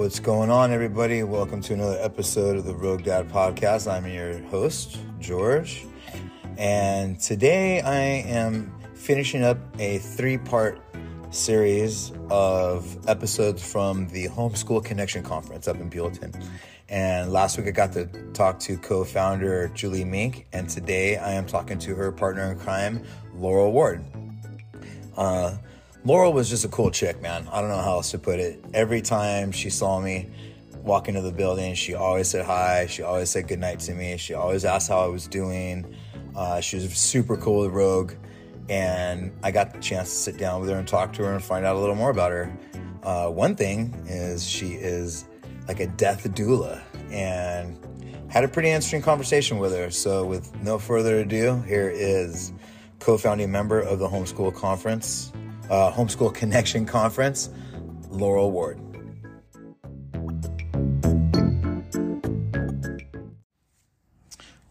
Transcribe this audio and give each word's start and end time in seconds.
What's 0.00 0.18
going 0.18 0.48
on, 0.48 0.72
everybody? 0.72 1.22
Welcome 1.24 1.60
to 1.60 1.74
another 1.74 1.98
episode 2.00 2.56
of 2.56 2.64
the 2.64 2.74
Rogue 2.74 3.04
Dad 3.04 3.28
Podcast. 3.28 3.86
I'm 3.86 4.06
your 4.06 4.38
host, 4.44 4.96
George, 5.18 5.84
and 6.56 7.20
today 7.20 7.82
I 7.82 8.00
am 8.00 8.72
finishing 8.94 9.44
up 9.44 9.58
a 9.78 9.98
three 9.98 10.38
part 10.38 10.80
series 11.28 12.12
of 12.30 12.96
episodes 13.10 13.62
from 13.62 14.08
the 14.08 14.28
Homeschool 14.28 14.82
Connection 14.82 15.22
Conference 15.22 15.68
up 15.68 15.76
in 15.76 15.90
Buellton. 15.90 16.34
And 16.88 17.30
last 17.30 17.58
week 17.58 17.66
I 17.66 17.72
got 17.72 17.92
to 17.92 18.06
talk 18.32 18.58
to 18.60 18.78
co 18.78 19.04
founder 19.04 19.68
Julie 19.74 20.06
Mink, 20.06 20.46
and 20.54 20.66
today 20.66 21.18
I 21.18 21.32
am 21.32 21.44
talking 21.44 21.78
to 21.78 21.94
her 21.94 22.10
partner 22.10 22.50
in 22.50 22.58
crime, 22.58 23.04
Laurel 23.34 23.70
Ward. 23.70 24.02
Uh, 25.14 25.58
Laurel 26.04 26.32
was 26.32 26.48
just 26.48 26.64
a 26.64 26.68
cool 26.68 26.90
chick, 26.90 27.20
man. 27.20 27.46
I 27.52 27.60
don't 27.60 27.68
know 27.68 27.76
how 27.76 27.92
else 27.92 28.10
to 28.12 28.18
put 28.18 28.40
it. 28.40 28.64
Every 28.72 29.02
time 29.02 29.52
she 29.52 29.68
saw 29.68 30.00
me 30.00 30.30
walk 30.82 31.08
into 31.08 31.20
the 31.20 31.32
building, 31.32 31.74
she 31.74 31.94
always 31.94 32.28
said 32.28 32.46
hi. 32.46 32.86
She 32.86 33.02
always 33.02 33.28
said 33.28 33.48
goodnight 33.48 33.80
to 33.80 33.94
me. 33.94 34.16
She 34.16 34.32
always 34.32 34.64
asked 34.64 34.88
how 34.88 35.00
I 35.00 35.08
was 35.08 35.26
doing. 35.26 35.94
Uh, 36.34 36.60
she 36.60 36.76
was 36.76 36.90
super 36.96 37.36
cool 37.36 37.68
Rogue. 37.68 38.12
And 38.70 39.32
I 39.42 39.50
got 39.50 39.74
the 39.74 39.80
chance 39.80 40.08
to 40.10 40.16
sit 40.16 40.38
down 40.38 40.60
with 40.60 40.70
her 40.70 40.76
and 40.76 40.88
talk 40.88 41.12
to 41.14 41.24
her 41.24 41.34
and 41.34 41.42
find 41.42 41.66
out 41.66 41.76
a 41.76 41.78
little 41.78 41.96
more 41.96 42.10
about 42.10 42.32
her. 42.32 42.56
Uh, 43.02 43.28
one 43.28 43.54
thing 43.54 43.92
is 44.06 44.48
she 44.48 44.72
is 44.72 45.26
like 45.68 45.80
a 45.80 45.86
death 45.86 46.24
doula 46.34 46.80
and 47.10 47.78
had 48.28 48.44
a 48.44 48.48
pretty 48.48 48.70
interesting 48.70 49.02
conversation 49.02 49.58
with 49.58 49.72
her. 49.72 49.90
So, 49.90 50.24
with 50.24 50.54
no 50.62 50.78
further 50.78 51.18
ado, 51.18 51.60
here 51.62 51.90
is 51.92 52.52
co 53.00 53.18
founding 53.18 53.50
member 53.50 53.80
of 53.80 53.98
the 53.98 54.08
Homeschool 54.08 54.54
Conference, 54.54 55.32
uh, 55.70 55.92
Homeschool 55.92 56.34
Connection 56.34 56.84
Conference, 56.84 57.48
Laurel 58.10 58.50
Ward. 58.50 58.78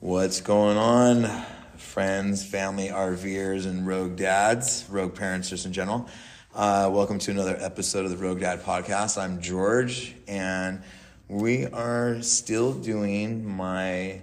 What's 0.02 0.42
going 0.42 0.78
on, 0.78 1.30
friends, 1.78 2.46
family, 2.46 2.90
RVers, 2.90 3.66
and 3.66 3.88
rogue 3.88 4.18
dads, 4.18 4.86
rogue 4.90 5.16
parents, 5.16 5.50
just 5.50 5.66
in 5.66 5.72
general? 5.73 6.08
Uh, 6.54 6.90
welcome 6.92 7.20
to 7.20 7.32
another 7.32 7.56
episode 7.60 8.04
of 8.04 8.12
the 8.12 8.18
Rogue 8.18 8.42
Dad 8.42 8.62
Podcast. 8.64 9.22
I'm 9.22 9.42
George, 9.42 10.16
and 10.28 10.82
we 11.30 11.66
are 11.68 12.22
still 12.22 12.73
doing 12.73 13.45
my 13.45 14.22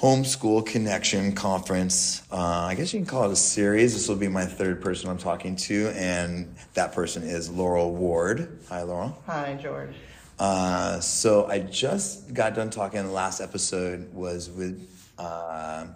homeschool 0.00 0.64
connection 0.64 1.32
conference. 1.34 2.22
Uh, 2.30 2.36
I 2.36 2.74
guess 2.76 2.92
you 2.94 3.00
can 3.00 3.06
call 3.06 3.24
it 3.24 3.32
a 3.32 3.36
series. 3.36 3.94
This 3.94 4.08
will 4.08 4.16
be 4.16 4.28
my 4.28 4.44
third 4.44 4.80
person 4.80 5.10
I'm 5.10 5.18
talking 5.18 5.56
to, 5.56 5.88
and 5.96 6.54
that 6.74 6.92
person 6.92 7.24
is 7.24 7.50
Laurel 7.50 7.92
Ward. 7.94 8.60
Hi, 8.68 8.82
Laurel. 8.82 9.20
Hi, 9.26 9.58
George. 9.60 9.94
Uh, 10.38 11.00
so 11.00 11.46
I 11.46 11.58
just 11.58 12.32
got 12.32 12.54
done 12.54 12.70
talking. 12.70 13.02
The 13.02 13.10
last 13.10 13.40
episode 13.40 14.12
was 14.14 14.48
with. 14.50 14.88
Uh, 15.18 15.86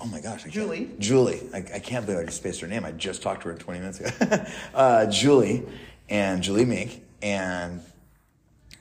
oh 0.00 0.06
my 0.06 0.20
gosh, 0.20 0.40
I 0.40 0.42
can't- 0.42 0.52
Julie. 0.54 0.90
Julie. 1.00 1.40
I, 1.52 1.58
I 1.58 1.78
can't 1.80 2.06
believe 2.06 2.20
I 2.20 2.24
just 2.24 2.36
spaced 2.36 2.60
her 2.60 2.68
name. 2.68 2.84
I 2.84 2.92
just 2.92 3.20
talked 3.20 3.42
to 3.42 3.48
her 3.48 3.54
20 3.54 3.80
minutes 3.80 4.00
ago. 4.00 4.44
uh, 4.74 5.06
Julie 5.06 5.64
and 6.08 6.40
Julie 6.40 6.64
Mink. 6.64 7.02
And 7.20 7.80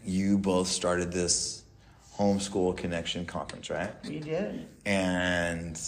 you 0.05 0.37
both 0.37 0.67
started 0.67 1.11
this 1.11 1.60
homeschool 2.21 2.77
connection 2.77 3.25
conference, 3.25 3.69
right? 3.69 3.91
We 4.07 4.19
did. 4.19 4.67
And 4.85 5.79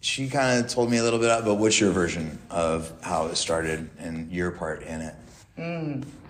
she 0.00 0.28
kind 0.28 0.62
of 0.62 0.70
told 0.70 0.90
me 0.90 0.98
a 0.98 1.02
little 1.02 1.18
bit 1.18 1.30
about 1.30 1.58
what's 1.58 1.80
your 1.80 1.90
version 1.90 2.38
of 2.50 2.92
how 3.02 3.26
it 3.26 3.36
started 3.36 3.88
and 3.98 4.30
your 4.30 4.50
part 4.50 4.82
in 4.82 5.00
it. 5.00 5.14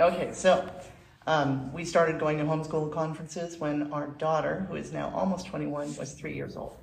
Okay, 0.01 0.31
so 0.33 0.69
um, 1.27 1.73
we 1.73 1.85
started 1.85 2.19
going 2.19 2.39
to 2.39 2.45
homeschool 2.45 2.93
conferences 2.93 3.59
when 3.59 3.93
our 3.93 4.09
daughter, 4.09 4.67
who 4.69 4.77
is 4.77 4.93
now 4.93 5.13
almost 5.15 5.47
21, 5.47 5.97
was 5.97 6.13
three 6.13 6.35
years 6.35 6.57
old. 6.57 6.77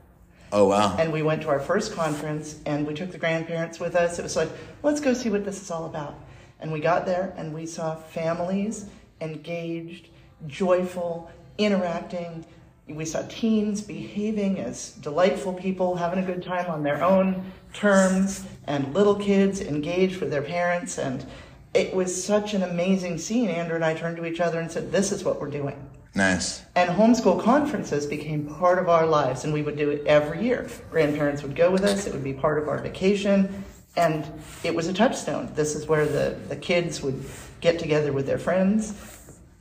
Oh, 0.52 0.66
wow. 0.68 0.96
And 0.98 1.12
we 1.12 1.22
went 1.24 1.42
to 1.42 1.50
our 1.50 1.60
first 1.60 1.94
conference 1.94 2.62
and 2.66 2.88
we 2.88 2.94
took 2.94 3.12
the 3.12 3.18
grandparents 3.18 3.80
with 3.80 3.96
us. 3.96 4.18
It 4.18 4.24
was 4.24 4.38
like, 4.38 4.50
let's 4.84 5.02
go 5.02 5.14
see 5.14 5.30
what 5.30 5.44
this 5.44 5.62
is 5.62 5.72
all 5.72 5.86
about. 5.86 6.16
And 6.60 6.72
we 6.72 6.80
got 6.80 7.06
there 7.06 7.34
and 7.38 7.54
we 7.54 7.66
saw 7.66 7.96
families 7.96 8.86
engaged, 9.20 10.08
joyful, 10.48 11.30
interacting. 11.58 12.46
We 12.88 13.06
saw 13.06 13.24
teens 13.28 13.82
behaving 13.82 14.60
as 14.60 14.92
delightful 14.92 15.54
people, 15.54 15.96
having 15.96 16.24
a 16.24 16.26
good 16.26 16.44
time 16.44 16.70
on 16.70 16.84
their 16.84 17.04
own 17.04 17.52
terms, 17.74 18.46
and 18.66 18.94
little 18.94 19.16
kids 19.16 19.60
engaged 19.62 20.22
with 20.22 20.32
their 20.32 20.42
parents. 20.42 20.98
And 20.98 21.26
it 21.74 21.94
was 21.94 22.24
such 22.24 22.54
an 22.54 22.64
amazing 22.64 23.18
scene. 23.18 23.50
Andrew 23.50 23.76
and 23.76 23.86
I 23.86 23.94
turned 23.94 24.18
to 24.18 24.26
each 24.26 24.40
other 24.40 24.60
and 24.60 24.72
said, 24.72 24.92
This 24.92 25.12
is 25.12 25.24
what 25.24 25.42
we're 25.42 25.50
doing. 25.50 25.78
Nice. 26.16 26.64
And 26.76 26.90
homeschool 26.90 27.44
conferences 27.44 28.08
became 28.08 28.48
part 28.48 28.80
of 28.80 28.90
our 28.90 29.06
lives, 29.06 29.44
and 29.44 29.54
we 29.54 29.62
would 29.62 29.78
do 29.78 29.92
it 29.92 30.06
every 30.08 30.44
year. 30.44 30.68
Grandparents 30.90 31.44
would 31.44 31.56
go 31.56 31.70
with 31.70 31.84
us, 31.84 32.08
it 32.08 32.14
would 32.14 32.24
be 32.24 32.34
part 32.34 32.58
of 32.58 32.68
our 32.68 32.80
vacation, 32.80 33.64
and 33.96 34.28
it 34.64 34.74
was 34.74 34.88
a 34.88 34.94
touchstone. 34.94 35.52
This 35.54 35.76
is 35.76 35.86
where 35.88 36.08
the, 36.08 36.36
the 36.50 36.56
kids 36.56 37.04
would 37.04 37.24
get 37.62 37.78
together 37.78 38.14
with 38.14 38.26
their 38.26 38.40
friends, 38.40 39.17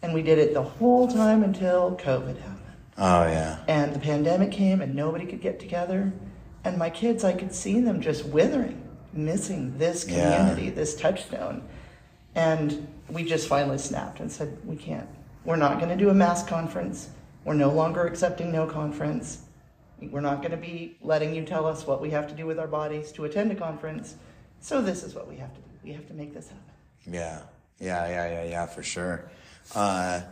and 0.07 0.15
we 0.15 0.23
did 0.23 0.39
it 0.39 0.55
the 0.55 0.63
whole 0.63 1.09
time 1.09 1.43
until 1.43 1.97
COVID 1.97 2.39
happened. 2.39 2.61
Oh, 2.97 3.25
yeah. 3.25 3.59
And 3.67 3.93
the 3.93 3.99
pandemic 3.99 4.53
came, 4.53 4.81
and 4.81 4.95
nobody 4.95 5.27
could 5.27 5.41
get 5.41 5.59
together. 5.59 6.13
And 6.63 6.79
my 6.79 6.91
kids, 6.91 7.25
I 7.25 7.33
could 7.33 7.53
see 7.53 7.81
them 7.81 8.01
just 8.01 8.25
withering, 8.27 8.81
missing 9.13 9.77
this 9.79 10.07
Yeah. 10.09 10.37
community, 10.37 10.71
this 10.71 10.95
touchstone. 10.95 11.63
And 12.37 12.87
we 13.09 13.25
just 13.25 13.49
finally 13.49 13.79
snapped 13.79 14.21
and 14.21 14.31
said, 14.31 14.57
we 14.65 14.77
can't. 14.77 15.09
We're 15.45 15.57
not 15.57 15.79
going 15.81 15.91
to 15.91 15.97
do 15.97 16.11
a 16.11 16.15
mass 16.15 16.45
conference. 16.47 17.11
We're 17.45 17.55
no 17.55 17.71
longer 17.71 18.07
accepting 18.07 18.53
no 18.53 18.67
conference. 18.67 19.43
We're 20.01 20.21
not 20.21 20.39
going 20.39 20.53
to 20.53 20.57
be 20.57 20.99
letting 21.03 21.35
you 21.35 21.45
tell 21.45 21.67
us 21.67 21.85
what 21.85 22.01
we 22.01 22.11
have 22.11 22.29
to 22.29 22.35
do 22.35 22.47
with 22.47 22.61
our 22.61 22.69
bodies 22.69 23.11
to 23.13 23.25
attend 23.25 23.51
a 23.51 23.57
conference. 23.57 24.15
So 24.61 24.81
this 24.81 25.03
is 25.03 25.17
what 25.17 25.27
we 25.29 25.37
have 25.37 25.53
to 25.53 25.61
do. 25.61 25.71
We 25.83 25.93
have 25.93 26.07
to 26.07 26.15
make 26.15 26.33
this 26.33 26.49
happen. 26.49 26.65
Yeah, 27.13 27.41
yeah, 27.81 28.09
yeah, 28.09 28.31
yeah, 28.31 28.45
yeah, 28.51 28.67
for 28.67 28.85
sure. 28.85 29.29
Uh, 29.75 30.23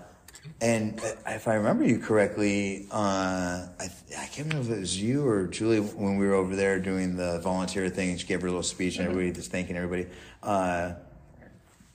and 0.60 1.00
if 1.26 1.48
I 1.48 1.54
remember 1.54 1.84
you 1.84 1.98
correctly, 1.98 2.86
uh, 2.90 3.66
I, 3.80 3.88
I 4.18 4.26
can't 4.26 4.48
remember 4.48 4.72
if 4.72 4.76
it 4.76 4.80
was 4.80 5.00
you 5.00 5.26
or 5.26 5.46
Julie 5.46 5.80
when 5.80 6.16
we 6.16 6.26
were 6.26 6.34
over 6.34 6.54
there 6.54 6.78
doing 6.78 7.16
the 7.16 7.40
volunteer 7.40 7.88
thing 7.88 8.10
and 8.10 8.20
she 8.20 8.26
gave 8.26 8.42
her 8.42 8.48
little 8.48 8.62
speech 8.62 8.98
and 8.98 9.06
everybody 9.06 9.32
just 9.32 9.50
thanking 9.50 9.76
everybody. 9.76 10.06
Uh, 10.42 10.92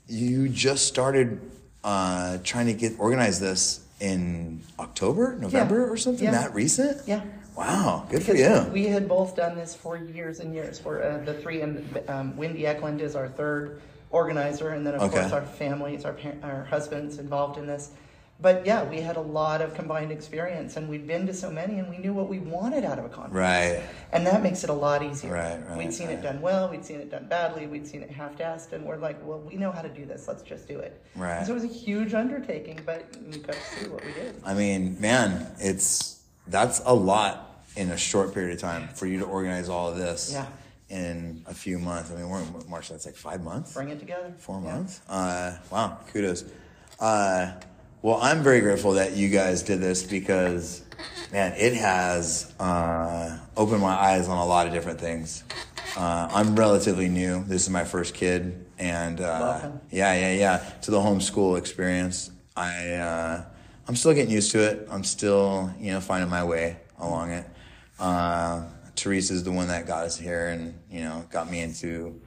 you 0.07 0.49
just 0.49 0.87
started 0.87 1.39
uh, 1.83 2.39
trying 2.43 2.65
to 2.65 2.73
get 2.73 2.93
organize 2.99 3.39
this 3.39 3.85
in 3.99 4.61
October, 4.79 5.35
November, 5.35 5.91
or 5.91 5.97
something 5.97 6.25
Yeah. 6.25 6.31
that 6.31 6.53
recent. 6.53 7.07
Yeah. 7.07 7.21
Wow, 7.55 8.07
good 8.09 8.23
for 8.23 8.33
you. 8.35 8.65
We 8.71 8.85
had 8.85 9.07
both 9.09 9.35
done 9.35 9.55
this 9.57 9.75
for 9.75 9.97
years 9.97 10.39
and 10.39 10.53
years. 10.53 10.79
For 10.79 11.03
uh, 11.03 11.17
the 11.25 11.33
three, 11.33 11.59
and 11.61 11.99
um, 12.07 12.37
Wendy 12.37 12.65
Eklund 12.65 13.01
is 13.01 13.15
our 13.17 13.27
third 13.27 13.81
organizer, 14.11 14.69
and 14.69 14.85
then 14.85 14.95
of 14.95 15.01
Okay. 15.03 15.19
course 15.21 15.31
our 15.31 15.41
families, 15.43 16.05
our 16.05 16.13
par- 16.13 16.33
our 16.43 16.63
husbands 16.65 17.17
involved 17.19 17.57
in 17.57 17.67
this. 17.67 17.91
But 18.41 18.65
yeah, 18.65 18.83
we 18.85 19.01
had 19.01 19.17
a 19.17 19.21
lot 19.21 19.61
of 19.61 19.73
combined 19.75 20.13
experience, 20.13 20.77
and 20.77 20.87
we'd 20.87 21.05
been 21.05 21.27
to 21.27 21.33
so 21.33 21.51
many, 21.51 21.77
and 21.79 21.89
we 21.89 21.97
knew 21.97 22.13
what 22.13 22.29
we 22.29 22.39
wanted 22.39 22.85
out 22.85 22.97
of 22.97 23.03
a 23.03 23.09
conference. 23.09 23.35
Right. 23.35 23.81
And 24.13 24.25
that 24.25 24.41
makes 24.41 24.63
it 24.63 24.69
a 24.69 24.73
lot 24.73 25.03
easier. 25.03 25.33
Right, 25.33 25.59
right, 25.67 25.77
We'd 25.77 25.93
seen 25.93 26.07
right. 26.07 26.17
it 26.17 26.21
done 26.21 26.39
well, 26.39 26.69
we'd 26.69 26.85
seen 26.85 27.01
it 27.01 27.11
done 27.11 27.25
badly, 27.27 27.67
we'd 27.67 27.85
seen 27.85 28.01
it 28.01 28.09
half-assed, 28.09 28.71
and 28.71 28.85
we're 28.85 28.95
like, 28.95 29.17
well, 29.25 29.39
we 29.39 29.55
know 29.57 29.73
how 29.73 29.81
to 29.81 29.89
do 29.89 30.05
this. 30.05 30.25
Let's 30.29 30.41
just 30.41 30.69
do 30.69 30.79
it. 30.79 31.03
Right. 31.17 31.33
And 31.39 31.45
so 31.47 31.51
it 31.51 31.55
was 31.55 31.65
a 31.65 31.67
huge 31.67 32.13
undertaking, 32.13 32.79
but 32.85 33.05
you 33.29 33.39
got 33.39 33.55
to 33.55 33.61
see 33.83 33.89
what 33.89 34.05
we 34.05 34.13
did. 34.13 34.35
I 34.45 34.53
mean, 34.53 34.95
man, 35.01 35.47
it's 35.59 36.21
that's 36.47 36.81
a 36.85 36.93
lot 36.95 37.61
in 37.75 37.91
a 37.91 37.97
short 37.97 38.33
period 38.33 38.53
of 38.53 38.61
time 38.61 38.87
for 38.87 39.05
you 39.05 39.19
to 39.19 39.25
organize 39.25 39.67
all 39.67 39.89
of 39.89 39.97
this 39.97 40.31
Yeah. 40.33 40.45
In 40.89 41.43
a 41.47 41.53
few 41.53 41.77
months. 41.79 42.11
I 42.11 42.15
mean, 42.15 42.29
we're 42.29 42.41
in 42.41 42.69
March, 42.69 42.89
that's 42.89 43.05
like 43.05 43.15
five 43.15 43.43
months, 43.43 43.73
Bring 43.73 43.89
it 43.89 43.99
together. 43.99 44.33
four 44.37 44.59
Yeah. 44.63 44.73
months. 44.73 45.01
Uh, 45.07 45.57
wow, 45.71 45.97
kudos. 46.11 46.43
Uh, 46.99 47.51
well, 48.01 48.19
I'm 48.21 48.41
very 48.43 48.61
grateful 48.61 48.93
that 48.93 49.13
you 49.15 49.29
guys 49.29 49.61
did 49.63 49.81
this 49.81 50.03
because, 50.03 50.81
man, 51.31 51.53
it 51.57 51.73
has 51.73 52.51
uh, 52.59 53.37
opened 53.57 53.81
my 53.81 53.93
eyes 53.93 54.27
on 54.27 54.37
a 54.37 54.45
lot 54.45 54.67
of 54.67 54.73
different 54.73 54.99
things. 54.99 55.43
Uh, 55.97 56.29
I'm 56.31 56.55
relatively 56.55 57.09
new. 57.09 57.43
This 57.45 57.63
is 57.63 57.69
my 57.69 57.83
first 57.83 58.13
kid, 58.13 58.65
and 58.77 59.19
uh, 59.19 59.59
Welcome. 59.61 59.81
yeah, 59.91 60.13
yeah, 60.13 60.33
yeah, 60.33 60.57
to 60.83 60.91
the 60.91 60.97
homeschool 60.99 61.57
experience. 61.57 62.31
I 62.55 62.93
uh, 62.93 63.43
I'm 63.87 63.95
still 63.95 64.13
getting 64.13 64.31
used 64.31 64.51
to 64.51 64.59
it. 64.59 64.87
I'm 64.91 65.03
still 65.03 65.73
you 65.79 65.91
know 65.91 65.99
finding 65.99 66.29
my 66.29 66.43
way 66.43 66.77
along 66.99 67.31
it. 67.31 67.45
Teresa's 68.99 69.43
the 69.43 69.51
one 69.51 69.67
that 69.69 69.87
got 69.87 70.05
us 70.05 70.17
here, 70.17 70.47
and 70.49 70.73
you 70.91 71.01
know 71.01 71.25
got 71.31 71.49
me 71.49 71.61
into 71.61 72.19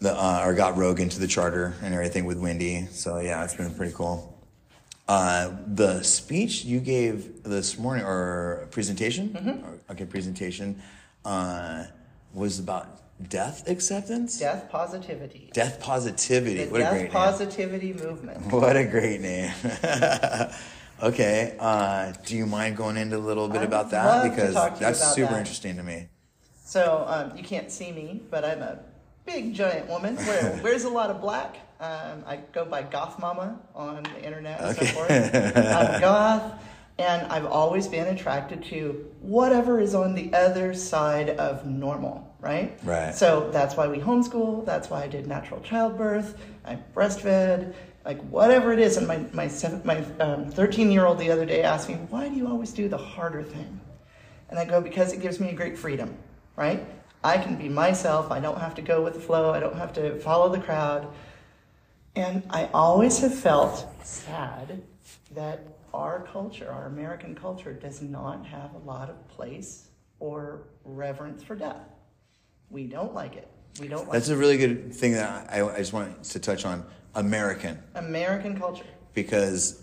the 0.00 0.12
uh, 0.12 0.42
or 0.44 0.54
got 0.54 0.76
Rogue 0.76 1.00
into 1.00 1.18
the 1.20 1.26
charter 1.26 1.74
and 1.82 1.94
everything 1.94 2.24
with 2.24 2.38
Wendy. 2.38 2.86
So 2.90 3.18
yeah, 3.18 3.44
it's 3.44 3.54
been 3.54 3.74
pretty 3.74 3.92
cool. 3.92 4.32
Uh, 5.08 5.52
the 5.66 6.02
speech 6.02 6.64
you 6.64 6.80
gave 6.80 7.42
this 7.44 7.78
morning 7.78 8.04
or 8.04 8.66
presentation, 8.72 9.62
or, 9.64 9.92
okay, 9.92 10.04
presentation, 10.04 10.82
uh, 11.24 11.84
was 12.34 12.58
about 12.58 13.00
death 13.28 13.68
acceptance, 13.68 14.38
Death 14.38 14.68
positivity. 14.68 15.50
death 15.52 15.80
positivity. 15.80 16.64
The 16.64 16.70
what 16.70 16.80
a 16.80 16.84
death 16.84 16.92
great 16.92 17.10
positivity 17.12 17.92
movement. 17.92 18.52
What 18.52 18.76
a 18.76 18.84
great 18.84 19.20
name. 19.20 19.52
okay, 21.02 21.56
uh, 21.58 22.12
do 22.24 22.36
you 22.36 22.46
mind 22.46 22.76
going 22.76 22.96
into 22.96 23.16
a 23.16 23.18
little 23.18 23.48
bit 23.48 23.62
I'd 23.62 23.68
about 23.68 23.90
that 23.90 24.30
because 24.30 24.54
talk 24.54 24.74
to 24.74 24.80
you 24.80 24.86
that's 24.86 25.14
super 25.14 25.32
that. 25.32 25.38
interesting 25.40 25.76
to 25.76 25.82
me. 25.82 26.08
So 26.64 27.04
um, 27.06 27.36
you 27.36 27.44
can't 27.44 27.70
see 27.70 27.92
me, 27.92 28.22
but 28.30 28.44
I'm 28.44 28.60
a 28.62 28.78
big 29.24 29.54
giant 29.54 29.88
woman. 29.88 30.16
Where 30.16 30.60
wears 30.64 30.84
a 30.84 30.88
lot 30.88 31.10
of 31.10 31.20
black. 31.20 31.56
Um, 31.78 32.24
I 32.26 32.38
go 32.52 32.64
by 32.64 32.82
Goth 32.82 33.18
Mama 33.18 33.60
on 33.74 34.02
the 34.02 34.24
internet 34.24 34.60
and 34.60 34.76
Okay. 34.76 34.86
so 34.86 34.92
forth. 34.94 35.10
I'm 35.10 36.00
goth, 36.00 36.54
and 36.98 37.26
I've 37.30 37.44
always 37.46 37.86
been 37.86 38.06
attracted 38.08 38.64
to 38.66 39.10
whatever 39.20 39.78
is 39.80 39.94
on 39.94 40.14
the 40.14 40.32
other 40.32 40.72
side 40.74 41.30
of 41.30 41.66
normal. 41.66 42.34
Right. 42.40 42.78
Right. 42.84 43.14
So 43.14 43.50
that's 43.52 43.76
why 43.76 43.88
we 43.88 43.98
homeschool. 43.98 44.64
That's 44.64 44.88
why 44.88 45.02
I 45.02 45.08
did 45.08 45.26
natural 45.26 45.60
childbirth. 45.60 46.38
I 46.64 46.78
breastfed. 46.94 47.74
Like 48.06 48.22
whatever 48.28 48.72
it 48.72 48.78
is, 48.78 48.96
and 48.96 49.06
my 49.06 49.18
my 49.32 49.48
seven, 49.48 49.82
my 49.84 49.98
um, 50.20 50.50
thirteen 50.50 50.92
year 50.92 51.04
old 51.04 51.18
the 51.18 51.30
other 51.30 51.44
day 51.44 51.62
asked 51.62 51.88
me, 51.88 51.96
"Why 52.08 52.28
do 52.28 52.36
you 52.36 52.46
always 52.46 52.72
do 52.72 52.88
the 52.88 52.96
harder 52.96 53.42
thing?" 53.42 53.80
And 54.48 54.58
I 54.58 54.64
go, 54.64 54.80
because 54.80 55.12
it 55.12 55.20
gives 55.20 55.40
me 55.40 55.50
a 55.50 55.52
great 55.52 55.76
freedom, 55.76 56.16
right? 56.54 56.86
I 57.24 57.38
can 57.38 57.56
be 57.56 57.68
myself. 57.68 58.30
I 58.30 58.38
don't 58.38 58.58
have 58.58 58.74
to 58.76 58.82
go 58.82 59.02
with 59.02 59.14
the 59.14 59.20
flow. 59.20 59.50
I 59.50 59.58
don't 59.58 59.76
have 59.76 59.92
to 59.94 60.18
follow 60.20 60.48
the 60.48 60.60
crowd. 60.60 61.08
And 62.14 62.44
I 62.50 62.70
always 62.72 63.18
have 63.18 63.34
felt 63.34 63.86
sad 64.04 64.82
that 65.34 65.60
our 65.92 66.22
culture, 66.32 66.70
our 66.70 66.86
American 66.86 67.34
culture, 67.34 67.72
does 67.72 68.00
not 68.00 68.46
have 68.46 68.72
a 68.74 68.78
lot 68.78 69.10
of 69.10 69.28
place 69.28 69.88
or 70.20 70.62
reverence 70.84 71.42
for 71.42 71.56
death. 71.56 71.88
We 72.70 72.86
don't 72.86 73.12
like 73.12 73.36
it. 73.36 73.48
We 73.80 73.88
don't 73.88 74.04
like 74.04 74.12
That's 74.12 74.28
a 74.28 74.36
really 74.36 74.56
good 74.56 74.94
thing 74.94 75.12
that 75.12 75.50
I, 75.50 75.68
I 75.68 75.78
just 75.78 75.92
wanted 75.92 76.22
to 76.22 76.38
touch 76.38 76.64
on 76.64 76.86
American 77.16 77.78
American 77.94 78.58
culture. 78.58 78.84
because 79.14 79.82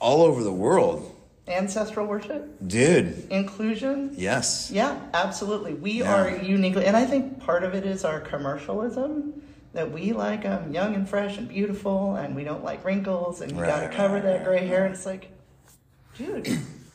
all 0.00 0.22
over 0.22 0.42
the 0.44 0.52
world, 0.52 1.10
Ancestral 1.46 2.06
worship, 2.06 2.56
dude, 2.66 3.26
inclusion, 3.30 4.14
yes. 4.16 4.70
Yeah, 4.70 4.98
absolutely. 5.12 5.74
We 5.74 6.00
Yeah. 6.00 6.14
are 6.14 6.30
uniquely, 6.42 6.86
and 6.86 6.96
I 6.96 7.04
think 7.04 7.40
part 7.40 7.64
of 7.64 7.74
it 7.74 7.84
is 7.84 8.04
our 8.04 8.20
commercialism 8.20 9.42
that 9.74 9.90
we 9.90 10.12
like 10.12 10.46
um, 10.46 10.72
young 10.72 10.94
and 10.94 11.06
fresh 11.08 11.36
and 11.36 11.46
beautiful, 11.48 12.16
and 12.16 12.34
we 12.36 12.44
don't 12.44 12.64
like 12.64 12.84
wrinkles, 12.84 13.40
and 13.40 13.52
you 13.52 13.58
gotta 13.58 13.88
cover 13.88 14.14
right, 14.14 14.22
that 14.22 14.36
right, 14.36 14.44
gray 14.44 14.66
hair. 14.66 14.84
And 14.86 14.94
it's 14.94 15.04
like, 15.04 15.30
dude. 16.16 16.48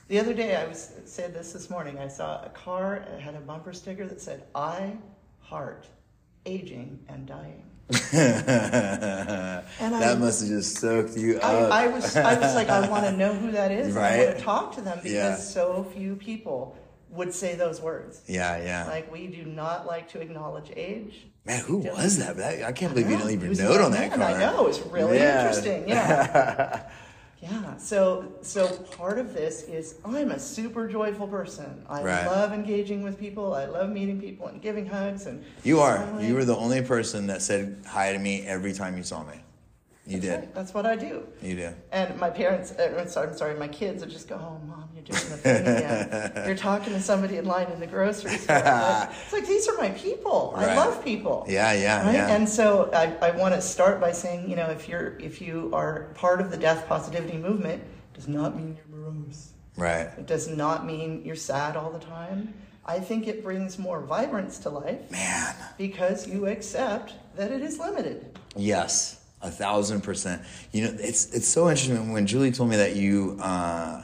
the 0.08 0.20
other 0.20 0.34
day, 0.34 0.56
I 0.56 0.66
was 0.66 0.94
said 1.06 1.34
this 1.34 1.54
this 1.54 1.70
morning. 1.70 2.00
I 2.00 2.08
saw 2.08 2.44
a 2.44 2.50
car 2.50 2.96
it 2.96 3.20
had 3.22 3.36
a 3.36 3.40
bumper 3.42 3.74
sticker 3.74 4.08
that 4.08 4.22
said, 4.22 4.44
"I 4.56 4.94
heart 5.42 5.88
aging 6.46 7.00
and 7.08 7.28
dying." 7.28 7.69
that 8.12 9.64
I- 9.82 10.16
must 10.16 10.42
have 10.42 10.50
just 10.50 10.78
soaked 10.78 11.18
you 11.18 11.40
I, 11.40 11.56
up. 11.56 11.72
I 11.72 11.88
was 11.88 12.16
I 12.16 12.38
was 12.40 12.56
like, 12.56 12.70
I 12.70 12.88
want 12.88 13.06
to 13.06 13.12
know 13.12 13.34
who 13.34 13.52
that 13.52 13.72
is. 13.72 13.96
I 13.98 14.26
want 14.26 14.38
to 14.38 14.44
talk 14.44 14.76
to 14.76 14.82
them 14.82 14.98
because 15.02 15.12
Yeah. 15.12 15.36
so 15.36 15.84
few 15.96 16.16
people 16.16 16.76
would 17.10 17.34
say 17.34 17.56
those 17.56 17.82
words. 17.82 18.22
yeah, 18.28 18.58
yeah. 18.64 18.86
Like 18.88 19.12
we 19.12 19.28
do 19.28 19.44
not 19.46 19.88
like 19.88 20.10
to 20.10 20.22
acknowledge 20.22 20.72
age. 20.76 21.26
Man, 21.46 21.62
who 21.64 21.78
was 21.80 22.20
that? 22.20 22.40
I 22.64 22.72
can't 22.74 22.94
believe 22.94 23.10
you 23.10 23.18
didn't 23.18 23.50
was 23.50 23.60
a 23.60 23.64
note 23.64 23.82
on 23.82 23.92
that 23.94 24.10
man, 24.12 24.20
car. 24.20 24.28
I 24.36 24.40
know 24.40 24.68
it's 24.68 24.80
really 24.82 25.18
Yeah. 25.18 25.40
interesting. 25.48 25.88
Yeah, 25.90 26.82
yeah. 27.42 27.78
So 27.78 28.32
so 28.42 28.68
part 28.98 29.18
of 29.20 29.34
this 29.34 29.64
is 29.64 29.96
I'm 30.06 30.32
a 30.32 30.40
super 30.40 30.88
joyful 30.88 31.28
person. 31.28 31.84
I 31.88 32.04
Right. 32.04 32.26
love 32.26 32.52
engaging 32.54 33.02
with 33.04 33.18
people. 33.20 33.54
I 33.54 33.66
love 33.66 33.90
meeting 33.90 34.20
people 34.20 34.48
and 34.48 34.62
giving 34.62 34.86
hugs 34.86 35.26
and 35.26 35.44
You 35.64 35.80
are. 35.80 35.98
smiling. 35.98 36.28
You 36.28 36.36
were 36.36 36.46
the 36.46 36.56
only 36.56 36.82
person 36.82 37.28
that 37.28 37.42
said 37.42 37.82
hi 37.86 38.12
to 38.14 38.20
me 38.20 38.46
every 38.46 38.74
time 38.74 38.98
you 38.98 39.04
saw 39.04 39.24
me. 39.24 39.36
You 40.10 40.20
That's 40.20 40.26
did. 40.26 40.40
right. 40.40 40.56
That's 40.56 40.74
what 40.74 40.86
I 40.88 40.96
do. 40.96 41.28
You 41.42 41.56
did. 41.56 41.76
And 41.92 42.18
my 42.20 42.30
parents, 42.32 42.72
uh, 42.72 43.06
I'm 43.16 43.34
sorry, 43.38 43.54
my 43.60 43.68
kids 43.68 44.02
would 44.02 44.10
just 44.10 44.28
go, 44.28 44.36
"Oh, 44.36 44.60
mom, 44.68 44.90
you're 44.96 45.04
doing 45.04 45.30
the 45.30 45.38
thing 45.38 45.62
again. 45.62 46.32
You're 46.48 46.56
talking 46.58 46.94
to 46.94 47.00
somebody 47.02 47.38
in 47.38 47.46
line 47.46 47.68
in 47.72 47.80
the 47.80 47.86
grocery 47.88 48.38
store." 48.38 48.58
it's 48.58 49.32
like 49.34 49.46
these 49.54 49.68
are 49.70 49.78
my 49.78 49.90
people. 49.92 50.54
I 50.56 50.76
love 50.76 51.04
people. 51.04 51.46
Yeah, 51.48 51.74
yeah, 51.74 52.06
Right? 52.06 52.16
yeah. 52.16 52.36
And 52.36 52.50
so 52.50 52.90
I, 52.92 53.16
I 53.28 53.32
want 53.32 53.54
to 53.54 53.62
start 53.62 54.02
by 54.02 54.12
saying, 54.12 54.50
you 54.50 54.56
know, 54.56 54.70
if 54.72 54.90
you're 54.90 55.18
if 55.20 55.42
you 55.42 55.70
are 55.74 56.12
part 56.16 56.42
of 56.42 56.50
the 56.50 56.58
death 56.58 56.88
positivity 56.88 57.38
movement, 57.38 57.84
it 57.84 58.14
does 58.16 58.28
not 58.28 58.56
mean 58.58 58.76
you're 58.78 59.00
morose. 59.00 59.52
right. 59.78 60.10
It 60.18 60.26
does 60.26 60.48
not 60.48 60.86
mean 60.88 61.22
you're 61.24 61.36
sad 61.36 61.78
all 61.78 61.92
the 61.92 62.00
time. 62.00 62.54
I 62.86 63.00
think 63.00 63.28
it 63.28 63.44
brings 63.44 63.78
more 63.78 64.02
vibrance 64.02 64.58
to 64.60 64.70
life 64.72 65.12
Man. 65.12 65.54
because 65.78 66.28
you 66.28 66.48
accept 66.48 67.14
that 67.36 67.52
it 67.52 67.62
is 67.62 67.78
limited. 67.78 68.40
Yes, 68.56 69.19
a 69.42 69.50
thousand 69.50 70.02
percent. 70.02 70.42
You 70.72 70.86
know, 70.86 70.98
it's 71.00 71.34
it's 71.34 71.48
so 71.48 71.70
interesting 71.70 72.12
when 72.12 72.28
Julie 72.28 72.52
told 72.52 72.70
me 72.70 72.78
that 72.78 72.96
you 72.96 73.38
uh, 73.42 74.04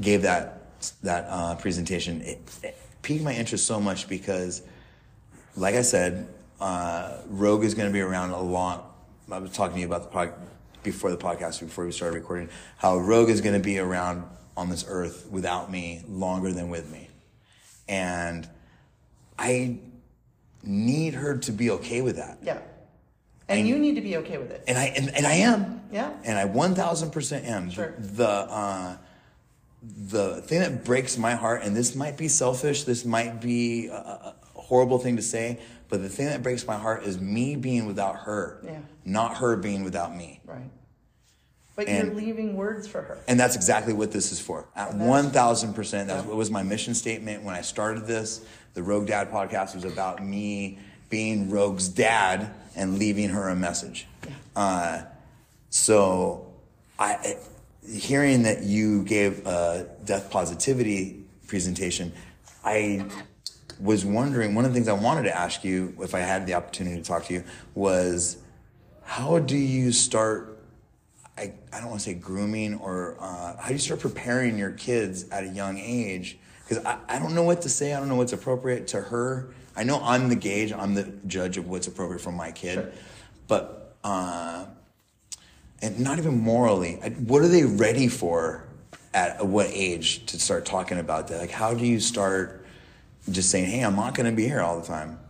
gave 0.00 0.22
that 0.22 0.62
that 1.02 1.26
uh, 1.28 1.54
presentation. 1.56 2.20
It, 2.22 2.38
it 2.62 2.78
piqued 3.02 3.24
my 3.24 3.34
interest 3.34 3.66
so 3.66 3.80
much 3.80 4.08
because, 4.08 4.62
like 5.56 5.74
I 5.74 5.82
said, 5.82 6.28
uh, 6.60 7.18
Rogue 7.26 7.64
is 7.64 7.74
going 7.74 7.88
to 7.88 7.92
be 7.92 8.00
around 8.00 8.30
a 8.30 8.40
lot. 8.40 8.84
I 9.30 9.38
was 9.38 9.52
talking 9.52 9.74
to 9.74 9.80
you 9.80 9.86
about 9.86 10.04
the 10.04 10.08
pod, 10.08 10.32
before 10.82 11.10
the 11.10 11.16
podcast, 11.16 11.60
before 11.60 11.84
we 11.84 11.92
started 11.92 12.16
recording, 12.16 12.48
how 12.78 12.98
Rogue 12.98 13.28
is 13.30 13.40
going 13.40 13.54
to 13.54 13.64
be 13.64 13.78
around 13.78 14.24
on 14.56 14.70
this 14.70 14.84
earth 14.88 15.26
without 15.30 15.70
me 15.70 16.02
longer 16.08 16.52
than 16.52 16.70
with 16.70 16.90
me, 16.90 17.08
and 17.88 18.48
I 19.38 19.78
need 20.62 21.14
her 21.14 21.36
to 21.38 21.52
be 21.52 21.70
okay 21.70 22.00
with 22.00 22.16
that. 22.16 22.38
Yeah. 22.42 22.58
And 23.48 23.66
you 23.66 23.78
need 23.78 23.94
to 23.94 24.00
be 24.02 24.16
okay 24.18 24.36
with 24.38 24.50
it. 24.50 24.64
and 24.68 24.76
I 24.76 24.84
and, 24.86 25.08
and 25.14 25.26
I 25.26 25.34
am. 25.34 25.80
Yeah. 25.90 26.12
And 26.24 26.38
I 26.38 26.44
one 26.44 26.74
thousand 26.74 27.10
percent 27.12 27.46
am. 27.46 27.70
Sure. 27.70 27.94
The 27.98 28.28
uh, 28.28 28.96
the 29.82 30.42
thing 30.42 30.60
that 30.60 30.84
breaks 30.84 31.16
my 31.16 31.34
heart, 31.34 31.62
and 31.62 31.74
this 31.76 31.94
might 31.94 32.16
be 32.16 32.28
selfish, 32.28 32.84
this 32.84 33.04
might 33.04 33.40
be 33.40 33.86
a, 33.86 33.92
a 33.94 34.34
horrible 34.54 34.98
thing 34.98 35.16
to 35.16 35.22
say, 35.22 35.60
but 35.88 36.02
the 36.02 36.08
thing 36.08 36.26
that 36.26 36.42
breaks 36.42 36.66
my 36.66 36.76
heart 36.76 37.04
is 37.04 37.18
me 37.20 37.56
being 37.56 37.86
without 37.86 38.16
her, 38.16 38.60
Yeah. 38.64 38.80
not 39.04 39.36
her 39.38 39.56
being 39.56 39.84
without 39.84 40.14
me. 40.14 40.40
Right. 40.44 40.70
But 41.76 41.86
And- 41.88 42.08
you're 42.08 42.16
leaving 42.16 42.56
words 42.56 42.88
for 42.88 43.00
her. 43.02 43.18
And 43.28 43.38
that's 43.38 43.54
exactly 43.54 43.92
what 43.92 44.10
this 44.10 44.32
is 44.32 44.40
for. 44.40 44.66
At 44.74 44.94
one 44.94 45.30
thousand 45.30 45.74
percent, 45.74 46.08
that 46.08 46.26
Yeah. 46.26 46.34
was 46.34 46.50
my 46.50 46.62
mission 46.64 46.92
statement 46.94 47.44
when 47.44 47.54
I 47.54 47.60
started 47.62 48.04
this. 48.06 48.40
The 48.74 48.82
Rogue 48.82 49.06
Dad 49.06 49.30
podcast 49.30 49.74
was 49.76 49.84
about 49.84 50.22
me 50.24 50.80
being 51.08 51.50
Rogue's 51.50 51.88
dad 51.88 52.50
and 52.76 52.98
leaving 52.98 53.30
her 53.30 53.48
a 53.48 53.56
message. 53.56 54.06
Yeah. 54.24 54.32
Uh, 54.54 55.02
so, 55.70 56.46
I 56.98 57.36
hearing 57.90 58.42
that 58.42 58.62
you 58.62 59.04
gave 59.04 59.46
a 59.46 59.88
death 60.04 60.30
positivity 60.30 61.24
presentation, 61.46 62.12
I 62.64 63.06
was 63.80 64.04
wondering. 64.04 64.54
One 64.54 64.64
of 64.64 64.72
the 64.72 64.74
things 64.74 64.88
I 64.88 64.92
wanted 64.92 65.22
to 65.24 65.36
ask 65.36 65.64
you, 65.64 65.94
if 66.00 66.14
I 66.14 66.20
had 66.20 66.46
the 66.46 66.54
opportunity 66.54 66.96
to 66.96 67.02
talk 67.02 67.24
to 67.26 67.34
you, 67.34 67.44
was 67.74 68.38
how 69.04 69.38
do 69.38 69.56
you 69.56 69.92
start 69.92 70.58
I, 71.38 71.52
I 71.72 71.78
don't 71.80 71.90
want 71.90 72.00
to 72.00 72.04
say 72.04 72.14
grooming 72.14 72.74
or 72.74 73.16
uh, 73.20 73.56
how 73.56 73.68
do 73.68 73.72
you 73.72 73.78
start 73.78 74.00
preparing 74.00 74.58
your 74.58 74.72
kids 74.72 75.28
at 75.30 75.44
a 75.44 75.48
young 75.48 75.78
age? 75.78 76.36
Because 76.66 76.84
I, 76.84 76.98
I 77.08 77.18
don't 77.20 77.34
know 77.34 77.44
what 77.44 77.62
to 77.62 77.68
say. 77.68 77.94
I 77.94 78.00
don't 78.00 78.08
know 78.08 78.16
what's 78.16 78.32
appropriate 78.32 78.88
to 78.88 79.00
her. 79.00 79.54
I 79.78 79.84
know 79.84 80.00
I'm 80.02 80.28
the 80.28 80.34
gauge. 80.34 80.72
I'm 80.72 80.94
the 80.94 81.04
judge 81.28 81.56
of 81.56 81.68
what's 81.68 81.86
appropriate 81.86 82.20
for 82.20 82.32
my 82.32 82.50
kid. 82.50 82.74
Sure. 82.74 82.88
But, 83.46 83.94
uh, 84.02 84.64
and 85.80 86.00
not 86.00 86.18
even 86.18 86.36
morally, 86.40 86.98
I- 87.02 87.10
what 87.10 87.42
are 87.42 87.48
they 87.48 87.62
ready 87.62 88.08
for 88.08 88.64
at 89.14 89.46
what 89.46 89.68
age 89.70 90.26
to 90.26 90.40
start 90.40 90.64
talking 90.66 90.98
about 90.98 91.28
that? 91.28 91.38
Like, 91.38 91.52
how 91.52 91.74
do 91.74 91.86
you 91.86 92.00
start 92.00 92.66
just 93.30 93.50
saying, 93.50 93.66
hey, 93.66 93.84
I'm 93.84 93.94
not 93.94 94.14
going 94.16 94.28
to 94.28 94.34
be 94.34 94.48
here 94.48 94.60
all 94.60 94.80
the 94.80 94.86
time? 94.86 95.20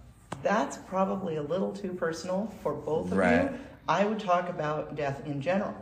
That's 0.43 0.79
probably 0.79 1.37
a 1.37 1.43
little 1.43 1.73
too 1.73 1.93
personal 1.93 2.51
for 2.63 2.73
both 2.73 3.13
of 3.13 3.19
Right. 3.19 3.43
you. 3.43 3.59
I 3.87 4.07
would 4.07 4.19
talk 4.19 4.49
about 4.49 4.97
death 4.97 5.27
in 5.27 5.43
general. 5.43 5.75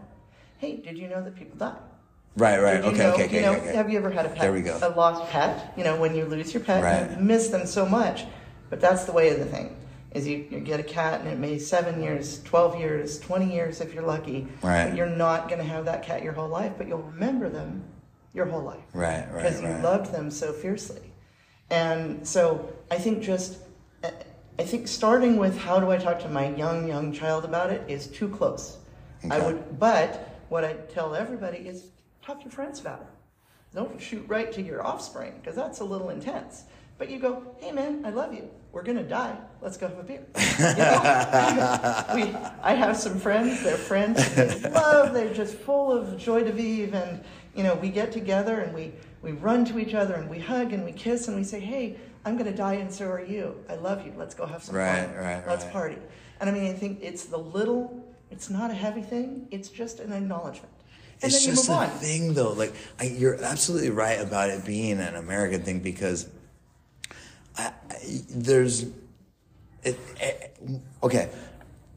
Hey, 0.59 0.77
did 0.79 0.99
you 0.99 1.07
know 1.07 1.23
that 1.23 1.37
people 1.37 1.57
die? 1.57 1.77
Right, 2.37 2.61
right. 2.61 2.81
Okay, 2.85 2.99
know, 2.99 3.13
okay, 3.15 3.25
okay, 3.27 3.37
you 3.37 3.43
know, 3.43 3.53
okay, 3.53 3.61
okay. 3.69 3.77
Have 3.77 3.91
you 3.91 3.99
ever 3.99 4.11
had 4.11 4.27
a 4.27 4.31
pet? 4.31 4.41
There 4.41 4.53
we 4.53 4.61
go. 4.61 4.77
A 4.83 4.91
lost 4.91 5.31
pet. 5.31 5.73
You 5.77 5.85
know, 5.85 5.97
when 6.01 6.17
you 6.17 6.25
lose 6.25 6.53
your 6.53 6.63
pet, 6.63 6.83
Right. 6.83 7.11
you 7.11 7.17
miss 7.25 7.49
them 7.49 7.67
so 7.67 7.87
much. 7.87 8.25
But 8.71 8.81
that's 8.81 9.05
the 9.05 9.13
way 9.13 9.31
of 9.31 9.39
the 9.39 9.47
thing. 9.47 9.77
Is 10.13 10.27
you, 10.27 10.47
you 10.51 10.61
get 10.61 10.81
a 10.81 10.85
cat 10.85 11.21
and 11.21 11.29
it 11.29 11.39
may 11.39 11.59
seven 11.59 12.03
years, 12.03 12.43
twelve 12.43 12.79
years, 12.79 13.19
twenty 13.21 13.53
years 13.53 13.81
if 13.81 13.93
you're 13.93 14.07
lucky. 14.07 14.49
Right. 14.63 14.89
But 14.89 14.97
you're 14.97 15.07
not 15.07 15.49
going 15.49 15.61
to 15.61 15.69
have 15.69 15.85
that 15.85 16.03
cat 16.03 16.23
your 16.23 16.33
whole 16.33 16.49
life, 16.49 16.73
but 16.79 16.89
you'll 16.89 17.03
remember 17.03 17.49
them 17.51 17.85
your 18.33 18.47
whole 18.47 18.63
life. 18.63 18.85
Right, 18.95 19.27
right, 19.33 19.43
Because 19.43 19.61
you 19.61 19.69
right. 19.69 19.83
loved 19.83 20.13
them 20.13 20.31
so 20.31 20.53
fiercely. 20.53 21.13
And 21.71 22.27
so 22.27 22.73
I 22.91 22.97
think 22.97 23.23
just, 23.23 23.59
I 24.05 24.63
think 24.63 24.89
starting 24.89 25.37
with 25.37 25.59
how 25.59 25.81
do 25.81 25.91
I 25.91 25.97
talk 25.97 26.21
to 26.21 26.29
my 26.29 26.55
young, 26.55 26.87
young 26.87 27.13
child 27.13 27.45
about 27.45 27.71
it 27.71 27.83
is 27.89 28.07
too 28.07 28.29
close. 28.29 28.79
Okay. 29.25 29.35
I 29.35 29.41
would, 29.41 29.79
but 29.79 30.39
what 30.49 30.65
I 30.65 30.75
tell 30.75 31.15
everybody 31.15 31.59
is 31.59 31.89
talk 32.23 32.39
to 32.39 32.45
your 32.45 32.53
friends 32.53 32.79
about 32.81 33.01
it. 33.01 33.07
Don't 33.75 34.01
shoot 34.01 34.25
right 34.29 34.53
to 34.53 34.63
your 34.63 34.87
offspring 34.87 35.35
because 35.41 35.57
that's 35.57 35.81
a 35.81 35.85
little 35.85 36.11
intense. 36.11 36.65
But 36.99 37.11
you 37.11 37.19
go, 37.19 37.43
hey 37.59 37.73
man, 37.73 38.05
I 38.07 38.11
love 38.11 38.33
you. 38.33 38.49
we're 38.73 38.83
gonna 38.83 39.03
die. 39.03 39.37
Let's 39.61 39.77
go 39.77 39.89
have 39.89 39.99
a 39.99 40.03
beer. 40.03 40.25
You 40.59 40.75
know? 40.77 42.05
we, 42.15 42.35
I 42.63 42.75
have 42.75 42.97
some 42.97 43.19
friends. 43.19 43.63
They're 43.63 43.77
friends. 43.77 44.35
They 44.35 44.71
love. 44.71 45.13
They're 45.13 45.35
just 45.35 45.55
full 45.57 45.93
of 45.93 46.17
joie 46.19 46.43
de 46.45 46.53
vivre, 46.53 46.97
and 46.97 47.25
you 47.55 47.63
know, 47.63 47.75
we 47.75 47.91
get 47.91 48.13
together 48.13 48.61
and 48.61 48.73
we 48.75 48.93
we 49.23 49.33
run 49.33 49.65
to 49.67 49.79
each 49.79 49.95
other 49.95 50.15
and 50.15 50.29
we 50.31 50.39
hug 50.39 50.73
and 50.73 50.85
we 50.85 50.93
kiss 50.93 51.29
and 51.29 51.37
we 51.37 51.45
say, 51.45 51.61
"Hey, 51.61 51.97
I'm 52.25 52.37
gonna 52.39 52.55
die, 52.57 52.75
and 52.75 52.93
so 52.93 53.07
are 53.11 53.23
you. 53.25 53.57
I 53.69 53.75
love 53.75 54.07
you. 54.07 54.13
Let's 54.17 54.35
go 54.35 54.47
have 54.47 54.63
some 54.65 54.77
Right, 54.77 55.07
fun. 55.07 55.15
right, 55.17 55.47
Let's 55.47 55.65
party." 55.67 55.99
And 56.41 56.49
I 56.49 56.53
mean, 56.53 56.65
I 56.71 56.75
think 56.75 57.01
it's 57.03 57.25
the 57.25 57.39
little. 57.39 58.03
It's 58.31 58.49
not 58.51 58.71
a 58.71 58.75
heavy 58.75 59.03
thing. 59.03 59.49
It's 59.51 59.69
just 59.69 60.01
an 60.01 60.13
acknowledgement, 60.13 60.73
and 61.23 61.33
it's 61.33 61.45
just 61.45 61.69
move 61.69 61.83
a 61.83 61.87
thing 61.89 62.35
though 62.35 62.53
like 62.53 62.75
I, 63.01 63.05
you're 63.05 63.43
absolutely 63.43 63.91
right 63.91 64.21
about 64.21 64.51
it 64.51 64.65
being 64.65 64.99
an 64.99 65.15
american 65.15 65.63
thing 65.63 65.79
because 65.81 66.29
I, 67.57 67.73
I, 67.91 68.21
there's 68.31 68.83
it, 69.83 69.99
it- 70.21 70.57
okay 71.03 71.31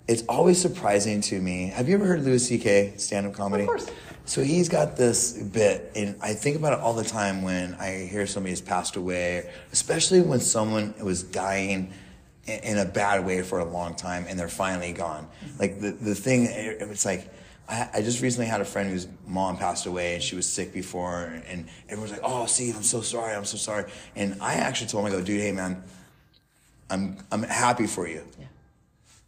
it's 0.08 0.24
always 0.28 0.60
surprising 0.60 1.22
to 1.22 1.39
me 1.39 1.68
have 1.68 1.88
you 1.88 1.96
ever 1.96 2.06
heard 2.06 2.24
Louis 2.24 2.39
C.K. 2.46 2.94
stand-up 2.98 3.34
comedy 3.34 3.63
Of 3.63 3.70
course. 3.70 3.88
so 4.25 4.44
he's 4.44 4.68
got 4.70 4.96
this 4.98 5.34
bit 5.34 5.92
and 5.96 6.16
i 6.22 6.34
think 6.34 6.56
about 6.58 6.74
it 6.74 6.80
all 6.80 6.94
the 6.94 7.04
time 7.04 7.42
when 7.42 7.74
i 7.75 8.08
hear 8.10 8.25
somebody 8.28 8.51
has 8.51 8.62
passed 8.62 8.96
away 8.96 9.50
especially 9.72 10.22
when 10.22 10.39
someone 10.39 10.94
was 11.01 11.24
dying 11.24 11.94
in 12.48 12.80
a 12.80 12.86
bad 12.86 13.25
way 13.25 13.44
for 13.44 13.60
a 13.60 13.66
long 13.66 13.94
time 13.96 14.25
and 14.28 14.39
they're 14.39 14.48
finally 14.50 14.92
gone. 14.92 15.28
Mm-hmm. 15.46 15.60
Like 15.60 15.80
the, 15.82 15.92
the 15.92 16.16
thing, 16.16 16.46
it- 16.46 16.78
it's 16.82 17.06
like, 17.06 17.32
I, 17.70 17.90
I 17.96 18.02
just 18.02 18.22
recently 18.22 18.48
had 18.48 18.62
a 18.62 18.66
friend 18.66 18.90
whose 18.90 19.08
mom 19.28 19.58
passed 19.58 19.86
away 19.86 20.16
and 20.16 20.24
she 20.24 20.36
was 20.36 20.48
sick 20.48 20.74
before 20.74 21.42
and 21.48 21.68
everyone's 21.88 22.12
like, 22.12 22.22
oh, 22.24 22.46
Steve, 22.48 22.76
I'm 22.76 22.84
so 22.84 23.02
sorry, 23.02 23.36
I'm 23.36 23.46
so 23.46 23.58
sorry. 23.58 23.86
And 24.16 24.38
I 24.42 24.56
actually 24.56 24.88
told 24.88 25.06
him, 25.06 25.14
I 25.14 25.16
go, 25.16 25.24
dude, 25.24 25.40
hey 25.40 25.52
man, 25.52 25.84
I'm, 26.90 27.18
I'm 27.32 27.44
happy 27.44 27.86
for 27.86 28.08
you. 28.08 28.24
Yeah. 28.40 28.46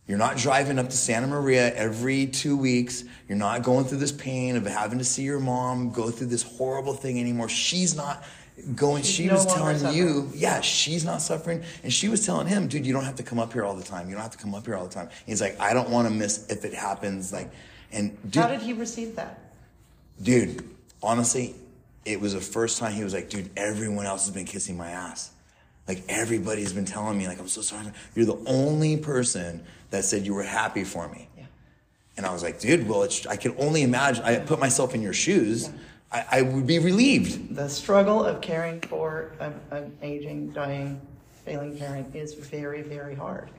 You're 0.08 0.18
not 0.18 0.36
driving 0.38 0.80
up 0.80 0.90
to 0.90 0.98
Santa 0.98 1.28
Maria 1.28 1.74
every 1.74 2.26
two 2.26 2.58
weeks. 2.58 3.04
You're 3.30 3.38
not 3.38 3.64
going 3.64 3.86
through 3.86 4.00
this 4.00 4.12
pain 4.12 4.56
of 4.56 4.66
having 4.66 4.98
to 4.98 5.06
see 5.06 5.24
your 5.24 5.40
mom 5.40 5.92
go 5.92 6.10
through 6.10 6.28
this 6.28 6.44
horrible 6.44 6.94
thing 6.94 7.20
anymore. 7.20 7.48
She's 7.48 7.96
not 7.96 8.24
going, 8.76 9.04
She's 9.04 9.16
she 9.16 9.26
no 9.28 9.36
was 9.36 9.46
telling 9.46 9.96
you, 9.96 10.30
yeah, 10.34 10.62
she's 10.62 11.06
not 11.06 11.22
suffering. 11.22 11.64
And 11.84 11.94
she 11.94 12.10
was 12.10 12.26
telling 12.26 12.48
him, 12.48 12.68
dude, 12.68 12.86
you 12.86 12.94
don't 12.94 13.06
have 13.06 13.16
to 13.16 13.24
come 13.24 13.40
up 13.40 13.54
here 13.54 13.64
all 13.64 13.76
the 13.76 13.84
time. 13.84 14.10
You 14.10 14.16
don't 14.16 14.24
have 14.24 14.32
to 14.32 14.38
come 14.38 14.54
up 14.56 14.66
here 14.66 14.76
all 14.76 14.86
the 14.86 14.94
time. 14.94 15.10
He's 15.26 15.40
like, 15.40 15.60
I 15.62 15.74
don't 15.74 15.90
want 15.90 16.08
to 16.08 16.14
miss 16.14 16.48
if 16.50 16.66
it 16.66 16.74
happens. 16.74 17.32
Like, 17.32 17.50
and 17.92 18.18
dude, 18.32 18.42
How 18.42 18.50
did 18.50 18.62
he 18.62 18.74
receive 18.74 19.16
that? 19.16 19.40
dude, 20.22 20.64
honestly, 21.02 21.56
it 22.06 22.20
was 22.20 22.34
the 22.34 22.42
first 22.42 22.80
time 22.80 22.94
he 22.94 23.04
was 23.04 23.14
like, 23.14 23.30
dude, 23.30 23.50
everyone 23.58 24.06
else 24.06 24.26
has 24.26 24.34
been 24.34 24.46
kissing 24.46 24.78
my 24.78 24.90
ass. 24.90 25.32
Like 25.88 26.04
everybody's 26.10 26.74
been 26.74 26.86
telling 26.86 27.18
me, 27.18 27.28
like, 27.28 27.40
I'm 27.40 27.48
so 27.48 27.62
sorry. 27.62 27.86
You're 28.16 28.26
the 28.26 28.42
only 28.46 28.98
person 28.98 29.64
that 29.90 30.06
said 30.06 30.26
you 30.26 30.34
were 30.34 30.44
happy 30.44 30.84
for 30.84 31.08
me. 31.10 31.28
Yeah. 31.38 31.44
And 32.18 32.26
I 32.26 32.34
was 32.34 32.44
like, 32.44 32.60
dude, 32.60 32.88
well, 32.88 33.04
it's, 33.04 33.26
I 33.26 33.36
can 33.36 33.56
only 33.58 33.82
imagine. 33.84 34.24
I 34.24 34.38
put 34.38 34.60
myself 34.60 34.94
in 34.96 35.02
your 35.02 35.14
shoes. 35.14 35.70
I, 36.12 36.26
I 36.32 36.42
would 36.44 36.68
be 36.68 36.80
relieved. 36.80 37.56
The 37.56 37.68
struggle 37.70 38.24
of 38.24 38.42
caring 38.42 38.80
for 38.82 39.32
an 39.72 39.96
aging, 40.02 40.52
dying, 40.52 41.02
failing 41.46 41.78
parent 41.78 42.16
is 42.16 42.34
very, 42.34 42.82
very 42.82 43.16
hard. 43.16 43.50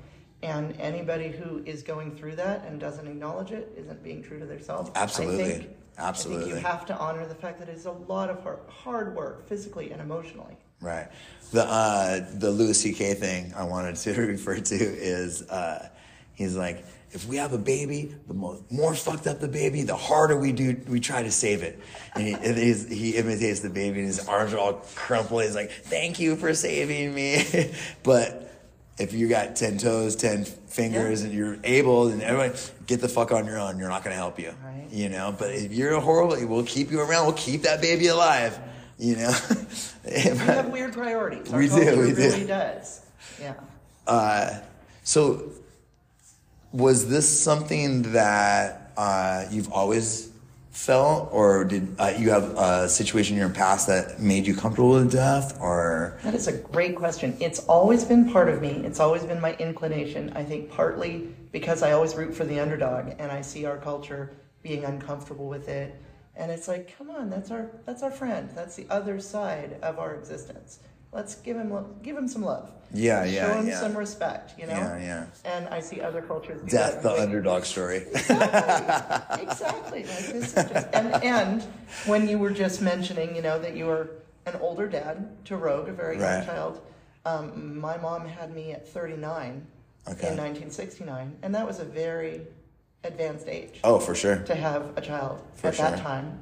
And 0.42 0.78
anybody 0.80 1.28
who 1.28 1.62
is 1.64 1.82
going 1.82 2.16
through 2.16 2.36
that 2.36 2.64
and 2.66 2.80
doesn't 2.80 3.06
acknowledge 3.06 3.52
it 3.52 3.72
isn't 3.76 4.02
being 4.02 4.22
true 4.22 4.40
to 4.40 4.46
themselves. 4.46 4.90
Absolutely. 4.94 5.44
I 5.44 5.46
think, 5.46 5.70
I 5.98 6.02
Absolutely. 6.02 6.44
think 6.44 6.56
you 6.56 6.66
have 6.66 6.84
to 6.86 6.96
honor 6.98 7.26
the 7.26 7.34
fact 7.34 7.60
that 7.60 7.68
it's 7.68 7.84
a 7.84 7.92
lot 7.92 8.28
of 8.28 8.42
hard, 8.42 8.58
hard 8.68 9.14
work, 9.14 9.48
physically 9.48 9.92
and 9.92 10.00
emotionally. 10.00 10.56
Right. 10.80 11.08
The 11.52 11.64
uh, 11.64 12.26
the 12.34 12.50
Louis 12.50 12.74
C.K. 12.74 13.14
thing 13.14 13.52
I 13.56 13.62
wanted 13.62 13.94
to 13.96 14.12
refer 14.20 14.58
to 14.58 14.74
is 14.74 15.42
uh, 15.48 15.88
he's 16.34 16.56
like, 16.56 16.84
if 17.12 17.26
we 17.26 17.36
have 17.36 17.52
a 17.52 17.58
baby, 17.58 18.14
the 18.26 18.34
more, 18.34 18.58
more 18.70 18.94
fucked 18.94 19.26
up 19.26 19.38
the 19.38 19.48
baby, 19.48 19.82
the 19.82 19.94
harder 19.94 20.36
we 20.36 20.50
do 20.50 20.80
we 20.88 20.98
try 20.98 21.22
to 21.22 21.30
save 21.30 21.62
it. 21.62 21.78
And 22.14 22.26
he, 22.26 22.32
and 22.32 22.56
he's, 22.56 22.88
he 22.88 23.10
imitates 23.16 23.60
the 23.60 23.70
baby, 23.70 23.98
and 23.98 24.08
his 24.08 24.26
arms 24.26 24.54
are 24.54 24.58
all 24.58 24.72
crumpled. 24.94 25.42
He's 25.42 25.54
like, 25.54 25.70
"Thank 25.70 26.18
you 26.18 26.36
for 26.36 26.54
saving 26.54 27.14
me." 27.14 27.70
but 28.02 28.41
if 28.98 29.12
you 29.12 29.28
got 29.28 29.56
ten 29.56 29.78
toes, 29.78 30.16
ten 30.16 30.44
fingers, 30.44 31.20
Yeah. 31.20 31.26
and 31.28 31.36
you're 31.36 31.56
able, 31.64 32.08
and 32.08 32.22
everybody 32.22 32.58
get 32.86 33.00
the 33.00 33.08
fuck 33.08 33.32
on 33.32 33.46
your 33.46 33.58
own. 33.58 33.78
You're 33.78 33.88
not 33.88 34.04
going 34.04 34.12
to 34.14 34.18
help 34.18 34.38
you. 34.38 34.52
Right. 34.64 34.86
You 34.90 35.08
know. 35.08 35.34
But 35.36 35.50
if 35.52 35.72
you're 35.72 35.98
horrible, 36.00 36.36
we'll 36.46 36.64
keep 36.64 36.90
you 36.90 37.00
around. 37.00 37.26
We'll 37.26 37.34
keep 37.36 37.62
that 37.62 37.80
baby 37.80 38.08
alive. 38.08 38.58
You 38.98 39.16
know. 39.16 39.32
We 40.04 40.10
have 40.20 40.68
weird 40.70 40.92
priorities. 40.94 41.52
Our 41.52 41.60
We 41.60 41.68
do, 41.68 41.76
we 41.76 41.84
do. 42.10 42.14
really 42.16 42.44
does. 42.44 43.02
Yeah. 43.40 43.54
Uh, 44.04 44.58
so, 45.04 45.44
was 46.72 47.08
this 47.08 47.28
something 47.40 48.02
that 48.12 48.90
uh, 48.96 49.44
you've 49.52 49.70
always 49.72 50.31
felt, 50.72 51.28
or 51.32 51.64
did 51.64 51.94
uh, 51.98 52.14
you 52.18 52.30
have 52.30 52.44
a 52.56 52.88
situation 52.88 53.36
in 53.36 53.40
your 53.40 53.50
past 53.50 53.86
that 53.86 54.20
made 54.20 54.46
you 54.46 54.56
comfortable 54.56 54.90
with 54.90 55.12
death, 55.12 55.56
or 55.60 56.18
That 56.22 56.34
is 56.34 56.48
a 56.48 56.56
great 56.56 56.96
question. 56.96 57.36
It's 57.40 57.60
always 57.66 58.04
been 58.04 58.32
part 58.32 58.48
of 58.48 58.60
me. 58.62 58.82
It's 58.84 58.98
always 58.98 59.22
been 59.22 59.40
my 59.40 59.54
inclination. 59.56 60.32
I 60.34 60.42
think 60.42 60.70
partly 60.70 61.28
because 61.52 61.82
I 61.82 61.92
always 61.92 62.14
root 62.14 62.34
for 62.34 62.44
the 62.44 62.58
underdog 62.58 63.12
and 63.18 63.30
I 63.30 63.42
see 63.42 63.66
our 63.66 63.76
culture 63.76 64.32
being 64.62 64.84
uncomfortable 64.84 65.46
with 65.46 65.68
it. 65.68 65.94
And 66.34 66.50
it's 66.50 66.66
like, 66.66 66.96
come 66.96 67.10
on, 67.10 67.28
that's 67.28 67.50
our 67.50 67.70
that's 67.84 68.02
our 68.02 68.10
friend. 68.10 68.48
That's 68.54 68.74
the 68.74 68.86
other 68.88 69.20
side 69.20 69.76
of 69.82 69.98
our 69.98 70.14
existence. 70.14 70.78
Let's 71.12 71.34
give 71.36 71.56
him 71.56 71.72
give 72.02 72.16
him 72.16 72.26
some 72.26 72.42
love. 72.42 72.70
Yeah, 72.94 73.24
yeah, 73.24 73.46
Show 73.46 73.58
him 73.60 73.68
yeah. 73.68 73.80
some 73.80 73.96
respect, 73.96 74.58
you 74.58 74.66
know? 74.66 74.74
Yeah, 74.74 74.98
yeah. 74.98 75.24
And 75.46 75.66
I 75.68 75.80
see 75.80 76.02
other 76.02 76.20
cultures 76.20 76.60
death, 76.70 77.02
the 77.02 77.08
Like, 77.10 77.20
underdog 77.20 77.64
story? 77.64 78.04
exactly. 78.12 79.42
exactly. 79.42 80.04
Like 80.04 80.26
this 80.26 80.34
is 80.34 80.52
just, 80.54 80.86
and, 80.92 81.14
and 81.24 81.62
when 82.04 82.28
you 82.28 82.38
were 82.38 82.50
just 82.50 82.82
mentioning, 82.82 83.34
you 83.34 83.40
know, 83.40 83.58
that 83.58 83.74
you 83.76 83.86
were 83.86 84.10
an 84.44 84.56
older 84.60 84.86
dad 84.88 85.26
to 85.46 85.56
Rogue, 85.56 85.88
a 85.88 85.92
very 85.92 86.16
young 86.18 86.24
Right. 86.24 86.44
child. 86.46 86.80
Um, 87.24 87.78
my 87.78 87.96
mom 87.96 88.26
had 88.26 88.54
me 88.54 88.72
at 88.72 88.86
39 88.86 89.66
Okay. 90.08 90.28
in 90.28 90.36
1969, 90.36 91.36
and 91.42 91.54
that 91.54 91.66
was 91.66 91.78
a 91.78 91.84
very 91.84 92.42
advanced 93.04 93.46
age 93.48 93.78
oh, 93.84 94.00
for 94.00 94.14
sure. 94.14 94.38
to 94.40 94.54
have 94.54 94.92
a 94.96 95.00
child 95.00 95.40
For 95.54 95.68
at 95.68 95.76
that 95.76 95.98
time. 96.00 96.40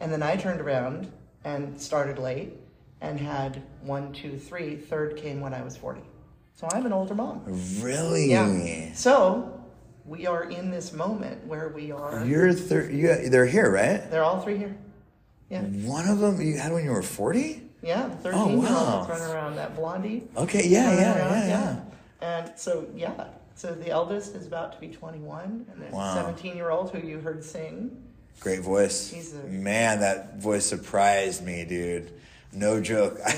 And 0.00 0.12
then 0.12 0.22
I 0.22 0.36
turned 0.36 0.60
around 0.60 1.10
and 1.44 1.80
started 1.80 2.18
late 2.18 2.52
and 3.00 3.18
had 3.18 3.62
one, 3.82 4.12
two, 4.12 4.38
three. 4.38 4.76
Third 4.76 5.16
came 5.16 5.40
when 5.40 5.54
I 5.54 5.62
was 5.62 5.76
40. 5.76 6.00
So 6.54 6.68
I'm 6.72 6.84
an 6.86 6.92
older 6.92 7.14
mom. 7.14 7.42
Really? 7.80 8.30
Yeah. 8.30 8.92
So 8.94 9.62
we 10.04 10.26
are 10.26 10.44
in 10.44 10.70
this 10.70 10.92
moment 10.92 11.46
where 11.46 11.68
we 11.68 11.90
are. 11.92 12.24
You're 12.24 12.52
thir- 12.52 12.90
you, 12.90 13.28
they're 13.30 13.46
here, 13.46 13.70
right? 13.70 14.10
They're 14.10 14.24
all 14.24 14.40
three 14.42 14.58
here. 14.58 14.76
Yeah. 15.48 15.62
One 15.62 16.06
of 16.08 16.18
them 16.18 16.40
you 16.40 16.58
had 16.58 16.72
when 16.72 16.84
you 16.84 16.90
were 16.90 17.02
forty. 17.02 17.62
Yeah. 17.82 18.08
The 18.08 18.16
13 18.16 18.40
Oh, 18.40 18.48
year 18.48 18.56
old 18.56 18.64
wow. 18.66 19.04
that's 19.06 19.20
running 19.20 19.34
around, 19.34 19.56
that 19.56 19.74
blondie. 19.74 20.24
Okay, 20.36 20.66
yeah, 20.68 20.92
yeah, 20.94 21.18
around, 21.18 21.48
yeah, 21.48 21.48
yeah. 21.48 21.80
And 22.44 22.52
so, 22.58 22.86
yeah. 22.94 23.28
So 23.54 23.74
the 23.74 23.88
eldest 23.88 24.34
is 24.34 24.46
about 24.46 24.74
to 24.74 24.80
be 24.80 24.88
21, 24.88 25.64
and 25.72 25.82
the 25.82 25.96
Wow. 25.96 26.14
17 26.14 26.56
year 26.56 26.68
old 26.68 26.90
who 26.90 26.98
you 27.06 27.20
heard 27.20 27.42
sing. 27.42 28.02
Great 28.40 28.60
voice. 28.60 29.08
He's 29.10 29.32
a- 29.34 29.38
Man, 29.44 30.00
that 30.00 30.38
voice 30.40 30.66
surprised 30.66 31.42
me, 31.42 31.64
dude. 31.64 32.12
No 32.52 32.80
joke. 32.80 33.18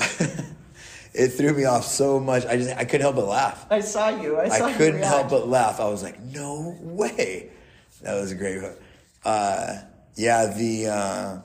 Yeah. 0.00 1.22
it 1.22 1.28
threw 1.28 1.52
me 1.52 1.64
off 1.64 1.84
so 1.84 2.18
much. 2.18 2.44
I 2.46 2.56
just 2.56 2.76
I 2.76 2.84
couldn't 2.84 3.02
help 3.02 3.14
but 3.16 3.26
laugh. 3.26 3.66
I 3.70 3.80
saw 3.80 4.08
you. 4.08 4.38
I 4.40 4.48
saw 4.48 4.66
I 4.66 4.72
couldn't 4.72 5.02
help 5.02 5.30
but 5.30 5.46
laugh. 5.48 5.78
I 5.78 5.88
was 5.88 6.02
like, 6.02 6.20
no 6.20 6.76
way. 6.80 7.50
That 8.02 8.14
was 8.20 8.32
a 8.32 8.34
great. 8.34 8.60
Uh, 9.24 9.76
yeah, 10.16 10.52
the. 10.52 10.88
Uh, 10.88 11.38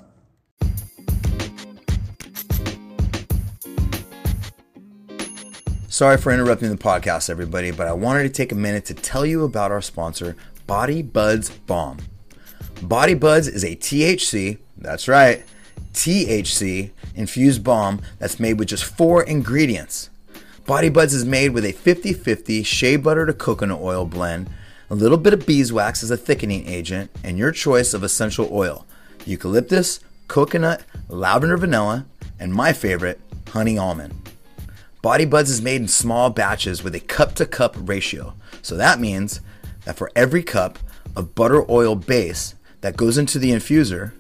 Sorry 5.88 6.18
for 6.18 6.32
interrupting 6.32 6.70
the 6.70 6.78
podcast, 6.78 7.30
everybody, 7.30 7.72
but 7.72 7.88
I 7.88 7.94
wanted 7.94 8.24
to 8.24 8.30
take 8.30 8.52
a 8.52 8.56
minute 8.56 8.86
to 8.86 8.94
tell 8.94 9.26
you 9.26 9.44
about 9.44 9.72
our 9.72 9.82
sponsor, 9.82 10.36
Body 10.66 11.02
Buddz 11.02 11.50
Balm. 11.50 11.98
Body 12.82 13.16
Buddz 13.16 13.48
is 13.48 13.64
a 13.64 13.76
THC, 13.76 14.60
that's 14.78 15.08
right, 15.08 15.44
THC 15.94 16.92
infused 17.16 17.64
balm 17.64 18.02
that's 18.20 18.40
made 18.40 18.60
with 18.60 18.70
just 18.70 18.84
four 18.84 19.24
ingredients. 19.24 20.10
Body 20.66 20.90
Buddz 20.90 21.14
is 21.14 21.26
made 21.26 21.50
with 21.50 21.66
a 21.66 21.72
50 21.72 22.14
50 22.14 22.64
shea 22.64 22.96
butter 22.96 23.26
to 23.26 23.34
coconut 23.34 23.82
oil 23.82 24.06
blend, 24.06 24.50
a 24.90 24.96
little 24.96 25.18
bit 25.18 25.34
of 25.34 25.46
beeswax 25.46 26.04
as 26.04 26.12
a 26.12 26.18
thickening 26.18 26.68
agent, 26.68 27.10
and 27.24 27.38
your 27.38 27.52
choice 27.52 27.94
of 27.94 28.04
essential 28.04 28.50
oil 28.52 28.86
eucalyptus, 29.26 30.00
coconut, 30.28 30.84
lavender 31.08 31.58
vanilla, 31.58 32.06
and 32.40 32.54
my 32.54 32.72
favorite, 32.72 33.20
honey 33.50 33.78
almond. 33.78 34.14
Body 35.02 35.26
Buddz 35.26 35.50
is 35.50 35.62
made 35.62 35.82
in 35.82 35.88
small 35.88 36.30
batches 36.30 36.84
with 36.84 36.94
a 36.96 37.00
cup 37.00 37.34
to 37.36 37.46
cup 37.46 37.76
ratio. 37.78 38.34
So 38.62 38.76
that 38.76 39.00
means 39.00 39.42
that 39.86 39.96
for 39.96 40.12
every 40.16 40.44
cup 40.44 40.78
of 41.16 41.36
butter 41.36 41.70
oil 41.72 41.96
base 41.96 42.56
that 42.82 42.98
goes 42.98 43.18
into 43.18 43.40
the 43.40 43.52
infuser, 43.52 44.12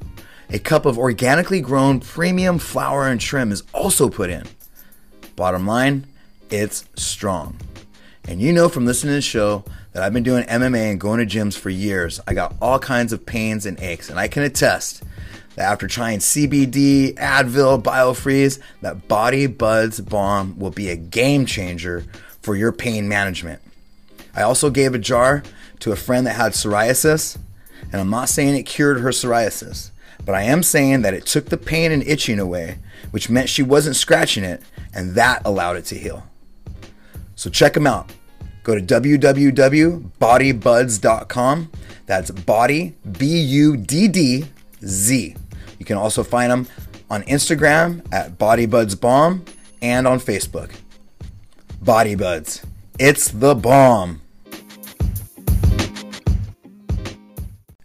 a 0.49 0.59
cup 0.59 0.85
of 0.85 0.97
organically 0.97 1.61
grown 1.61 1.99
premium 1.99 2.59
flour 2.59 3.07
and 3.07 3.21
trim 3.21 3.51
is 3.51 3.63
also 3.73 4.09
put 4.09 4.29
in. 4.29 4.43
Bottom 5.35 5.67
line, 5.67 6.07
it's 6.49 6.85
strong. 6.95 7.57
And 8.27 8.41
you 8.41 8.51
know 8.51 8.69
from 8.69 8.85
listening 8.85 9.11
to 9.11 9.15
the 9.15 9.21
show 9.21 9.63
that 9.93 10.03
I've 10.03 10.13
been 10.13 10.23
doing 10.23 10.43
MMA 10.43 10.91
and 10.91 10.99
going 10.99 11.19
to 11.19 11.25
gyms 11.25 11.57
for 11.57 11.69
years. 11.69 12.19
I 12.27 12.33
got 12.33 12.55
all 12.61 12.79
kinds 12.79 13.13
of 13.13 13.25
pains 13.25 13.65
and 13.65 13.79
aches, 13.79 14.09
and 14.09 14.19
I 14.19 14.27
can 14.27 14.43
attest 14.43 15.03
that 15.55 15.71
after 15.71 15.87
trying 15.87 16.19
CBD, 16.19 17.15
Advil, 17.15 17.81
BioFreeze, 17.81 18.59
that 18.81 19.07
Body 19.07 19.47
Buddz 19.47 19.99
Balm 19.99 20.57
will 20.59 20.71
be 20.71 20.89
a 20.89 20.95
game 20.95 21.45
changer 21.45 22.05
for 22.41 22.55
your 22.55 22.71
pain 22.71 23.07
management. 23.07 23.61
I 24.35 24.43
also 24.43 24.69
gave 24.69 24.93
a 24.93 24.99
jar 24.99 25.43
to 25.79 25.91
a 25.91 25.95
friend 25.95 26.27
that 26.27 26.35
had 26.35 26.53
psoriasis, 26.53 27.37
and 27.91 27.99
I'm 27.99 28.09
not 28.09 28.29
saying 28.29 28.55
it 28.55 28.63
cured 28.63 28.99
her 28.99 29.09
psoriasis, 29.09 29.91
but 30.25 30.35
I 30.35 30.43
am 30.43 30.63
saying 30.63 31.01
that 31.01 31.13
it 31.13 31.25
took 31.25 31.45
the 31.45 31.57
pain 31.57 31.91
and 31.91 32.03
itching 32.03 32.39
away, 32.39 32.77
which 33.11 33.29
meant 33.29 33.49
she 33.49 33.63
wasn't 33.63 33.95
scratching 33.95 34.43
it, 34.43 34.61
and 34.93 35.15
that 35.15 35.41
allowed 35.45 35.77
it 35.77 35.85
to 35.85 35.95
heal. 35.95 36.23
So 37.35 37.49
check 37.49 37.73
them 37.73 37.87
out. 37.87 38.11
Go 38.63 38.75
to 38.75 38.81
www.bodybuddz.com. 38.81 41.71
That's 42.05 42.31
body, 42.31 42.95
B 43.17 43.39
U 43.39 43.77
D 43.77 44.07
D 44.07 44.45
Z. 44.83 45.35
You 45.77 45.85
can 45.85 45.97
also 45.97 46.23
find 46.23 46.51
them 46.51 46.67
on 47.09 47.23
Instagram 47.23 48.05
at 48.11 48.37
BodyBudsBomb 48.37 49.47
and 49.81 50.07
on 50.07 50.19
Facebook. 50.19 50.71
BodyBuds. 51.83 52.65
It's 52.99 53.31
the 53.31 53.55
bomb. 53.55 54.21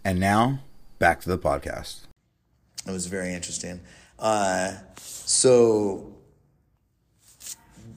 And 0.03 0.19
now, 0.19 0.59
back 0.99 1.21
to 1.21 1.29
the 1.29 1.37
podcast. 1.37 2.04
It 2.85 2.91
was 2.91 3.07
very 3.07 3.33
interesting. 3.33 3.81
Uh, 4.19 4.73
so, 4.97 6.13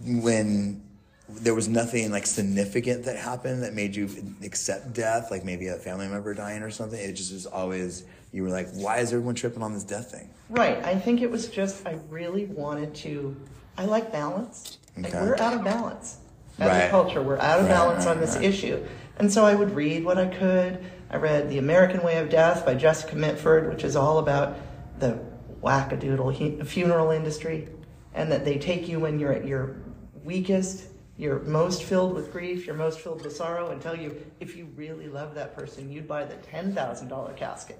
when 0.04 0.82
there 1.28 1.54
was 1.54 1.68
nothing 1.68 2.10
like 2.10 2.26
significant 2.26 3.04
that 3.04 3.16
happened 3.16 3.62
that 3.62 3.74
made 3.74 3.94
you 3.94 4.08
accept 4.42 4.94
death, 4.94 5.30
like 5.30 5.44
maybe 5.44 5.68
a 5.68 5.74
family 5.74 6.08
member 6.08 6.32
dying 6.32 6.62
or 6.62 6.70
something, 6.70 6.98
it 6.98 7.12
just 7.12 7.32
was 7.32 7.44
always, 7.44 8.04
you 8.32 8.42
were 8.42 8.48
like, 8.48 8.68
why 8.72 8.98
is 8.98 9.12
everyone 9.12 9.34
tripping 9.34 9.62
on 9.62 9.74
this 9.74 9.84
death 9.84 10.10
thing? 10.10 10.30
Right. 10.48 10.82
I 10.84 10.94
think 10.94 11.20
it 11.20 11.30
was 11.30 11.48
just 11.48 11.86
I 11.86 11.98
really 12.08 12.46
wanted 12.46 12.94
to. 12.96 13.36
I 13.76 13.84
like 13.84 14.10
balance. 14.10 14.78
Like 14.96 15.14
Okay. 15.14 15.20
we're 15.22 15.36
out 15.36 15.52
of 15.54 15.62
balance 15.62 16.16
as 16.58 16.68
Right. 16.68 16.84
a 16.84 16.90
culture. 16.90 17.22
We're 17.22 17.38
out 17.38 17.60
of 17.60 17.66
Right, 17.66 17.72
balance 17.72 18.06
right, 18.06 18.12
on 18.16 18.20
this 18.20 18.36
issue. 18.36 18.82
And 19.18 19.30
so 19.30 19.44
I 19.44 19.54
would 19.54 19.74
read 19.74 20.04
what 20.04 20.16
I 20.18 20.26
could. 20.26 20.78
I 21.10 21.16
read 21.16 21.50
The 21.50 21.58
American 21.58 22.02
Way 22.02 22.16
of 22.18 22.30
Death 22.30 22.64
by 22.64 22.74
Jessica 22.74 23.14
Mitford, 23.16 23.68
which 23.68 23.84
is 23.84 23.94
all 23.96 24.18
about 24.18 24.56
the 25.00 25.18
wackadoodle 25.62 26.66
funeral 26.66 27.10
industry, 27.10 27.68
and 28.14 28.30
that 28.32 28.44
they 28.44 28.58
take 28.58 28.88
you 28.88 29.00
when 29.00 29.18
you're 29.18 29.32
at 29.32 29.46
your 29.46 29.76
weakest, 30.24 30.88
you're 31.16 31.40
most 31.40 31.82
filled 31.82 32.14
with 32.14 32.32
grief, 32.32 32.66
you're 32.66 32.76
most 32.76 33.00
filled 33.00 33.22
with 33.24 33.34
sorrow, 33.34 33.70
and 33.70 33.80
tell 33.82 33.96
you 33.96 34.20
if 34.40 34.56
you 34.56 34.66
really 34.76 35.08
love 35.08 35.34
that 35.34 35.56
person, 35.56 35.90
you'd 35.90 36.06
buy 36.08 36.24
the 36.24 36.36
ten 36.36 36.74
thousand 36.74 37.08
dollar 37.08 37.32
casket. 37.32 37.78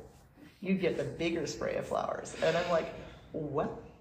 You'd 0.60 0.80
get 0.80 0.96
the 0.96 1.04
bigger 1.04 1.46
spray 1.46 1.76
of 1.76 1.86
flowers. 1.86 2.34
And 2.42 2.56
I'm 2.56 2.68
like, 2.70 2.92
well, 3.32 3.78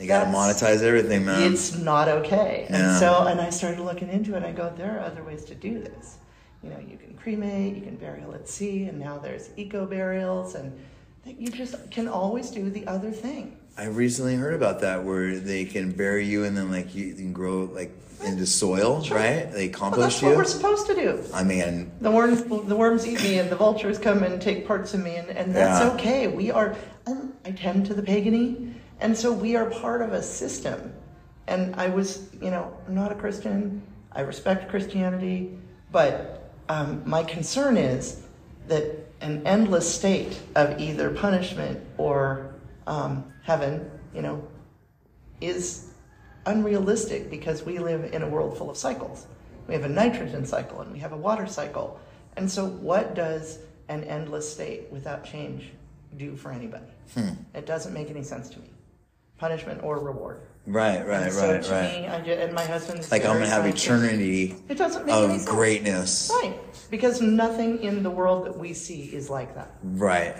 You 0.00 0.06
gotta 0.06 0.30
monetize 0.30 0.82
everything, 0.82 1.24
man. 1.26 1.52
it's 1.52 1.76
not 1.76 2.08
okay. 2.08 2.66
Yeah. 2.70 2.76
And 2.90 2.98
so, 2.98 3.26
and 3.26 3.40
I 3.40 3.50
started 3.50 3.80
looking 3.80 4.08
into 4.08 4.32
it. 4.34 4.38
and 4.38 4.46
I 4.46 4.52
go, 4.52 4.72
there 4.76 4.96
are 4.98 5.00
other 5.00 5.22
ways 5.22 5.44
to 5.46 5.54
do 5.54 5.78
this. 5.80 6.16
You 6.62 6.70
know, 6.70 6.78
you 6.78 6.96
can 6.98 7.14
cremate, 7.14 7.76
you 7.76 7.82
can 7.82 7.96
burial 7.96 8.34
at 8.34 8.48
sea, 8.48 8.84
and 8.84 8.98
now 8.98 9.18
there's 9.18 9.50
eco 9.56 9.86
burials, 9.86 10.54
and 10.54 10.78
that 11.24 11.40
you 11.40 11.48
just 11.48 11.90
can 11.90 12.08
always 12.08 12.50
do 12.50 12.70
the 12.70 12.86
other 12.86 13.10
thing. 13.10 13.56
I 13.76 13.86
recently 13.86 14.34
heard 14.36 14.54
about 14.54 14.80
that 14.80 15.04
where 15.04 15.38
they 15.38 15.64
can 15.64 15.92
bury 15.92 16.26
you 16.26 16.44
and 16.44 16.56
then 16.56 16.70
like 16.70 16.94
you, 16.94 17.06
you 17.06 17.14
can 17.14 17.32
grow 17.32 17.64
like 17.72 17.92
into 18.24 18.46
soil, 18.46 19.00
right? 19.10 19.50
They 19.50 19.68
Well, 19.68 19.78
compost 19.78 20.00
that's 20.00 20.22
what 20.22 20.36
we're 20.36 20.44
supposed 20.44 20.86
to 20.88 20.94
do. 20.94 21.24
I 21.32 21.42
mean, 21.42 21.90
The 22.00 22.10
worms, 22.10 22.42
the 22.42 22.76
worms 22.76 23.06
eat 23.06 23.22
me, 23.22 23.38
and 23.38 23.48
the 23.48 23.56
vultures 23.56 23.98
come 23.98 24.22
and 24.22 24.40
take 24.42 24.66
parts 24.66 24.92
of 24.92 25.02
me, 25.02 25.16
and, 25.16 25.30
and 25.30 25.54
that's 25.54 25.80
Yeah. 25.80 25.92
okay. 25.92 26.28
We 26.28 26.50
are. 26.50 26.76
Um, 27.06 27.32
I 27.46 27.52
tend 27.52 27.86
to 27.86 27.94
the 27.94 28.02
pagany, 28.02 28.74
and 29.00 29.16
so 29.16 29.32
we 29.32 29.56
are 29.56 29.66
part 29.70 30.02
of 30.02 30.12
a 30.12 30.22
system. 30.22 30.92
And 31.46 31.74
I 31.76 31.88
was, 31.88 32.28
you 32.40 32.50
know, 32.50 32.76
I'm 32.86 32.94
not 32.94 33.10
a 33.10 33.14
Christian. 33.14 33.80
I 34.12 34.20
respect 34.20 34.68
Christianity, 34.68 35.56
but 35.90 36.52
um, 36.68 37.02
my 37.06 37.24
concern 37.24 37.76
is 37.78 38.22
that 38.70 39.10
an 39.20 39.46
endless 39.46 39.92
state 39.92 40.40
of 40.54 40.80
either 40.80 41.10
punishment 41.10 41.80
or 41.98 42.54
um, 42.86 43.32
heaven, 43.42 43.90
you 44.14 44.22
know, 44.22 44.46
is 45.40 45.90
unrealistic 46.46 47.30
because 47.30 47.64
we 47.64 47.78
live 47.78 48.12
in 48.14 48.22
a 48.22 48.28
world 48.28 48.56
full 48.56 48.70
of 48.70 48.76
cycles. 48.76 49.26
We 49.66 49.74
have 49.74 49.84
a 49.84 49.88
nitrogen 49.88 50.46
cycle 50.46 50.80
and 50.80 50.92
we 50.92 51.00
have 51.00 51.12
a 51.12 51.16
water 51.16 51.46
cycle. 51.46 52.00
And 52.36 52.50
so, 52.50 52.66
what 52.66 53.14
does 53.14 53.58
an 53.88 54.04
endless 54.04 54.50
state 54.50 54.90
without 54.90 55.24
change 55.24 55.70
do 56.16 56.36
for 56.36 56.52
anybody? 56.52 56.86
It 57.54 57.66
doesn't 57.66 57.92
make 57.92 58.08
any 58.08 58.22
sense 58.22 58.48
to 58.50 58.60
me. 58.60 58.70
Punishment 59.36 59.82
or 59.82 59.98
reward. 59.98 60.42
Right, 60.72 61.06
right, 61.06 61.22
and 61.24 61.32
so 61.32 61.52
right, 61.52 61.62
to 61.62 61.72
right. 61.72 62.00
me, 62.02 62.08
I 62.08 62.20
ju- 62.20 62.32
and 62.32 62.52
my 62.54 62.64
husband 62.64 63.00
is 63.00 63.10
Like 63.10 63.24
I'm 63.24 63.34
gonna 63.34 63.46
have 63.46 63.66
eternity 63.66 64.56
It 64.68 64.78
doesn't 64.78 65.06
make 65.06 65.14
any 65.14 65.24
of 65.24 65.30
sense. 65.40 65.44
greatness. 65.50 66.30
Right. 66.42 66.58
Because 66.90 67.20
nothing 67.20 67.82
in 67.82 68.02
the 68.02 68.10
world 68.10 68.46
that 68.46 68.58
we 68.58 68.72
see 68.74 69.04
is 69.04 69.30
like 69.30 69.54
that. 69.54 69.70
Right. 69.82 70.36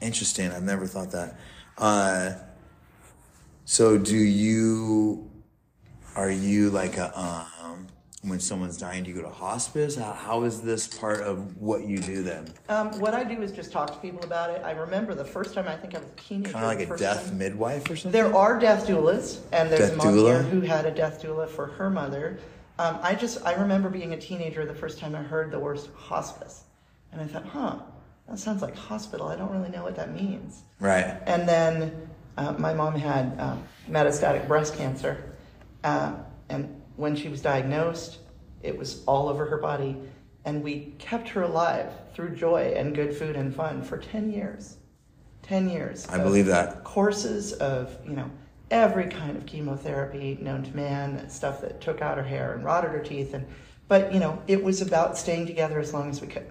Interesting. 0.00 0.50
I've 0.50 0.62
never 0.62 0.86
thought 0.86 1.10
that. 1.12 1.38
Uh, 1.78 2.32
so 3.64 3.98
do 3.98 4.16
you, 4.16 5.30
are 6.14 6.30
you 6.30 6.70
like 6.70 6.96
a, 6.98 7.16
um, 7.18 7.86
when 8.22 8.38
someone's 8.38 8.76
dying, 8.76 9.02
do 9.02 9.10
you 9.10 9.16
go 9.16 9.22
to 9.22 9.28
hospice? 9.34 9.96
How, 9.96 10.12
how 10.12 10.42
is 10.44 10.62
this 10.62 10.86
part 10.86 11.20
of 11.20 11.56
what 11.56 11.84
you 11.84 11.98
do 11.98 12.22
then? 12.22 12.46
Um, 12.68 12.98
what 13.00 13.14
I 13.14 13.24
do 13.24 13.42
is 13.42 13.50
just 13.50 13.72
talk 13.72 13.92
to 13.92 13.98
people 13.98 14.22
about 14.22 14.50
it. 14.50 14.62
I 14.64 14.70
remember 14.72 15.14
the 15.14 15.24
first 15.24 15.54
time 15.54 15.66
I 15.66 15.76
think 15.76 15.96
I 15.96 15.98
was 15.98 16.08
a 16.08 16.20
teenager. 16.20 16.52
Kind 16.52 16.64
of 16.64 16.70
like 16.78 16.88
a 16.88 16.96
death 16.96 17.26
time- 17.28 17.38
midwife 17.38 17.90
or 17.90 17.96
something? 17.96 18.12
There 18.12 18.34
are 18.34 18.58
death 18.60 18.86
doulas, 18.86 19.40
and 19.52 19.68
there's 19.70 19.90
Death 19.90 19.94
a 19.94 19.96
mom 19.96 20.06
doula? 20.14 20.26
here 20.30 20.42
who 20.44 20.60
had 20.60 20.86
a 20.86 20.92
death 20.92 21.20
doula 21.20 21.48
for 21.48 21.66
her 21.66 21.90
mother. 21.90 22.38
Um, 22.78 22.98
I 23.02 23.14
just 23.16 23.44
I 23.44 23.54
remember 23.54 23.90
being 23.90 24.12
a 24.12 24.16
teenager 24.20 24.64
the 24.64 24.74
first 24.74 24.98
time 24.98 25.14
I 25.16 25.22
heard 25.22 25.50
the 25.50 25.58
word 25.58 25.80
hospice, 25.96 26.62
and 27.10 27.20
I 27.20 27.26
thought, 27.26 27.44
huh, 27.46 27.78
that 28.28 28.38
sounds 28.38 28.62
like 28.62 28.76
hospital. 28.76 29.26
I 29.28 29.36
don't 29.36 29.50
really 29.50 29.68
know 29.68 29.82
what 29.82 29.96
that 29.96 30.14
means. 30.14 30.62
Right. 30.78 31.18
And 31.26 31.48
then 31.48 32.08
uh, 32.38 32.52
my 32.52 32.72
mom 32.72 32.94
had 32.94 33.38
um, 33.40 33.64
metastatic 33.90 34.46
breast 34.46 34.76
cancer, 34.76 35.34
uh, 35.82 36.14
and 36.48 36.81
when 36.96 37.16
she 37.16 37.28
was 37.28 37.40
diagnosed, 37.40 38.18
it 38.62 38.76
was 38.76 39.02
all 39.06 39.28
over 39.28 39.46
her 39.46 39.58
body, 39.58 39.96
and 40.44 40.62
we 40.62 40.94
kept 40.98 41.28
her 41.30 41.42
alive 41.42 41.92
through 42.14 42.36
joy 42.36 42.74
and 42.76 42.94
good 42.94 43.14
food 43.14 43.36
and 43.36 43.54
fun 43.54 43.82
for 43.82 43.96
ten 43.96 44.30
years. 44.30 44.76
Ten 45.42 45.68
years. 45.68 46.06
I 46.08 46.18
believe 46.18 46.46
that. 46.46 46.84
Courses 46.84 47.52
of 47.54 47.96
you 48.04 48.14
know 48.14 48.30
every 48.70 49.06
kind 49.06 49.36
of 49.36 49.44
chemotherapy 49.46 50.38
known 50.40 50.62
to 50.62 50.74
man, 50.74 51.28
stuff 51.28 51.60
that 51.60 51.80
took 51.80 52.00
out 52.00 52.16
her 52.16 52.24
hair 52.24 52.54
and 52.54 52.64
rotted 52.64 52.90
her 52.90 53.00
teeth, 53.00 53.34
and 53.34 53.46
but 53.88 54.12
you 54.12 54.20
know 54.20 54.40
it 54.46 54.62
was 54.62 54.80
about 54.80 55.18
staying 55.18 55.46
together 55.46 55.78
as 55.78 55.92
long 55.92 56.10
as 56.10 56.20
we 56.20 56.28
could. 56.28 56.46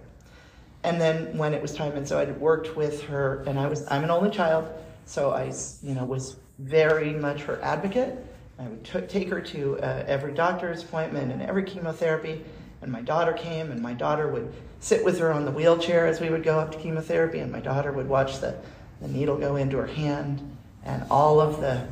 And 0.84 1.00
then 1.00 1.38
when 1.38 1.54
it 1.54 1.62
was 1.62 1.74
time, 1.74 1.94
and 1.94 2.08
so 2.08 2.20
I 2.20 2.26
worked 2.26 2.76
with 2.76 3.04
her, 3.04 3.44
and 3.48 3.60
I 3.60 3.68
was 3.68 3.86
I'm 3.90 4.04
an 4.04 4.12
only 4.12 4.32
child, 4.32 4.68
so 5.06 5.32
I 5.32 5.54
you 5.82 5.94
know 5.94 6.06
was 6.06 6.38
very 6.60 7.14
much 7.14 7.42
her 7.44 7.62
advocate. 7.62 8.26
I 8.62 8.68
would 8.68 8.84
t- 8.84 9.02
take 9.02 9.30
her 9.30 9.42
to 9.42 9.80
uh, 9.80 10.04
every 10.08 10.34
doctor's 10.34 10.84
appointment 10.84 11.32
and 11.32 11.42
every 11.42 11.64
chemotherapy. 11.64 12.44
And 12.82 12.92
my 12.92 13.02
daughter 13.02 13.34
came, 13.34 13.72
and 13.72 13.82
my 13.82 13.94
daughter 13.94 14.28
would 14.28 14.54
sit 14.80 15.04
with 15.04 15.18
her 15.20 15.32
on 15.32 15.46
the 15.46 15.52
wheelchair 15.52 16.06
as 16.06 16.20
we 16.20 16.30
would 16.30 16.44
go 16.44 16.60
up 16.60 16.72
to 16.72 16.78
chemotherapy, 16.78 17.40
and 17.40 17.52
my 17.52 17.60
daughter 17.60 17.92
would 17.92 18.08
watch 18.08 18.40
the, 18.40 18.56
the 19.02 19.08
needle 19.08 19.38
go 19.38 19.56
into 19.56 19.78
her 19.78 19.88
hand, 19.88 20.58
and 20.84 21.04
all 21.10 21.40
of 21.40 21.60
the 21.62 21.88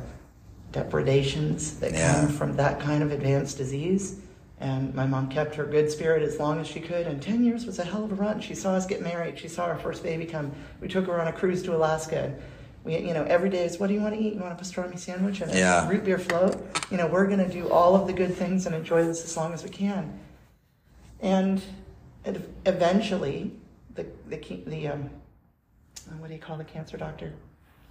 depredations 0.72 1.78
that 1.80 1.92
Yeah. 1.92 2.14
come 2.14 2.28
from 2.28 2.56
that 2.56 2.80
kind 2.80 3.02
of 3.02 3.10
advanced 3.12 3.56
disease. 3.58 4.20
And 4.60 4.94
my 4.94 5.06
mom 5.06 5.28
kept 5.28 5.54
her 5.54 5.64
good 5.64 5.90
spirit 5.90 6.22
as 6.22 6.38
long 6.38 6.60
as 6.60 6.66
she 6.66 6.80
could. 6.80 7.06
And 7.06 7.22
10 7.22 7.44
years 7.44 7.64
was 7.66 7.78
a 7.78 7.84
hell 7.84 8.04
of 8.04 8.12
a 8.12 8.14
run. 8.14 8.40
She 8.40 8.54
saw 8.54 8.72
us 8.74 8.84
get 8.84 9.00
married. 9.00 9.38
She 9.38 9.48
saw 9.48 9.64
our 9.64 9.78
first 9.78 10.02
baby 10.02 10.26
come. 10.26 10.52
We 10.80 10.88
took 10.88 11.06
her 11.06 11.18
on 11.20 11.28
a 11.28 11.32
cruise 11.32 11.62
to 11.62 11.74
Alaska. 11.74 12.34
We, 12.82 12.96
you 12.98 13.12
know, 13.12 13.24
every 13.24 13.50
day 13.50 13.64
is 13.64 13.78
what 13.78 13.88
do 13.88 13.94
you 13.94 14.00
want 14.00 14.14
to 14.14 14.20
eat? 14.20 14.34
You 14.34 14.40
want 14.40 14.58
a 14.58 14.62
pastrami 14.62 14.98
sandwich 14.98 15.40
and 15.42 15.50
a 15.52 15.56
Yeah. 15.56 15.88
root 15.88 16.04
beer 16.04 16.18
float? 16.18 16.56
You 16.90 16.96
know, 16.96 17.06
we're 17.06 17.26
going 17.26 17.38
to 17.46 17.48
do 17.48 17.68
all 17.68 17.94
of 17.94 18.06
the 18.06 18.12
good 18.12 18.34
things 18.34 18.66
and 18.66 18.74
enjoy 18.74 19.04
this 19.04 19.22
as 19.24 19.36
long 19.36 19.52
as 19.52 19.62
we 19.62 19.68
can. 19.70 20.18
And 21.20 21.62
eventually, 22.64 23.52
the, 23.94 24.06
the, 24.28 24.36
the 24.66 24.88
um, 24.88 25.10
uh, 26.08 26.14
what 26.18 26.28
do 26.28 26.34
you 26.34 26.40
call 26.40 26.56
the 26.56 26.64
cancer 26.64 26.96
doctor? 26.96 27.32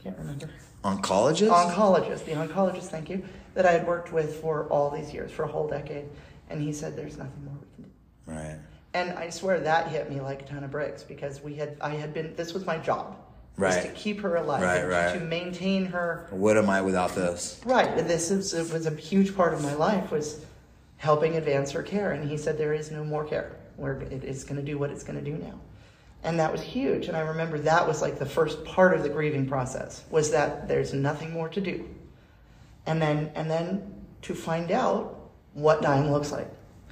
Can't 0.03 0.17
remember 0.17 0.49
Oncologist? 0.83 1.49
oncologist, 1.49 2.25
the 2.25 2.31
oncologist, 2.31 2.83
thank 2.87 3.09
you, 3.09 3.21
that 3.53 3.65
I 3.65 3.71
had 3.73 3.85
worked 3.85 4.13
with 4.13 4.37
for 4.41 4.65
all 4.69 4.89
these 4.89 5.13
years, 5.13 5.29
for 5.31 5.43
a 5.43 5.47
whole 5.47 5.67
decade. 5.67 6.05
And 6.49 6.61
he 6.61 6.71
said, 6.73 6.95
there's 6.95 7.17
nothing 7.17 7.43
more 7.43 7.53
we 7.59 7.67
can 7.75 7.83
do. 7.83 7.89
right. 8.49 8.57
And 8.95 9.11
I 9.11 9.29
swear 9.29 9.59
that 9.59 9.89
hit 9.89 10.09
me 10.09 10.19
like 10.19 10.41
a 10.41 10.45
ton 10.45 10.63
of 10.63 10.71
bricks 10.71 11.03
because 11.03 11.43
we 11.43 11.53
had, 11.53 11.77
I 11.79 11.89
had 11.91 12.11
been, 12.13 12.33
this 12.35 12.53
was 12.55 12.65
my 12.65 12.77
job. 12.79 13.15
Right. 13.59 13.83
to 13.83 13.89
keep 13.89 14.21
her 14.21 14.35
alive, 14.37 14.61
Right, 14.61 14.87
right. 14.87 15.13
to 15.13 15.19
maintain 15.19 15.85
her 15.87 16.27
What 16.29 16.57
am 16.57 16.69
I 16.69 16.81
without 16.81 17.13
this? 17.15 17.59
Right, 17.65 17.87
and 17.97 18.09
this 18.09 18.31
is, 18.31 18.53
it 18.53 18.71
was 18.73 18.85
a 18.85 18.95
huge 18.95 19.35
part 19.35 19.53
of 19.53 19.61
my 19.61 19.73
life 19.73 20.11
was 20.11 20.45
helping 20.97 21.35
advance 21.37 21.71
her 21.71 21.83
care. 21.83 22.11
And 22.11 22.29
he 22.29 22.37
said 22.37 22.57
there 22.57 22.73
is 22.73 22.91
no 22.91 23.03
more 23.03 23.25
care. 23.25 23.55
Where 23.77 24.01
it 24.01 24.25
is 24.25 24.43
going 24.43 24.57
to 24.57 24.65
do 24.65 24.77
what 24.77 24.89
it's 24.89 25.03
going 25.05 25.17
to 25.23 25.23
do 25.23 25.37
now, 25.37 25.53
and 26.23 26.37
that 26.37 26.51
was 26.51 26.59
huge. 26.59 27.07
And 27.07 27.15
I 27.15 27.21
remember 27.21 27.57
that 27.59 27.87
was 27.87 28.01
like 28.01 28.19
the 28.19 28.25
first 28.25 28.65
part 28.65 28.93
of 28.93 29.03
the 29.03 29.09
grieving 29.09 29.47
process 29.47 30.03
was 30.11 30.31
that 30.31 30.67
there's 30.67 30.93
nothing 30.93 31.31
more 31.31 31.47
to 31.47 31.61
do, 31.61 31.87
and 32.85 33.01
then 33.01 33.31
and 33.35 33.49
then 33.49 33.93
to 34.23 34.35
find 34.35 34.69
out 34.71 35.29
what 35.53 35.81
dying 35.81 36.11
looks 36.11 36.29
like 36.33 36.49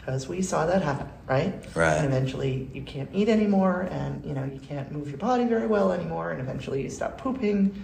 because 0.07 0.29
we 0.29 0.41
saw 0.41 0.65
that 0.65 0.81
happen, 0.81 1.05
right? 1.27 1.53
Right. 1.75 1.97
And 1.97 2.05
eventually 2.05 2.69
you 2.73 2.81
can't 2.81 3.09
eat 3.13 3.27
anymore, 3.27 3.89
and 3.91 4.23
you 4.23 4.33
know 4.33 4.45
you 4.45 4.59
can't 4.59 4.89
move 4.89 5.09
your 5.09 5.17
body 5.17 5.43
very 5.43 5.67
well 5.67 5.91
anymore, 5.91 6.31
and 6.31 6.39
eventually 6.39 6.81
you 6.81 6.89
stop 6.89 7.17
pooping, 7.17 7.75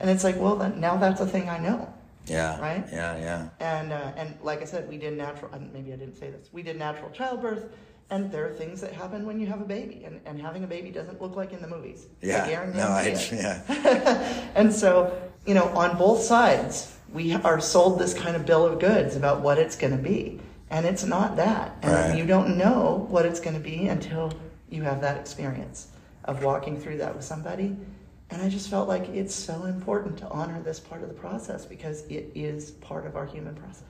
and 0.00 0.10
it's 0.10 0.24
like, 0.24 0.36
well, 0.36 0.56
then, 0.56 0.80
now 0.80 0.96
that's 0.96 1.20
a 1.20 1.26
thing 1.26 1.48
I 1.48 1.58
know. 1.58 1.88
Yeah. 2.26 2.60
Right? 2.60 2.84
Yeah, 2.90 3.16
yeah. 3.18 3.48
And 3.60 3.92
uh, 3.92 4.12
and 4.16 4.36
like 4.42 4.62
I 4.62 4.64
said, 4.64 4.88
we 4.88 4.98
did 4.98 5.16
natural. 5.16 5.52
Maybe 5.72 5.92
I 5.92 5.96
didn't 5.96 6.16
say 6.16 6.30
this. 6.30 6.48
We 6.52 6.64
did 6.64 6.76
natural 6.76 7.08
childbirth, 7.12 7.72
and 8.10 8.32
there 8.32 8.48
are 8.48 8.52
things 8.52 8.80
that 8.80 8.92
happen 8.92 9.24
when 9.24 9.38
you 9.38 9.46
have 9.46 9.60
a 9.60 9.64
baby, 9.64 10.02
and, 10.04 10.20
and 10.26 10.42
having 10.42 10.64
a 10.64 10.66
baby 10.66 10.90
doesn't 10.90 11.22
look 11.22 11.36
like 11.36 11.52
in 11.52 11.62
the 11.62 11.68
movies. 11.68 12.08
Yeah. 12.20 12.68
No, 12.74 12.88
I, 12.88 13.02
it. 13.02 13.32
yeah. 13.32 14.50
And 14.56 14.72
so, 14.72 15.16
you 15.46 15.54
know, 15.54 15.66
on 15.66 15.96
both 15.96 16.20
sides, 16.20 16.96
we 17.12 17.32
are 17.34 17.60
sold 17.60 18.00
this 18.00 18.12
kind 18.12 18.34
of 18.34 18.44
bill 18.44 18.66
of 18.66 18.80
goods 18.80 19.14
about 19.14 19.40
what 19.40 19.56
it's 19.56 19.76
going 19.76 19.96
to 19.96 20.02
be, 20.02 20.40
and 20.70 20.86
it's 20.86 21.04
not 21.04 21.36
that. 21.36 21.76
And 21.82 21.92
Right. 21.92 22.16
you 22.18 22.24
don't 22.24 22.56
know 22.56 23.06
what 23.10 23.26
it's 23.26 23.40
going 23.40 23.54
to 23.54 23.60
be 23.60 23.88
until 23.88 24.32
you 24.68 24.82
have 24.82 25.00
that 25.00 25.18
experience 25.18 25.88
of 26.24 26.42
walking 26.44 26.80
through 26.80 26.98
that 26.98 27.14
with 27.14 27.24
somebody. 27.24 27.76
And 28.30 28.40
I 28.40 28.48
just 28.48 28.70
felt 28.70 28.88
like 28.88 29.08
it's 29.08 29.34
so 29.34 29.64
important 29.64 30.18
to 30.18 30.28
honor 30.28 30.62
this 30.62 30.78
part 30.78 31.02
of 31.02 31.08
the 31.08 31.14
process 31.14 31.64
because 31.64 32.02
it 32.02 32.30
is 32.36 32.70
part 32.70 33.04
of 33.04 33.16
our 33.16 33.26
human 33.26 33.56
process. 33.56 33.82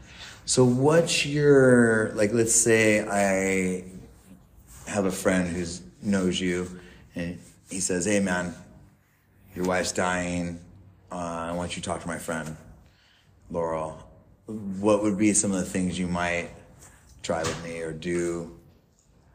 So 0.47 0.64
what's 0.64 1.27
your 1.27 2.12
like 2.14 2.33
let's 2.33 2.55
say 2.55 3.07
I 3.07 3.85
have 4.90 5.05
a 5.05 5.12
friend 5.12 5.47
who 5.47 5.64
knows 6.03 6.40
you 6.40 6.81
and 7.14 7.38
he 7.69 7.81
says, 7.81 8.07
Hey 8.07 8.21
man, 8.21 8.55
your 9.55 9.66
wife's 9.66 9.93
dying. 9.93 10.59
Uh, 11.12 11.49
I 11.51 11.53
want 11.53 11.77
you 11.77 11.83
to 11.83 11.88
talk 11.88 12.01
to 12.01 12.09
my 12.09 12.19
friend, 12.19 12.57
Laurel. 13.51 13.99
What 14.47 15.03
would 15.03 15.19
be 15.19 15.35
some 15.35 15.53
of 15.53 15.59
the 15.59 15.66
things 15.66 15.99
you 15.99 16.07
might 16.07 16.49
try 17.22 17.42
with 17.42 17.64
me 17.64 17.80
or 17.80 17.92
do? 17.92 18.56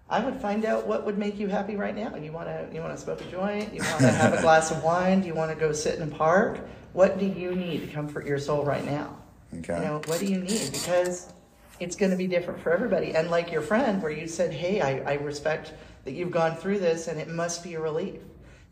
I 0.09 0.23
would 0.23 0.39
find 0.39 0.65
out 0.65 0.85
what 0.85 1.05
would 1.05 1.17
make 1.17 1.39
you 1.39 1.47
happy 1.47 1.75
right 1.75 1.95
now. 1.95 2.15
You 2.15 2.31
want 2.31 2.47
to 2.47 2.69
you 2.73 2.79
want 2.79 2.95
to 2.95 3.01
smoke 3.01 3.21
a 3.21 3.25
joint? 3.31 3.73
You 3.73 3.81
want 3.81 4.01
to 4.01 4.11
have 4.11 4.33
a 4.33 4.41
glass 4.41 4.71
of 4.71 4.83
wine? 4.83 5.21
Do 5.21 5.27
you 5.27 5.33
want 5.33 5.51
to 5.51 5.57
go 5.57 5.71
sit 5.71 5.95
in 5.95 6.03
a 6.03 6.15
park? 6.15 6.59
What 6.93 7.17
do 7.17 7.25
you 7.25 7.55
need 7.55 7.81
to 7.81 7.87
comfort 7.87 8.25
your 8.25 8.37
soul 8.37 8.63
right 8.63 8.85
now? 8.85 9.17
Okay. 9.59 9.77
You 9.77 9.85
know, 9.85 10.01
what 10.05 10.19
do 10.19 10.27
you 10.27 10.39
need? 10.39 10.71
Because 10.71 11.33
it's 11.79 11.95
going 11.95 12.11
to 12.11 12.17
be 12.17 12.27
different 12.27 12.61
for 12.61 12.71
everybody. 12.71 13.15
And 13.15 13.31
like 13.31 13.51
your 13.51 13.61
friend, 13.61 14.01
where 14.01 14.11
you 14.11 14.27
said, 14.27 14.53
"Hey, 14.53 14.79
I, 14.81 15.13
I 15.13 15.13
respect 15.15 15.73
that 16.03 16.13
you've 16.13 16.31
gone 16.31 16.55
through 16.55 16.79
this, 16.79 17.07
and 17.07 17.19
it 17.19 17.27
must 17.27 17.63
be 17.63 17.73
a 17.73 17.81
relief." 17.81 18.21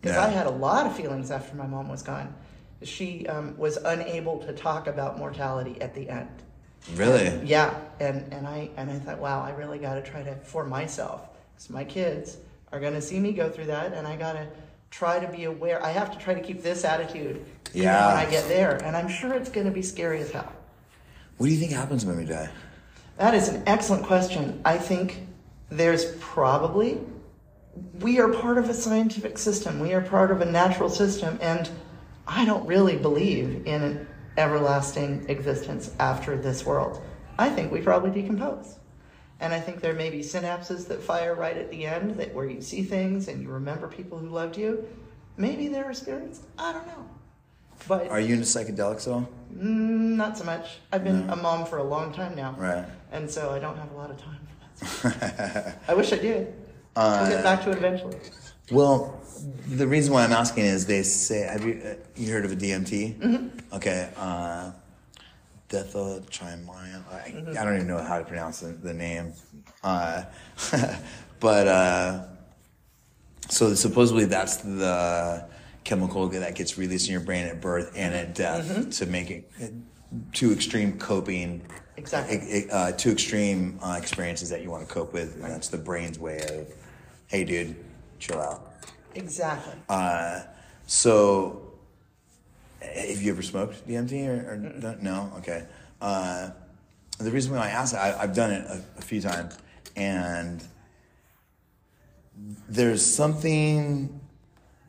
Because 0.01 0.17
Yeah. 0.17 0.25
I 0.25 0.29
had 0.29 0.45
a 0.45 0.51
lot 0.51 0.85
of 0.85 0.95
feelings 0.95 1.31
after 1.31 1.55
my 1.55 1.65
mom 1.65 1.89
was 1.89 2.03
gone. 2.03 2.35
She 2.83 3.25
um, 3.27 3.57
was 3.57 3.77
unable 3.77 4.39
to 4.39 4.53
talk 4.53 4.87
about 4.87 5.17
mortality 5.17 5.81
at 5.81 5.95
the 5.95 6.09
end. 6.09 6.43
Really? 6.95 7.39
Yeah, 7.45 7.79
and 7.99 8.31
and 8.33 8.45
I 8.47 8.69
and 8.77 8.91
I 8.91 8.99
thought, 8.99 9.19
wow, 9.19 9.41
I 9.41 9.51
really 9.51 9.79
got 9.79 9.95
to 9.95 10.01
try 10.01 10.21
to 10.23 10.35
for 10.35 10.65
myself, 10.65 11.29
because 11.53 11.69
my 11.69 11.83
kids 11.83 12.37
are 12.71 12.79
going 12.79 12.93
to 12.93 13.01
see 13.01 13.19
me 13.19 13.33
go 13.33 13.49
through 13.49 13.65
that, 13.65 13.93
and 13.93 14.05
I 14.07 14.15
got 14.15 14.33
to 14.33 14.47
try 14.91 15.19
to 15.19 15.27
be 15.31 15.45
aware. 15.45 15.83
I 15.83 15.91
have 15.91 16.11
to 16.11 16.17
try 16.19 16.33
to 16.33 16.41
keep 16.41 16.61
this 16.61 16.83
attitude 16.83 17.43
Yeah. 17.73 18.07
when 18.07 18.17
I 18.27 18.29
get 18.29 18.47
there, 18.47 18.75
and 18.83 18.95
I'm 18.95 19.07
sure 19.07 19.33
it's 19.33 19.49
going 19.49 19.65
to 19.65 19.71
be 19.71 19.81
scary 19.81 20.19
as 20.19 20.31
hell. 20.31 20.51
What 21.37 21.47
do 21.47 21.53
you 21.53 21.59
think 21.59 21.71
happens 21.71 22.05
when 22.05 22.17
we 22.17 22.25
die? 22.25 22.49
That 23.17 23.33
is 23.33 23.47
an 23.47 23.63
excellent 23.65 24.05
question. 24.05 24.61
I 24.65 24.77
think 24.77 25.25
there's 25.69 26.15
probably 26.19 26.99
we 27.99 28.19
are 28.19 28.29
part 28.29 28.57
of 28.57 28.69
a 28.69 28.73
scientific 28.73 29.37
system. 29.37 29.79
We 29.79 29.93
are 29.93 30.01
part 30.01 30.31
of 30.31 30.41
a 30.41 30.45
natural 30.45 30.89
system, 30.89 31.39
and 31.41 31.69
I 32.27 32.45
don't 32.45 32.65
really 32.67 32.97
believe 32.97 33.65
in 33.65 33.81
an 33.81 34.07
everlasting 34.37 35.25
existence 35.29 35.91
after 35.99 36.37
this 36.37 36.65
world. 36.65 37.01
I 37.37 37.49
think 37.49 37.71
we 37.71 37.81
probably 37.81 38.11
decompose. 38.11 38.77
And 39.39 39.53
I 39.53 39.59
think 39.59 39.81
there 39.81 39.93
may 39.93 40.09
be 40.09 40.19
synapses 40.19 40.87
that 40.87 41.01
fire 41.01 41.35
right 41.35 41.57
at 41.57 41.69
the 41.69 41.85
end 41.85 42.15
that 42.15 42.33
where 42.33 42.45
you 42.47 42.61
see 42.61 42.83
things 42.83 43.27
and 43.27 43.41
you 43.41 43.49
remember 43.49 43.87
people 43.87 44.17
who 44.17 44.29
loved 44.29 44.57
you. 44.57 44.87
Maybe 45.37 45.67
they're 45.67 45.89
experienced. 45.89 46.43
I 46.57 46.71
don't 46.71 46.87
know. 46.87 47.09
But 47.87 48.07
Are 48.09 48.19
you 48.19 48.35
into 48.35 48.45
psychedelics 48.45 49.07
at 49.07 49.13
all? 49.13 49.29
mm, 49.53 50.15
not 50.15 50.37
so 50.37 50.45
much. 50.45 50.77
I've 50.91 51.03
been 51.03 51.27
No. 51.27 51.33
a 51.33 51.35
mom 51.35 51.65
for 51.65 51.79
a 51.79 51.83
long 51.83 52.13
time 52.13 52.35
now. 52.35 52.55
Right. 52.57 52.85
And 53.11 53.29
so 53.29 53.51
I 53.51 53.59
don't 53.59 53.77
have 53.77 53.91
a 53.91 53.95
lot 53.95 54.09
of 54.11 54.17
time 54.17 54.39
for 54.75 55.09
that. 55.09 55.81
I 55.87 55.93
wish 55.93 56.13
I 56.13 56.17
did. 56.17 56.53
Uh, 56.95 57.19
we'll 57.23 57.31
get 57.37 57.43
back 57.43 57.63
to 57.63 57.71
it 57.71 57.77
eventually. 57.77 58.17
Well, 58.71 59.19
the 59.67 59.87
reason 59.87 60.13
why 60.13 60.23
I'm 60.23 60.31
asking 60.31 60.65
is 60.65 60.85
they 60.85 61.03
say, 61.03 61.41
have 61.41 61.65
you 61.65 61.81
uh, 61.85 61.95
you 62.15 62.31
heard 62.31 62.45
of 62.45 62.51
a 62.51 62.55
DMT? 62.55 63.19
Mm-hmm. 63.19 63.75
Okay, 63.75 64.09
uh, 64.17 64.71
Dethotrimion. 65.69 67.03
I, 67.11 67.29
Mm-hmm. 67.29 67.57
I 67.57 67.63
don't 67.63 67.75
even 67.75 67.87
know 67.87 67.97
how 68.03 68.19
to 68.19 68.25
pronounce 68.25 68.59
the, 68.59 68.67
the 68.67 68.93
name, 68.93 69.33
uh, 69.83 70.23
but 71.39 71.67
uh, 71.67 72.25
so 73.49 73.73
supposedly 73.73 74.25
that's 74.25 74.57
the 74.57 75.47
chemical 75.83 76.27
that 76.29 76.55
gets 76.55 76.77
released 76.77 77.07
in 77.07 77.11
your 77.13 77.21
brain 77.21 77.45
at 77.47 77.59
birth 77.61 77.91
and 77.95 78.13
at 78.13 78.35
death 78.35 78.67
Mm-hmm. 78.69 78.89
to 78.91 79.05
make 79.07 79.29
it 79.31 79.51
too 80.31 80.51
extreme 80.51 80.97
coping. 80.99 81.61
Exactly. 81.97 82.69
Uh, 82.71 82.91
too 82.93 83.11
extreme 83.11 83.79
uh, 83.81 83.95
experiences 83.99 84.49
that 84.49 84.61
you 84.63 84.69
want 84.71 84.87
to 84.87 84.93
cope 84.93 85.13
with, 85.13 85.35
and 85.35 85.43
that's 85.45 85.67
the 85.69 85.77
brain's 85.77 86.17
way 86.19 86.39
of, 86.49 86.67
hey, 87.27 87.43
dude, 87.43 87.75
chill 88.19 88.39
out. 88.39 88.72
Exactly. 89.15 89.73
Uh, 89.89 90.41
so, 90.87 91.73
have 92.81 93.21
you 93.21 93.31
ever 93.31 93.41
smoked 93.41 93.87
DMT 93.87 94.27
or, 94.27 94.53
or 94.53 94.97
no? 95.01 95.31
Okay. 95.37 95.65
Uh, 96.01 96.49
the 97.19 97.31
reason 97.31 97.53
why 97.53 97.59
I 97.59 97.69
ask, 97.69 97.95
I, 97.95 98.15
I've 98.19 98.35
done 98.35 98.51
it 98.51 98.65
a, 98.65 98.83
a 98.97 99.01
few 99.01 99.21
times, 99.21 99.57
and 99.95 100.63
there's 102.67 103.05
something 103.05 104.19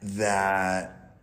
that 0.02 1.14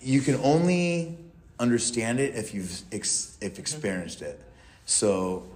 you 0.00 0.20
can 0.20 0.36
only 0.42 1.18
understand 1.58 2.18
it 2.20 2.34
if 2.34 2.52
you've 2.54 2.82
ex, 2.92 3.38
if 3.40 3.58
experienced 3.58 4.22
it. 4.22 4.40
So, 4.84 5.48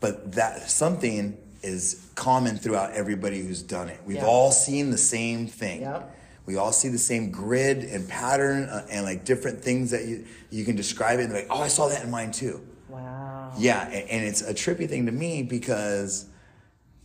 but 0.00 0.32
that 0.32 0.70
something 0.70 1.38
is 1.64 2.06
common 2.14 2.56
throughout 2.56 2.92
everybody 2.92 3.40
who's 3.40 3.62
done 3.62 3.88
it. 3.88 3.98
We've 4.06 4.16
Yeah. 4.18 4.26
all 4.26 4.52
seen 4.52 4.90
the 4.90 4.98
same 4.98 5.46
thing. 5.46 5.80
Yep. 5.80 6.10
We 6.46 6.56
all 6.56 6.72
see 6.72 6.88
the 6.88 6.98
same 6.98 7.30
grid 7.30 7.84
and 7.84 8.06
pattern 8.08 8.64
uh, 8.64 8.86
and 8.90 9.04
like 9.04 9.24
different 9.24 9.62
things 9.62 9.90
that 9.90 10.04
you 10.04 10.24
you 10.50 10.64
can 10.64 10.76
describe 10.76 11.18
it 11.18 11.24
and 11.24 11.32
like, 11.32 11.46
oh, 11.50 11.62
I 11.62 11.68
saw 11.68 11.88
that 11.88 12.04
in 12.04 12.10
mine 12.10 12.30
too. 12.32 12.60
Wow. 12.88 13.52
Yeah, 13.58 13.88
a- 13.88 14.06
and 14.12 14.24
it's 14.24 14.42
a 14.42 14.52
trippy 14.54 14.88
thing 14.88 15.06
to 15.06 15.12
me 15.12 15.42
because 15.42 16.26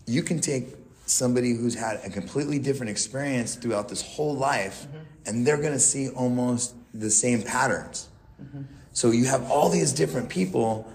you 0.06 0.22
can 0.24 0.40
take 0.40 0.76
somebody 1.06 1.54
who's 1.56 1.74
had 1.74 2.02
a 2.06 2.10
completely 2.10 2.60
different 2.60 2.90
experience 2.92 3.56
throughout 3.56 3.88
this 3.90 4.02
whole 4.02 4.36
life 4.36 4.86
and 5.26 5.48
they're 5.48 5.58
going 5.58 5.74
to 5.74 5.80
see 5.80 6.10
almost 6.10 6.76
the 6.94 7.10
same 7.10 7.42
patterns. 7.42 8.10
So 8.94 9.12
you 9.12 9.26
have 9.26 9.50
all 9.50 9.70
these 9.70 9.92
different 9.94 10.30
people, 10.30 10.86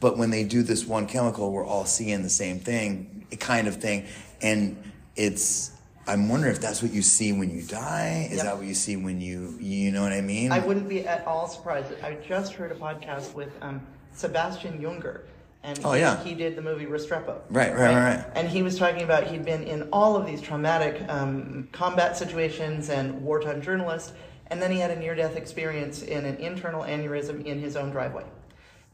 but 0.00 0.16
when 0.18 0.30
they 0.30 0.44
do 0.44 0.62
this 0.62 0.84
one 0.86 1.06
chemical, 1.06 1.50
we're 1.52 1.64
all 1.64 1.84
seeing 1.86 2.22
the 2.22 2.30
same 2.30 2.58
thing, 2.60 3.26
kind 3.40 3.66
of 3.68 3.76
thing. 3.76 4.06
And 4.42 4.76
it's, 5.16 5.72
I'm 6.06 6.28
wondering 6.28 6.54
if 6.54 6.60
that's 6.60 6.82
what 6.82 6.92
you 6.92 7.02
see 7.02 7.32
when 7.32 7.50
you 7.50 7.62
die. 7.62 8.28
Is 8.30 8.36
Yep. 8.36 8.44
that 8.44 8.56
what 8.58 8.66
you 8.66 8.74
see 8.74 8.96
when 8.96 9.20
you, 9.20 9.56
you 9.60 9.90
know 9.90 10.02
what 10.02 10.12
I 10.12 10.20
mean? 10.20 10.52
I 10.52 10.58
wouldn't 10.60 10.88
be 10.88 11.06
at 11.06 11.26
all 11.26 11.48
surprised. 11.48 11.88
I 12.02 12.14
just 12.26 12.52
heard 12.52 12.70
a 12.72 12.76
podcast 12.76 13.34
with 13.34 13.50
um, 13.62 13.80
Sebastian 14.14 14.78
Junger, 14.80 15.22
and 15.64 15.80
Oh, 15.84 15.92
he, 15.92 16.00
yeah. 16.00 16.22
he 16.22 16.34
did 16.34 16.54
the 16.56 16.62
movie 16.62 16.86
Restrepo. 16.86 17.40
Right, 17.50 17.72
right, 17.74 17.94
right, 17.94 18.16
right. 18.16 18.24
And 18.34 18.48
he 18.48 18.62
was 18.62 18.78
talking 18.78 19.02
about 19.02 19.24
he'd 19.26 19.44
been 19.44 19.64
in 19.64 19.88
all 19.92 20.14
of 20.16 20.26
these 20.26 20.40
traumatic 20.40 21.02
um, 21.08 21.68
combat 21.72 22.16
situations 22.16 22.88
and 22.90 23.20
wartime 23.22 23.60
journalist, 23.60 24.12
and 24.48 24.62
then 24.62 24.70
he 24.70 24.78
had 24.78 24.92
a 24.92 24.96
near-death 24.96 25.34
experience 25.36 26.02
in 26.02 26.24
an 26.24 26.36
internal 26.36 26.82
aneurysm 26.82 27.44
in 27.44 27.58
his 27.58 27.74
own 27.76 27.90
driveway, 27.90 28.24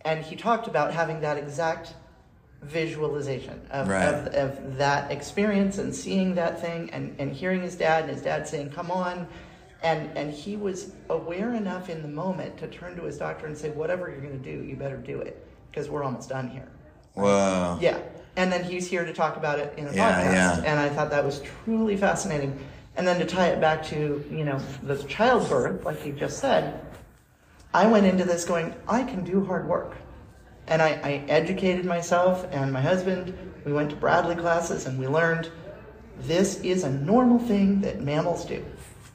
and 0.04 0.24
he 0.24 0.36
talked 0.36 0.66
about 0.66 0.92
having 0.92 1.20
that 1.20 1.36
exact 1.36 1.94
visualization 2.62 3.60
of, 3.70 3.88
Right. 3.88 4.06
of, 4.06 4.26
of 4.34 4.76
that 4.78 5.10
experience 5.10 5.78
and 5.78 5.94
seeing 5.94 6.34
that 6.36 6.60
thing 6.60 6.90
and, 6.90 7.14
and 7.18 7.32
hearing 7.32 7.62
his 7.62 7.74
dad 7.74 8.04
and 8.04 8.12
his 8.12 8.22
dad 8.22 8.46
saying, 8.46 8.70
come 8.70 8.90
on. 8.90 9.26
And, 9.82 10.16
and 10.16 10.32
he 10.32 10.56
was 10.56 10.92
aware 11.10 11.54
enough 11.54 11.90
in 11.90 12.02
the 12.02 12.08
moment 12.08 12.56
to 12.58 12.68
turn 12.68 12.94
to 12.96 13.02
his 13.02 13.18
doctor 13.18 13.46
and 13.46 13.58
say, 13.58 13.70
whatever 13.70 14.08
you're 14.08 14.20
going 14.20 14.40
to 14.40 14.56
do, 14.56 14.64
you 14.64 14.76
better 14.76 14.96
do 14.96 15.20
it 15.20 15.44
because 15.70 15.88
we're 15.90 16.04
almost 16.04 16.28
done 16.28 16.48
here. 16.48 16.68
Wow. 17.16 17.78
Yeah. 17.80 17.98
And 18.36 18.50
then 18.52 18.62
he's 18.62 18.86
here 18.88 19.04
to 19.04 19.12
talk 19.12 19.36
about 19.36 19.58
it 19.58 19.74
in 19.76 19.88
a 19.88 19.92
Yeah, 19.92 20.22
podcast. 20.22 20.62
yeah. 20.62 20.70
And 20.70 20.78
I 20.78 20.88
thought 20.88 21.10
that 21.10 21.24
was 21.24 21.42
truly 21.64 21.96
fascinating. 21.96 22.58
And 22.96 23.06
then 23.06 23.18
to 23.18 23.26
tie 23.26 23.48
it 23.48 23.60
back 23.60 23.84
to, 23.86 24.24
you 24.30 24.44
know, 24.44 24.60
the 24.84 24.96
childbirth, 25.04 25.84
like 25.84 26.06
you 26.06 26.12
just 26.12 26.38
said, 26.38 26.80
I 27.74 27.86
went 27.86 28.06
into 28.06 28.24
this 28.24 28.44
going, 28.44 28.74
I 28.86 29.02
can 29.02 29.24
do 29.24 29.44
hard 29.44 29.66
work. 29.66 29.96
And 30.66 30.82
I, 30.82 30.90
I 31.02 31.24
educated 31.28 31.84
myself 31.84 32.46
and 32.50 32.72
my 32.72 32.80
husband. 32.80 33.36
We 33.64 33.72
went 33.72 33.90
to 33.90 33.96
Bradley 33.96 34.36
classes 34.36 34.86
and 34.86 34.98
we 34.98 35.06
learned 35.06 35.50
this 36.20 36.60
is 36.60 36.84
a 36.84 36.90
normal 36.90 37.38
thing 37.38 37.80
that 37.80 38.00
mammals 38.00 38.44
do 38.44 38.64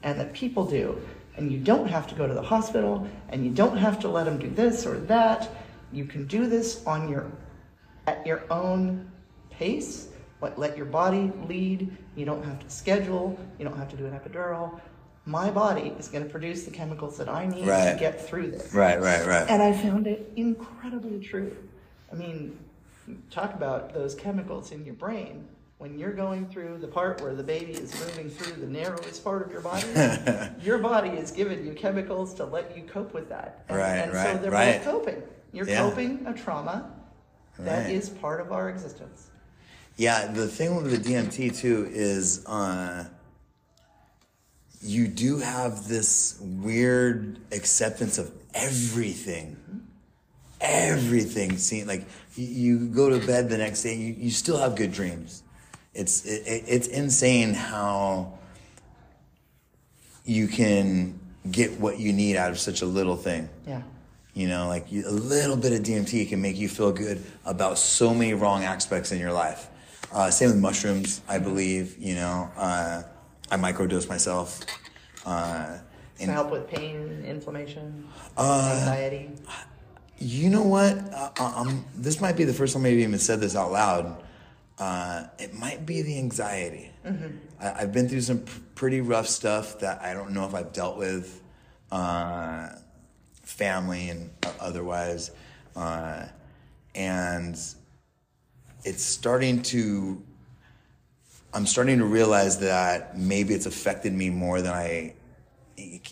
and 0.02 0.18
that 0.18 0.32
people 0.32 0.64
do. 0.64 1.00
And 1.36 1.52
you 1.52 1.58
don't 1.58 1.88
have 1.88 2.08
to 2.08 2.14
go 2.16 2.26
to 2.26 2.34
the 2.34 2.42
hospital 2.42 3.08
and 3.28 3.44
you 3.44 3.52
don't 3.52 3.76
have 3.76 4.00
to 4.00 4.08
let 4.08 4.24
them 4.24 4.38
do 4.38 4.50
this 4.50 4.84
or 4.84 4.98
that. 5.00 5.50
You 5.92 6.04
can 6.04 6.26
do 6.26 6.46
this 6.46 6.84
on 6.84 7.08
your 7.08 7.30
at 8.06 8.26
your 8.26 8.42
own 8.50 9.10
pace. 9.50 10.08
Let, 10.40 10.58
let 10.58 10.76
your 10.76 10.86
body 10.86 11.32
lead. 11.46 11.96
You 12.16 12.24
don't 12.24 12.44
have 12.44 12.58
to 12.60 12.70
schedule. 12.70 13.38
You 13.58 13.64
don't 13.64 13.76
have 13.76 13.88
to 13.90 13.96
do 13.96 14.06
an 14.06 14.18
epidural. 14.18 14.80
My 15.28 15.50
body 15.50 15.92
is 15.98 16.08
going 16.08 16.24
to 16.24 16.30
produce 16.30 16.64
the 16.64 16.70
chemicals 16.70 17.18
that 17.18 17.28
I 17.28 17.44
need 17.46 17.66
Right. 17.68 17.92
to 17.92 17.98
get 18.00 18.26
through 18.26 18.50
this. 18.50 18.72
Right, 18.72 18.98
right, 18.98 19.26
right. 19.26 19.46
And 19.50 19.62
I 19.62 19.74
found 19.74 20.06
it 20.06 20.32
incredibly 20.36 21.20
true. 21.20 21.54
I 22.10 22.14
mean, 22.14 22.58
talk 23.30 23.52
about 23.52 23.92
those 23.92 24.14
chemicals 24.14 24.72
in 24.72 24.86
your 24.86 24.94
brain. 24.94 25.46
When 25.76 25.98
you're 25.98 26.14
going 26.14 26.46
through 26.48 26.78
the 26.78 26.88
part 26.88 27.20
where 27.20 27.34
the 27.34 27.42
baby 27.42 27.72
is 27.72 27.92
moving 28.00 28.30
through 28.30 28.54
the 28.54 28.66
narrowest 28.66 29.22
part 29.22 29.42
of 29.44 29.52
your 29.52 29.60
body, 29.60 29.86
your 30.62 30.78
body 30.78 31.10
is 31.10 31.30
giving 31.30 31.64
you 31.66 31.74
chemicals 31.74 32.32
to 32.34 32.46
let 32.46 32.74
you 32.74 32.84
cope 32.84 33.12
with 33.12 33.28
that. 33.28 33.64
And, 33.68 33.76
Right, 33.78 33.96
and 33.98 34.12
right, 34.14 34.32
so 34.36 34.38
they're 34.42 34.50
right. 34.50 34.82
both 34.82 35.04
coping. 35.04 35.22
You're 35.52 35.68
Yeah. 35.68 35.76
coping 35.90 36.24
a 36.26 36.32
trauma 36.32 36.90
that 37.58 37.84
Right. 37.84 37.94
is 37.94 38.08
part 38.08 38.40
of 38.40 38.50
our 38.50 38.70
existence. 38.70 39.26
Yeah, 39.98 40.32
the 40.32 40.48
thing 40.48 40.74
with 40.74 40.90
the 40.90 40.96
DMT 40.98 41.50
too 41.50 41.86
is 41.92 42.46
uh, 42.46 43.04
you 44.98 45.06
do 45.08 45.38
have 45.38 45.86
this 45.88 46.38
weird 46.40 47.38
acceptance 47.52 48.18
of 48.18 48.30
everything. 48.54 49.56
Everything. 50.60 51.56
See, 51.56 51.84
like 51.84 52.04
you, 52.34 52.88
go 52.88 53.08
to 53.16 53.24
bed 53.24 53.48
the 53.48 53.58
next 53.58 53.82
day, 53.84 53.94
you, 53.94 54.14
you 54.18 54.30
still 54.30 54.58
have 54.58 54.74
good 54.74 54.92
dreams. 54.92 55.42
It's 55.94 56.24
it, 56.24 56.42
it- 56.46 56.64
it's 56.66 56.88
insane 56.88 57.54
how 57.54 58.38
you 60.24 60.48
can 60.48 61.18
get 61.50 61.78
what 61.80 61.98
you 61.98 62.12
need 62.12 62.36
out 62.36 62.50
of 62.50 62.58
such 62.58 62.82
a 62.82 62.86
little 62.86 63.16
thing. 63.16 63.48
Yeah. 63.66 63.82
You 64.34 64.48
know, 64.48 64.68
like 64.68 64.90
you, 64.92 65.08
a 65.08 65.10
little 65.10 65.56
bit 65.56 65.72
of 65.72 65.80
DMT 65.80 66.28
can 66.28 66.40
make 66.42 66.56
you 66.56 66.68
feel 66.68 66.92
good 66.92 67.24
about 67.44 67.78
so 67.78 68.12
many 68.12 68.34
wrong 68.34 68.62
aspects 68.64 69.10
in 69.12 69.18
your 69.18 69.32
life. 69.32 69.68
Uh, 70.12 70.30
same 70.30 70.48
with 70.50 70.58
mushrooms, 70.58 71.22
I 71.28 71.38
believe. 71.38 71.96
You 71.98 72.14
know, 72.16 72.50
uh, 72.56 73.02
I 73.50 73.56
microdose 73.56 74.08
myself. 74.08 74.60
Uh, 75.28 75.78
To 76.16 76.22
and 76.22 76.30
help 76.32 76.50
with 76.50 76.68
pain, 76.68 77.22
inflammation, 77.26 78.04
Uh, 78.36 78.76
anxiety. 78.80 79.30
you 80.18 80.48
know 80.50 80.62
what? 80.62 80.96
Uh, 81.12 81.30
um, 81.38 81.84
this 81.94 82.20
might 82.20 82.36
be 82.36 82.44
the 82.44 82.52
first 82.54 82.72
time 82.74 82.84
I've 82.86 82.92
even 82.94 83.18
said 83.18 83.40
this 83.40 83.54
out 83.54 83.70
loud. 83.72 84.22
Uh, 84.78 85.24
it 85.38 85.54
might 85.54 85.84
be 85.84 86.02
the 86.02 86.18
anxiety. 86.18 86.90
I, 87.60 87.82
I've 87.82 87.92
been 87.92 88.08
through 88.08 88.22
some 88.22 88.40
pr- 88.40 88.60
pretty 88.74 89.00
rough 89.00 89.26
stuff 89.28 89.80
that 89.80 90.00
I 90.02 90.14
don't 90.14 90.30
know 90.32 90.46
if 90.46 90.54
I've 90.54 90.72
dealt 90.72 90.96
with, 90.96 91.40
uh, 91.92 92.68
family 93.42 94.08
and 94.10 94.30
otherwise, 94.60 95.30
uh, 95.76 96.26
and 96.94 97.54
it's 98.84 99.04
starting 99.04 99.62
to. 99.62 100.22
I'm 101.54 101.66
starting 101.66 101.98
to 101.98 102.04
realize 102.04 102.58
that 102.58 103.16
maybe 103.18 103.54
it's 103.54 103.66
affected 103.66 104.12
me 104.12 104.28
more 104.30 104.60
than 104.62 104.72
I 104.74 105.14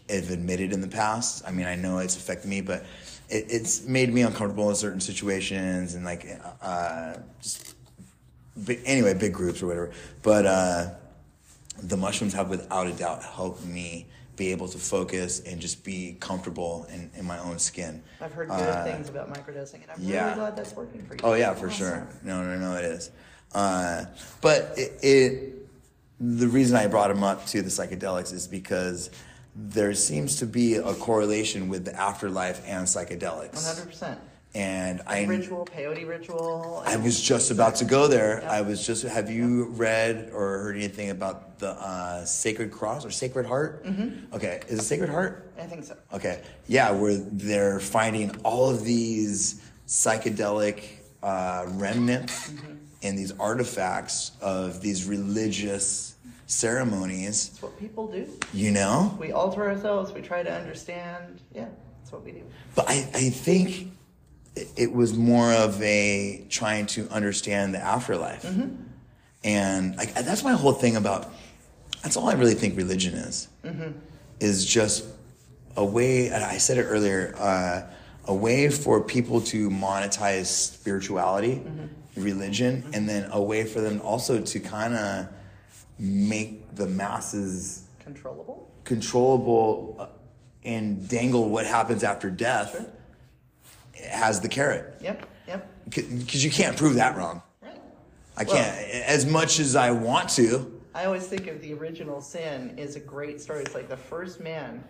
have 0.09 0.31
admitted 0.31 0.73
in 0.73 0.81
the 0.81 0.89
past. 0.89 1.43
I 1.47 1.51
mean, 1.51 1.67
I 1.67 1.75
know 1.77 1.99
it's 1.99 2.17
affected 2.17 2.49
me, 2.49 2.61
but 2.61 2.85
it, 3.29 3.47
it's 3.49 3.87
made 3.87 4.13
me 4.13 4.23
uncomfortable 4.23 4.69
in 4.71 4.77
certain 4.77 5.01
situations 5.01 5.95
and 5.95 6.05
like, 6.05 6.27
uh, 6.63 7.15
just 7.43 7.75
big, 8.65 8.81
anyway, 8.85 9.15
big 9.15 9.33
groups 9.33 9.63
or 9.63 9.67
whatever. 9.67 9.91
But 10.23 10.47
uh, 10.47 10.91
the 11.83 11.97
mushrooms 11.97 12.33
have, 12.35 12.49
without 12.49 12.87
a 12.87 12.93
doubt, 12.93 13.23
helped 13.23 13.65
me 13.65 14.07
be 14.37 14.53
able 14.53 14.69
to 14.69 14.77
focus 14.79 15.41
and 15.41 15.59
just 15.61 15.83
be 15.83 16.17
comfortable 16.21 16.87
in, 16.93 17.11
in 17.17 17.25
my 17.25 17.39
own 17.39 17.59
skin. 17.59 18.03
I've 18.21 18.33
heard 18.33 18.49
good 18.49 18.61
Uh, 18.61 18.85
things 18.85 19.09
about 19.09 19.33
microdosing, 19.33 19.83
and 19.83 19.91
I'm 19.91 19.97
yeah. 20.03 20.25
really 20.25 20.37
glad 20.37 20.57
that's 20.57 20.75
working 20.75 21.03
for 21.07 21.15
you. 21.15 21.21
Oh 21.25 21.33
yeah, 21.33 21.55
for 21.55 21.69
Awesome. 21.69 21.79
sure. 21.79 22.09
No, 22.23 22.43
no, 22.43 22.59
no, 22.59 22.77
it 22.77 22.85
is. 22.85 23.11
Uh, 23.55 24.05
but 24.43 24.75
it, 24.77 24.99
it, 25.03 25.69
the 26.21 26.49
reason 26.49 26.77
I 26.77 26.87
brought 26.87 27.11
him 27.11 27.23
up 27.25 27.47
to 27.47 27.63
the 27.63 27.71
psychedelics 27.71 28.31
is 28.33 28.47
because 28.47 29.09
there 29.57 29.95
seems 29.95 30.37
to 30.37 30.47
be 30.47 30.75
a 30.75 30.95
correlation 30.95 31.69
with 31.69 31.87
the 31.87 31.95
afterlife 31.95 32.63
and 32.67 32.87
psychedelics. 32.87 33.55
100%. 33.55 34.19
And 34.55 35.03
I, 35.07 35.25
Ritual, 35.25 35.67
peyote 35.67 36.09
ritual. 36.09 36.83
I 36.87 36.97
was 36.97 37.21
just 37.21 37.51
about 37.51 37.75
to 37.77 37.85
go 37.85 38.07
there. 38.09 38.41
Yeah. 38.43 38.53
I 38.53 38.61
was 38.63 38.87
just. 38.87 39.03
Have 39.03 39.31
you 39.31 39.67
read 39.67 40.31
or 40.33 40.61
heard 40.63 40.77
anything 40.77 41.11
about 41.11 41.59
the 41.59 41.73
uh, 41.73 42.25
Sacred 42.25 42.71
Cross 42.71 43.05
or 43.05 43.11
Sacred 43.11 43.45
Heart? 43.45 43.85
Mm-hmm. 43.85 44.35
Okay, 44.35 44.63
is 44.69 44.79
it 44.79 44.85
Sacred 44.85 45.11
Heart? 45.11 45.53
I 45.59 45.65
think 45.65 45.85
so. 45.85 45.95
Okay, 46.11 46.43
yeah, 46.69 46.91
where 46.91 47.17
they're 47.17 47.81
finding 47.81 48.35
all 48.45 48.71
of 48.71 48.83
these 48.83 49.61
psychedelic 49.87 50.85
uh, 51.23 51.67
remnants 51.73 52.51
and 53.03 53.19
these 53.19 53.33
artifacts 53.39 54.33
of 54.41 54.81
these 54.81 55.05
religious 55.05 56.16
ceremonies. 56.47 57.51
It's 57.53 57.63
what 57.63 57.79
people 57.79 58.07
do. 58.07 58.27
You 58.53 58.71
know, 58.71 59.17
We 59.19 59.33
alter 59.33 59.69
ourselves. 59.69 60.13
We 60.13 60.23
try 60.23 60.43
to 60.43 60.53
understand. 60.53 61.41
Yeah, 61.53 61.67
that's 61.99 62.13
what 62.13 62.25
we 62.25 62.33
do. 62.33 62.43
but 62.75 62.89
I, 62.89 63.09
I 63.15 63.31
think 63.31 63.93
it- 64.77 64.93
was 64.93 65.15
more 65.15 65.53
of 65.53 65.81
a 65.83 66.47
trying 66.49 66.87
to 66.87 67.09
understand 67.11 67.75
the 67.75 67.79
afterlife, 67.81 68.45
mm-hmm. 68.45 68.75
and 69.45 69.97
like 69.97 70.15
that's 70.15 70.45
my 70.45 70.53
whole 70.53 70.73
thing 70.73 70.97
about. 70.97 71.33
That's 72.03 72.17
all 72.17 72.29
I 72.29 72.35
really 72.35 72.55
think 72.55 72.77
religion 72.77 73.15
is. 73.15 73.49
Mm-hmm. 73.65 73.99
Is 74.39 74.65
just 74.65 75.05
a 75.77 75.85
way. 75.85 76.29
And 76.29 76.45
I 76.45 76.59
said 76.59 76.79
it 76.79 76.85
earlier. 76.85 77.35
Uh, 77.37 77.83
a 78.29 78.35
way 78.35 78.69
for 78.69 79.01
people 79.03 79.41
to 79.41 79.71
monetize 79.71 80.47
spirituality, 80.47 81.57
mm-hmm. 81.57 82.23
religion, 82.23 82.85
and 82.93 83.09
then 83.09 83.29
a 83.31 83.41
way 83.41 83.65
for 83.65 83.81
them 83.81 84.01
also 84.03 84.41
to 84.41 84.59
kind 84.59 84.95
of 84.95 85.29
make 85.99 86.75
the 86.75 86.87
masses 86.87 87.85
Controllable. 88.03 88.71
controllable 88.85 89.97
uh, 89.99 90.07
and 90.65 91.09
dangle 91.09 91.49
what 91.49 91.67
happens 91.67 92.05
after 92.05 92.31
death 92.31 92.73
Sure. 92.73 94.07
has 94.11 94.41
the 94.41 94.49
carrot 94.49 94.95
Yep, 95.01 95.27
yep. 95.49 95.69
because 95.87 96.45
you 96.45 96.51
can't 96.51 96.77
prove 96.77 96.95
that 96.97 97.17
wrong 97.17 97.43
Right. 97.63 97.81
i 98.37 98.45
Well- 98.45 98.57
can't 98.57 98.77
as 99.07 99.27
much 99.27 99.59
as 99.59 99.75
i 99.77 99.91
want 99.91 100.29
to 100.31 100.73
I 100.95 101.05
always 101.05 101.27
think 101.27 101.47
of 101.47 101.61
the 101.61 101.75
original 101.75 102.23
sin 102.23 102.73
is 102.79 102.97
a 102.97 103.01
great 103.01 103.39
story. 103.39 103.61
It's 103.65 103.75
like 103.75 103.91
the 103.91 103.99
first 103.99 104.41
man 104.41 104.83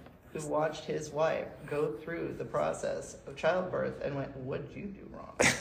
who 0.43 0.49
watched 0.49 0.85
his 0.85 1.11
wife 1.11 1.49
go 1.67 1.93
through 1.93 2.35
the 2.39 2.45
process 2.45 3.17
of 3.27 3.37
childbirth 3.37 4.03
and 4.03 4.15
went, 4.17 4.37
"What'd 4.37 4.69
you 4.75 4.87
do 4.87 5.09
wrong?" 5.13 5.35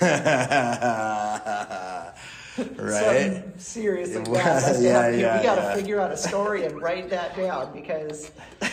right 2.78 3.34
Something 3.34 3.54
seriously 3.58 4.22
Well, 4.22 4.36
bad 4.36 4.54
must 4.54 4.68
have 4.68 4.82
yeah, 4.82 5.10
yeah, 5.10 5.38
we 5.38 5.44
got 5.44 5.56
to 5.56 5.62
yeah. 5.62 5.76
figure 5.76 6.00
out 6.00 6.12
a 6.12 6.18
story 6.18 6.66
and 6.66 6.82
write 6.82 7.10
that 7.10 7.36
down 7.36 7.74
because 7.74 8.32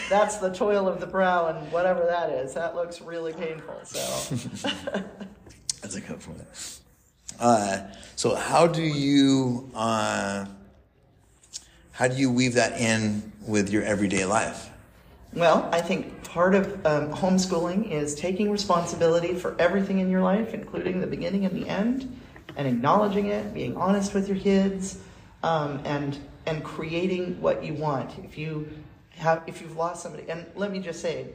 that's 0.08 0.36
the 0.36 0.52
toil 0.52 0.86
of 0.86 1.00
the 1.00 1.06
brow 1.06 1.48
and 1.48 1.72
whatever 1.72 2.04
that 2.06 2.30
is. 2.30 2.54
That 2.54 2.76
looks 2.76 3.00
really 3.00 3.32
painful. 3.32 3.80
So 3.84 4.36
that's 5.82 5.96
a 5.96 6.00
good 6.00 6.20
point 6.20 6.46
uh, 7.42 7.78
so 8.16 8.34
how 8.34 8.66
do 8.66 8.82
you 8.82 9.70
uh, 9.74 10.46
how 11.92 12.08
do 12.08 12.16
you 12.16 12.30
weave 12.30 12.54
that 12.54 12.80
in 12.80 13.32
with 13.46 13.70
your 13.70 13.82
everyday 13.82 14.24
life 14.24 14.70
Well, 15.34 15.68
I 15.72 15.80
think 15.80 16.24
part 16.24 16.54
of 16.54 16.66
um, 16.86 17.10
homeschooling 17.12 17.90
is 17.90 18.14
taking 18.14 18.50
responsibility 18.50 19.34
for 19.34 19.56
everything 19.58 19.98
in 20.00 20.10
your 20.10 20.20
life, 20.22 20.52
including 20.52 21.00
the 21.00 21.06
beginning 21.06 21.46
and 21.46 21.54
the 21.56 21.68
end, 21.68 22.20
and 22.56 22.68
acknowledging 22.68 23.26
it, 23.26 23.54
being 23.54 23.76
honest 23.76 24.12
with 24.12 24.28
your 24.28 24.38
kids, 24.38 24.98
um, 25.42 25.80
and 25.84 26.18
and 26.44 26.62
creating 26.64 27.40
what 27.40 27.64
you 27.64 27.72
want. 27.74 28.18
If 28.24 28.36
you 28.36 28.68
have, 29.16 29.42
if 29.46 29.60
you've 29.62 29.76
lost 29.76 30.02
somebody, 30.02 30.28
and 30.28 30.44
let 30.56 30.72
me 30.72 30.80
just 30.80 31.00
say, 31.00 31.28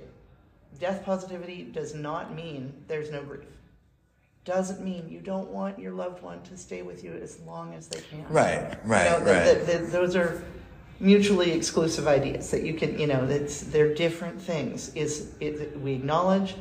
death 0.79 1.03
positivity 1.05 1.63
does 1.63 1.95
not 1.95 2.35
mean 2.35 2.73
there's 2.87 3.09
no 3.09 3.23
grief. 3.23 3.45
Doesn't 4.43 4.81
mean 4.83 5.07
you 5.09 5.21
don't 5.21 5.49
want 5.49 5.79
your 5.79 5.93
loved 5.93 6.21
one 6.21 6.41
to 6.43 6.57
stay 6.57 6.81
with 6.81 7.03
you 7.03 7.13
as 7.13 7.39
long 7.41 7.73
as 7.73 7.87
they 7.87 8.01
can. 8.01 8.25
Right, 8.29 8.77
right, 8.85 9.05
You 9.05 9.11
know, 9.11 9.25
the- 9.25 9.31
right. 9.31 9.65
the- 9.65 9.77
the- 9.79 9.85
those 9.91 10.15
are 10.15 10.43
mutually 10.99 11.51
exclusive 11.51 12.07
ideas 12.07 12.51
that 12.51 12.63
you 12.63 12.73
can, 12.73 12.97
you 12.99 13.07
know, 13.07 13.25
that's 13.25 13.61
they're 13.61 13.93
different 13.93 14.41
things. 14.41 14.93
Is 14.95 15.31
it, 15.39 15.79
we 15.79 15.93
acknowledge 15.93 16.55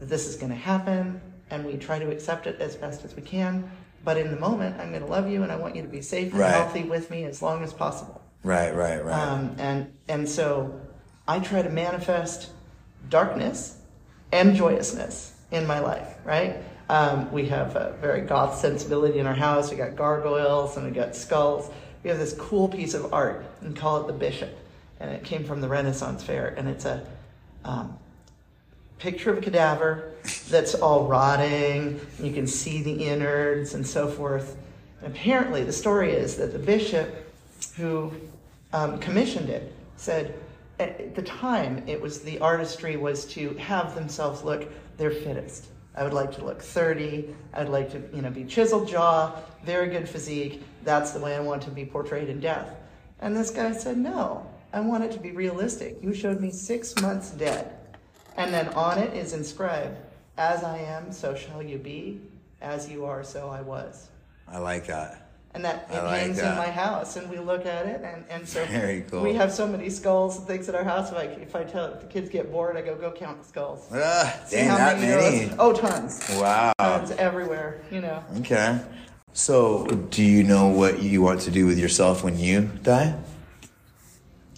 that 0.00 0.06
this 0.08 0.26
is 0.26 0.36
going 0.36 0.50
to 0.50 0.56
happen, 0.58 1.20
and 1.50 1.64
we 1.64 1.76
try 1.76 1.98
to 1.98 2.10
accept 2.10 2.46
it 2.46 2.60
as 2.60 2.76
best 2.76 3.04
as 3.04 3.14
we 3.14 3.22
can. 3.22 3.70
But 4.04 4.18
in 4.18 4.30
the 4.30 4.36
moment, 4.38 4.78
I'm 4.80 4.90
going 4.90 5.02
to 5.02 5.08
love 5.10 5.28
you, 5.30 5.42
and 5.42 5.50
I 5.52 5.56
want 5.56 5.76
you 5.76 5.82
to 5.82 5.88
be 5.88 6.02
safe 6.02 6.32
and 6.32 6.40
Right. 6.40 6.50
healthy 6.50 6.82
with 6.82 7.10
me 7.10 7.24
as 7.24 7.40
long 7.40 7.62
as 7.62 7.72
possible. 7.72 8.20
Right, 8.42 8.74
right, 8.74 9.02
right. 9.02 9.14
Um, 9.18 9.54
and 9.58 9.92
and 10.08 10.28
so 10.28 10.78
I 11.26 11.38
try 11.38 11.62
to 11.62 11.70
manifest 11.70 12.50
darkness 13.08 13.78
and 14.32 14.54
joyousness 14.54 15.32
in 15.50 15.66
my 15.66 15.78
life, 15.78 16.16
right? 16.24 16.56
Um, 16.90 17.32
we 17.32 17.46
have 17.46 17.76
a 17.76 17.96
very 18.00 18.20
goth 18.22 18.58
sensibility 18.58 19.18
in 19.18 19.26
our 19.26 19.34
house. 19.34 19.70
We 19.70 19.78
got 19.78 19.96
gargoyles 19.96 20.76
and 20.76 20.84
we 20.84 20.92
got 20.92 21.16
skulls. 21.16 21.70
We 22.04 22.10
have 22.10 22.18
this 22.18 22.34
cool 22.34 22.68
piece 22.68 22.92
of 22.92 23.14
art 23.14 23.46
and 23.62 23.74
call 23.74 24.02
it 24.02 24.06
the 24.06 24.12
Bishop, 24.12 24.54
and 25.00 25.10
it 25.10 25.24
came 25.24 25.42
from 25.42 25.62
the 25.62 25.68
Renaissance 25.68 26.22
Fair, 26.22 26.54
and 26.58 26.68
it's 26.68 26.84
a 26.84 27.04
um, 27.64 27.98
picture 28.98 29.30
of 29.30 29.38
a 29.38 29.40
cadaver 29.40 30.12
that's 30.50 30.74
all 30.74 31.06
rotting. 31.06 31.98
And 32.18 32.26
you 32.26 32.32
can 32.34 32.46
see 32.46 32.82
the 32.82 33.06
innards 33.06 33.72
and 33.72 33.86
so 33.86 34.06
forth. 34.06 34.58
And 35.00 35.10
apparently, 35.10 35.64
the 35.64 35.72
story 35.72 36.12
is 36.12 36.36
that 36.36 36.52
the 36.52 36.58
bishop 36.58 37.32
who 37.74 38.12
um, 38.74 38.98
commissioned 38.98 39.48
it 39.48 39.72
said 39.96 40.34
at 40.78 41.14
the 41.14 41.22
time 41.22 41.82
it 41.86 41.98
was 41.98 42.20
the 42.20 42.38
artistry 42.40 42.98
was 42.98 43.24
to 43.26 43.54
have 43.54 43.94
themselves 43.94 44.42
look 44.42 44.68
their 44.98 45.10
fittest. 45.10 45.68
I 45.96 46.02
would 46.02 46.12
like 46.12 46.32
to 46.32 46.44
look 46.44 46.60
30. 46.60 47.34
I'd 47.54 47.68
like 47.70 47.90
to, 47.92 48.02
you 48.14 48.20
know, 48.20 48.30
be 48.30 48.44
chiseled 48.44 48.88
jaw, 48.88 49.32
very 49.64 49.88
good 49.88 50.06
physique. 50.06 50.62
That's 50.84 51.12
the 51.12 51.20
way 51.20 51.34
I 51.34 51.40
want 51.40 51.62
to 51.62 51.70
be 51.70 51.84
portrayed 51.84 52.28
in 52.28 52.40
death. 52.40 52.68
And 53.20 53.36
this 53.36 53.50
guy 53.50 53.72
said, 53.72 53.96
no, 53.98 54.46
I 54.72 54.80
want 54.80 55.04
it 55.04 55.12
to 55.12 55.18
be 55.20 55.32
realistic. 55.32 55.98
You 56.02 56.14
showed 56.14 56.40
me 56.40 56.50
six 56.50 57.00
months 57.00 57.30
dead. 57.30 57.72
And 58.36 58.52
then 58.52 58.68
on 58.70 58.98
it 58.98 59.14
is 59.16 59.32
inscribed, 59.32 59.96
as 60.36 60.64
I 60.64 60.78
am, 60.78 61.12
so 61.12 61.34
shall 61.34 61.62
you 61.62 61.78
be. 61.78 62.20
As 62.60 62.88
you 62.90 63.04
are, 63.04 63.22
so 63.22 63.48
I 63.48 63.60
was. 63.60 64.08
I 64.48 64.58
like 64.58 64.86
that. 64.86 65.20
And 65.54 65.64
that 65.64 65.86
it 65.88 66.02
like 66.02 66.20
hangs 66.20 66.38
that. 66.38 66.50
in 66.52 66.58
my 66.58 66.68
house, 66.68 67.14
and 67.14 67.30
we 67.30 67.38
look 67.38 67.64
at 67.64 67.86
it, 67.86 68.00
and, 68.02 68.24
and 68.28 68.48
so 68.48 68.66
cool. 69.08 69.22
we 69.22 69.34
have 69.34 69.52
so 69.52 69.68
many 69.68 69.88
skulls 69.88 70.36
and 70.38 70.46
things 70.48 70.68
in 70.68 70.74
our 70.74 70.82
house. 70.82 71.12
Like 71.12 71.38
if 71.40 71.54
I 71.54 71.62
tell 71.62 71.84
if 71.92 72.00
the 72.00 72.06
kids 72.08 72.28
get 72.28 72.50
bored, 72.50 72.76
I 72.76 72.82
go 72.82 72.96
go 72.96 73.12
count 73.12 73.40
the 73.40 73.46
skulls. 73.46 73.86
Ah, 73.92 74.34
See 74.46 74.58
how 74.58 74.76
that 74.78 74.98
many 74.98 75.44
many. 75.44 75.56
Oh, 75.60 75.72
tons, 75.72 76.26
Wow. 76.40 76.72
tons 76.80 77.12
everywhere. 77.12 77.82
You 77.92 78.00
know. 78.00 78.24
Okay. 78.38 78.80
So, 79.36 79.86
do 80.10 80.22
you 80.22 80.44
know 80.44 80.68
what 80.68 81.02
you 81.02 81.20
want 81.20 81.40
to 81.40 81.50
do 81.50 81.66
with 81.66 81.76
yourself 81.76 82.22
when 82.22 82.38
you 82.38 82.70
die? 82.84 83.18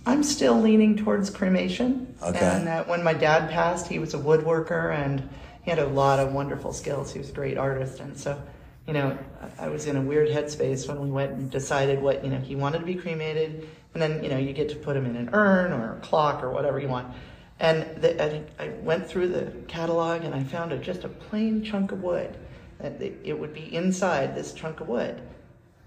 I'm 0.05 0.23
still 0.23 0.61
leaning 0.61 0.99
towards 0.99 1.31
cremation. 1.31 2.15
Okay. 2.23 2.39
And 2.39 2.69
uh, 2.69 2.85
when 2.85 3.03
my 3.03 3.15
dad 3.15 3.51
passed, 3.51 3.89
he 3.89 3.99
was 3.99 4.13
a 4.13 4.19
woodworker 4.19 4.95
and 4.95 5.27
he 5.63 5.71
had 5.71 5.79
a 5.79 5.87
lot 5.87 6.19
of 6.19 6.35
wonderful 6.35 6.75
skills. 6.75 7.11
He 7.11 7.19
was 7.19 7.31
a 7.31 7.33
great 7.33 7.57
artist. 7.57 8.01
And 8.01 8.19
so, 8.19 8.39
you 8.87 8.93
know, 8.93 9.19
I 9.59 9.65
I 9.65 9.69
was 9.69 9.87
in 9.87 9.97
a 9.97 10.03
weird 10.03 10.29
headspace 10.29 10.87
when 10.87 11.01
we 11.01 11.11
went 11.11 11.33
and 11.33 11.51
decided 11.51 12.03
what, 12.03 12.23
you 12.23 12.29
know, 12.29 12.39
he 12.39 12.55
wanted 12.55 12.81
to 12.81 12.85
be 12.85 12.97
cremated. 12.97 13.67
And 13.95 14.03
then, 14.03 14.23
you 14.23 14.29
know, 14.29 14.37
you 14.37 14.53
get 14.53 14.69
to 14.69 14.77
put 14.77 14.95
him 14.95 15.07
in 15.07 15.17
an 15.17 15.31
urn 15.33 15.73
or 15.73 15.97
a 15.97 16.01
clock 16.01 16.43
or 16.43 16.51
whatever 16.51 16.79
you 16.79 16.89
want. 16.89 17.15
And 17.61 18.03
the, 18.03 18.23
I, 18.23 18.45
I 18.63 18.69
went 18.83 19.09
through 19.09 19.29
the 19.29 19.53
catalog 19.69 20.23
and 20.23 20.35
I 20.35 20.45
found 20.45 20.73
a, 20.73 20.77
just 20.77 21.05
a 21.05 21.09
plain 21.09 21.65
chunk 21.65 21.93
of 21.93 22.03
wood. 22.03 22.37
That 22.79 23.01
it 23.01 23.19
it 23.25 23.39
would 23.39 23.55
be 23.55 23.75
inside 23.75 24.35
this 24.35 24.53
chunk 24.53 24.81
of 24.81 24.89
wood. 24.89 25.21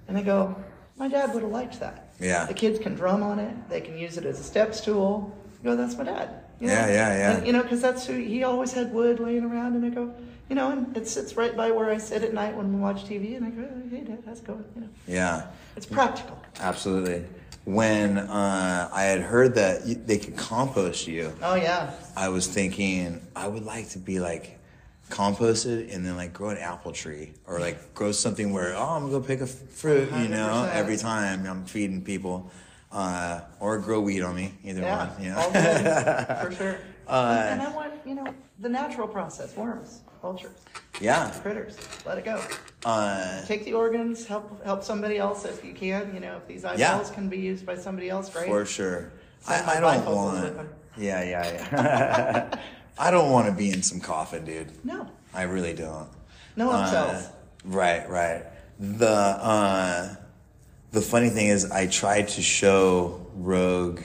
And 0.07 0.17
I 0.17 0.23
go, 0.23 0.55
my 0.97 1.07
dad 1.07 1.33
would 1.33 1.43
have 1.43 1.51
liked 1.51 1.79
that. 1.79 2.13
Yeah. 2.19 2.45
The 2.45 2.53
kids 2.53 2.79
can 2.79 2.95
drum 2.95 3.21
on 3.23 3.39
it. 3.39 3.69
They 3.69 3.79
can 3.81 3.97
use 3.97 4.17
it 4.17 4.25
as 4.25 4.39
a 4.39 4.43
step 4.43 4.73
stool. 4.73 5.35
You 5.63 5.69
go, 5.71 5.75
that's 5.75 5.95
my 5.97 6.03
dad. 6.03 6.43
You 6.59 6.67
know? 6.67 6.73
Yeah, 6.73 6.87
yeah, 6.87 7.17
yeah. 7.17 7.37
And, 7.37 7.47
you 7.47 7.53
know, 7.53 7.61
because 7.63 7.81
that's 7.81 8.05
who 8.05 8.13
he 8.13 8.43
always 8.43 8.73
had 8.73 8.91
wood 8.93 9.19
laying 9.21 9.45
around, 9.45 9.75
and 9.75 9.85
I 9.85 9.89
go, 9.89 10.13
you 10.49 10.55
know, 10.55 10.71
and 10.71 10.97
it 10.97 11.07
sits 11.07 11.37
right 11.37 11.55
by 11.55 11.71
where 11.71 11.89
I 11.89 11.97
sit 11.97 12.21
at 12.23 12.33
night 12.33 12.53
when 12.55 12.73
we 12.73 12.79
watch 12.81 13.05
TV, 13.05 13.37
and 13.37 13.45
I 13.45 13.49
go, 13.51 13.65
hey, 13.89 14.01
dad, 14.03 14.23
how's 14.25 14.39
it 14.39 14.45
going? 14.47 14.65
You 14.75 14.81
know, 14.81 14.89
Yeah, 15.07 15.47
it's 15.77 15.85
practical. 15.85 16.37
absolutely. 16.59 17.23
When 17.65 18.17
uh, 18.17 18.89
I 18.91 19.03
had 19.03 19.21
heard 19.21 19.55
that 19.55 20.05
they 20.07 20.17
could 20.17 20.35
compost 20.35 21.07
you, 21.07 21.31
Oh 21.41 21.55
yeah, 21.55 21.91
I 22.17 22.27
was 22.29 22.47
thinking 22.47 23.25
I 23.35 23.47
would 23.47 23.63
like 23.63 23.89
to 23.89 23.99
be 23.99 24.19
like 24.19 24.58
composted 25.09 25.93
and 25.93 26.05
then 26.05 26.15
like 26.15 26.33
grow 26.33 26.49
an 26.49 26.57
apple 26.57 26.91
tree 26.91 27.33
or 27.47 27.59
like 27.59 27.93
grow 27.93 28.11
something 28.11 28.53
where 28.53 28.75
oh 28.75 28.89
I'm 28.89 29.01
gonna 29.09 29.19
go 29.19 29.21
pick 29.21 29.41
a 29.41 29.47
fruit, 29.47 30.11
you 30.13 30.27
know, 30.27 30.67
100%. 30.69 30.73
every 30.73 30.97
time 30.97 31.45
I'm 31.45 31.65
feeding 31.65 32.03
people, 32.03 32.51
uh, 32.91 33.41
or 33.59 33.79
grow 33.79 34.01
weed 34.01 34.21
on 34.21 34.35
me, 34.35 34.53
either 34.63 34.81
yeah, 34.81 35.07
one, 35.09 35.23
you 35.23 35.29
know. 35.29 35.37
all 35.37 35.51
for 36.45 36.55
sure. 36.55 36.79
Uh, 37.07 37.47
and 37.49 37.61
I 37.61 37.71
want, 37.71 37.93
you 38.05 38.15
know, 38.15 38.33
the 38.59 38.69
natural 38.69 39.07
process: 39.07 39.55
worms, 39.55 40.01
vultures, 40.21 40.59
yeah. 41.01 41.31
critters. 41.41 41.77
Let 42.05 42.19
it 42.19 42.25
go. 42.25 42.41
Uh, 42.85 43.43
Take 43.45 43.65
the 43.65 43.73
organs. 43.73 44.27
Help 44.27 44.63
help 44.63 44.83
somebody 44.83 45.17
else 45.17 45.43
if 45.45 45.65
you 45.65 45.73
can. 45.73 46.13
You 46.13 46.19
know, 46.19 46.37
if 46.37 46.47
these 46.47 46.65
eyeballs 46.65 47.09
can 47.09 47.29
be 47.29 47.37
used 47.37 47.65
by 47.65 47.75
somebody 47.75 48.09
else, 48.09 48.29
great. 48.29 48.47
For 48.47 48.65
sure. 48.65 49.11
Send 49.39 49.69
I, 49.69 49.77
I 49.77 49.79
don't 49.79 50.05
want. 50.05 50.69
Yeah, 50.97 51.23
yeah, 51.23 51.69
yeah. 51.71 52.59
I 52.99 53.11
don't 53.11 53.31
want 53.31 53.47
to 53.47 53.53
be 53.53 53.71
in 53.71 53.81
some 53.81 53.99
coffin, 53.99 54.43
dude. 54.45 54.67
No, 54.85 55.07
I 55.33 55.43
really 55.43 55.73
don't. 55.73 56.09
no 56.55 56.69
Uh, 56.69 56.85
upsells. 56.85 57.31
right, 57.63 58.07
right. 58.09 58.43
The 58.79 59.07
uh, 59.09 60.15
the 60.91 61.01
funny 61.01 61.29
thing 61.29 61.47
is, 61.47 61.71
I 61.71 61.87
tried 61.87 62.27
to 62.29 62.41
show 62.41 63.25
Rogue. 63.35 64.01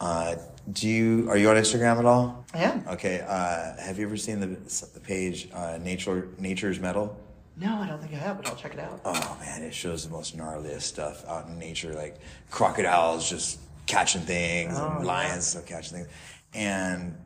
Uh, 0.00 0.36
do 0.72 0.88
you 0.88 1.28
are 1.30 1.36
you 1.36 1.50
on 1.50 1.56
Instagram 1.56 1.98
at 1.98 2.04
all? 2.06 2.44
I 2.54 2.58
am. 2.58 2.84
Okay. 2.88 3.20
Uh, 3.26 3.76
have 3.82 3.98
you 3.98 4.06
ever 4.06 4.16
seen 4.16 4.40
the 4.40 4.46
the 4.94 5.00
page 5.00 5.48
uh, 5.52 5.78
Nature 5.82 6.28
Nature's 6.38 6.80
Metal? 6.80 7.14
No, 7.56 7.76
I 7.76 7.86
don't 7.86 8.00
think 8.00 8.12
I 8.14 8.16
have, 8.16 8.36
but 8.38 8.48
I'll 8.48 8.56
check 8.56 8.74
it 8.74 8.80
out. 8.80 9.00
Oh 9.04 9.36
man, 9.40 9.62
it 9.62 9.72
shows 9.74 10.04
the 10.04 10.10
most 10.10 10.36
gnarliest 10.36 10.82
stuff 10.82 11.24
out 11.28 11.46
in 11.46 11.58
nature, 11.58 11.94
like 11.94 12.16
crocodiles 12.50 13.28
just 13.30 13.60
catching 13.86 14.22
things 14.22 14.74
Oh, 14.76 14.86
and 14.96 15.00
yeah. 15.04 15.06
lions 15.12 15.46
still 15.46 15.62
catching 15.62 15.98
things. 15.98 16.08
And 16.54 17.16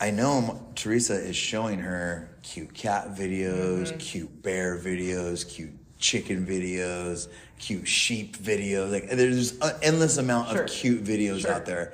I 0.00 0.10
know 0.10 0.60
Teresa 0.74 1.14
is 1.14 1.36
showing 1.36 1.78
her 1.80 2.30
cute 2.42 2.72
cat 2.74 3.14
videos, 3.14 3.88
Mm-hmm. 3.88 3.98
cute 3.98 4.42
bear 4.42 4.78
videos, 4.78 5.46
cute 5.48 5.72
chicken 5.98 6.46
videos, 6.46 7.28
cute 7.58 7.86
sheep 7.86 8.38
videos. 8.38 8.90
Like 8.90 9.10
there's 9.10 9.58
an 9.60 9.72
endless 9.82 10.16
amount 10.16 10.48
Sure. 10.50 10.62
of 10.62 10.70
cute 10.70 11.04
videos 11.04 11.40
Sure. 11.42 11.52
out 11.52 11.66
there. 11.66 11.92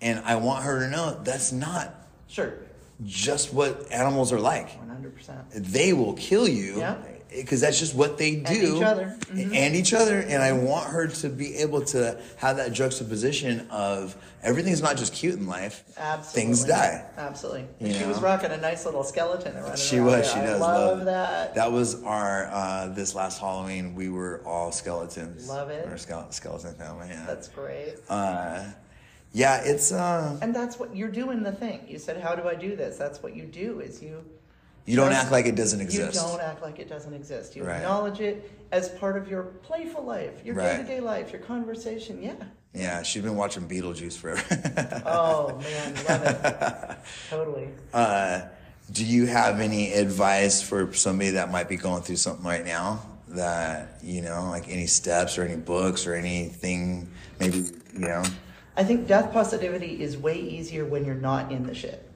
And 0.00 0.20
I 0.24 0.36
want 0.36 0.62
her 0.64 0.78
to 0.80 0.88
know 0.90 1.18
that's 1.24 1.50
not 1.50 1.94
Sure, 2.28 2.52
just 3.04 3.52
what 3.52 3.90
animals 3.90 4.32
are 4.32 4.38
like 4.38 4.68
one 4.78 4.88
hundred 4.88 5.16
percent. 5.16 5.40
they 5.52 5.92
will 5.92 6.12
kill 6.14 6.46
you 6.46 6.78
Yeah. 6.78 6.96
Because 7.30 7.60
that's 7.60 7.78
just 7.78 7.94
what 7.94 8.16
they 8.18 8.36
do 8.36 8.76
each 8.76 8.82
other. 8.82 9.16
Mm-hmm. 9.26 9.54
and 9.54 9.76
each 9.76 9.92
other 9.92 10.18
and 10.20 10.42
i 10.42 10.52
want 10.52 10.88
her 10.88 11.06
to 11.06 11.28
be 11.28 11.56
able 11.56 11.82
to 11.86 12.18
have 12.36 12.56
that 12.56 12.72
juxtaposition 12.72 13.68
of 13.70 14.16
everything's 14.42 14.80
not 14.82 14.96
just 14.96 15.12
cute 15.12 15.34
in 15.34 15.46
life 15.46 15.84
Absolutely. 15.98 16.40
things 16.40 16.64
die 16.64 17.04
Absolutely. 17.18 17.66
You 17.80 17.86
And 17.88 17.94
she 17.96 18.04
was 18.06 18.20
rocking 18.20 18.50
a 18.50 18.56
nice 18.56 18.84
little 18.86 19.04
skeleton 19.04 19.56
around. 19.56 19.78
she 19.78 20.00
was 20.00 20.12
there. 20.12 20.24
she 20.24 20.38
I 20.40 20.46
does 20.46 20.60
love, 20.60 21.04
that. 21.04 21.54
that 21.54 21.70
was 21.70 22.02
our 22.04 22.46
uh 22.50 22.88
this 22.88 23.14
last 23.14 23.40
halloween 23.40 23.94
we 23.94 24.08
were 24.08 24.40
all 24.46 24.72
skeletons 24.72 25.48
Love 25.48 25.70
it. 25.70 25.86
We're 25.86 25.94
a 25.94 25.96
skele- 25.96 26.32
skeleton 26.32 26.74
family 26.74 27.08
yeah 27.10 27.24
That's 27.26 27.48
great. 27.48 27.94
uh 28.08 28.64
yeah 29.32 29.60
it's 29.64 29.92
uh 29.92 30.38
And 30.40 30.54
that's 30.54 30.78
what 30.78 30.96
you're 30.96 31.10
doing. 31.10 31.42
The 31.42 31.52
thing 31.52 31.84
you 31.86 31.98
said. 31.98 32.18
How 32.22 32.34
do 32.34 32.48
I 32.48 32.54
do 32.54 32.74
this? 32.74 32.96
That's 32.96 33.22
what 33.22 33.36
you 33.36 33.44
do. 33.44 33.80
Is 33.80 34.02
you. 34.02 34.24
You 34.88 34.96
don't 34.96 35.12
act 35.12 35.30
like 35.30 35.46
it 35.46 35.54
doesn't 35.54 35.80
exist 35.80 36.14
You 36.14 36.20
don't 36.28 36.40
act 36.40 36.62
like 36.62 36.78
it 36.78 36.88
doesn't 36.88 37.12
exist. 37.14 37.54
You 37.56 37.64
Right. 37.64 37.76
acknowledge 37.76 38.20
it 38.20 38.50
as 38.72 38.88
part 38.88 39.16
of 39.16 39.28
your 39.28 39.42
playful 39.42 40.04
life, 40.04 40.44
your 40.44 40.54
Right. 40.54 40.78
day-to-day 40.78 41.00
life, 41.00 41.32
your 41.32 41.42
conversation. 41.42 42.22
Yeah. 42.22 42.32
yeah 42.74 43.02
she's 43.02 43.22
been 43.22 43.36
watching 43.36 43.68
beetlejuice 43.68 44.16
forever 44.16 44.42
Oh 45.06 45.58
man, 45.58 45.94
love 46.08 46.22
it. 46.24 46.96
totally. 47.30 47.68
Uh, 47.92 48.42
do 48.92 49.04
you 49.04 49.26
have 49.26 49.60
any 49.60 49.92
advice 49.92 50.62
for 50.62 50.92
somebody 50.94 51.30
that 51.30 51.50
might 51.50 51.68
be 51.68 51.76
going 51.76 52.02
through 52.02 52.16
something 52.16 52.44
right 52.46 52.64
now? 52.64 53.02
That 53.28 53.98
you 54.02 54.22
know, 54.22 54.48
like 54.48 54.70
any 54.70 54.86
steps 54.86 55.36
or 55.36 55.42
any 55.44 55.56
books 55.56 56.06
or 56.06 56.14
anything, 56.14 57.10
maybe 57.38 57.58
you 57.92 57.98
know. 57.98 58.22
I 58.74 58.84
think 58.84 59.06
death 59.06 59.32
positivity 59.32 60.00
is 60.02 60.16
way 60.16 60.38
easier 60.38 60.86
when 60.86 61.04
you're 61.04 61.14
not 61.14 61.52
in 61.52 61.66
the 61.66 61.74
shit, 61.74 62.07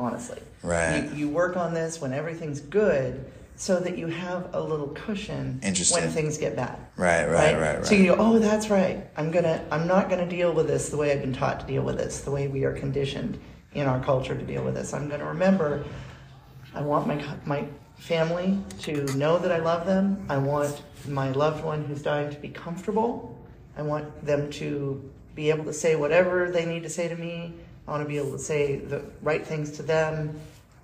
honestly. 0.00 0.40
Right. 0.62 1.04
You, 1.12 1.16
you 1.16 1.28
work 1.28 1.56
on 1.56 1.74
this 1.74 2.00
when 2.00 2.12
everything's 2.12 2.60
good 2.60 3.30
so 3.56 3.78
that 3.78 3.98
you 3.98 4.06
have 4.06 4.54
a 4.54 4.60
little 4.60 4.88
cushion 4.88 5.60
when 5.62 6.10
things 6.10 6.38
get 6.38 6.56
bad. 6.56 6.78
Right, 6.96 7.26
right, 7.26 7.58
right, 7.58 7.76
right. 7.76 7.86
So 7.86 7.94
you 7.94 8.14
go, 8.14 8.16
oh, 8.18 8.38
that's 8.38 8.70
right. 8.70 9.06
I'm 9.16 9.30
gonna, 9.30 9.62
I'm 9.70 9.86
not 9.86 10.08
gonna 10.08 10.28
deal 10.28 10.52
with 10.52 10.66
this 10.66 10.88
the 10.88 10.96
way 10.96 11.12
I've 11.12 11.20
been 11.20 11.34
taught 11.34 11.60
to 11.60 11.66
deal 11.66 11.82
with 11.82 11.98
this, 11.98 12.22
the 12.22 12.30
way 12.30 12.48
we 12.48 12.64
are 12.64 12.72
conditioned 12.72 13.38
in 13.74 13.86
our 13.86 14.02
culture 14.02 14.34
to 14.34 14.44
deal 14.44 14.64
with 14.64 14.74
this. 14.74 14.94
I'm 14.94 15.08
gonna 15.08 15.26
remember. 15.26 15.84
I 16.74 16.80
want 16.82 17.06
my 17.06 17.22
my 17.44 17.66
family 17.98 18.58
to 18.80 19.04
know 19.16 19.38
that 19.38 19.52
I 19.52 19.58
love 19.58 19.86
them. 19.86 20.24
I 20.28 20.38
want 20.38 20.82
my 21.06 21.30
loved 21.30 21.62
one 21.62 21.84
who's 21.84 22.02
dying 22.02 22.30
to 22.30 22.40
be 22.40 22.48
comfortable. 22.48 23.38
I 23.76 23.82
want 23.82 24.24
them 24.24 24.50
to 24.52 25.10
be 25.34 25.50
able 25.50 25.64
to 25.64 25.72
say 25.72 25.96
whatever 25.96 26.50
they 26.50 26.64
need 26.64 26.82
to 26.84 26.88
say 26.88 27.08
to 27.08 27.16
me. 27.16 27.54
I 27.90 27.92
want 27.92 28.04
to 28.04 28.08
be 28.08 28.16
able 28.16 28.32
to 28.32 28.38
say 28.38 28.76
the 28.76 29.04
right 29.20 29.46
things 29.46 29.72
to 29.72 29.82
them, 29.82 30.38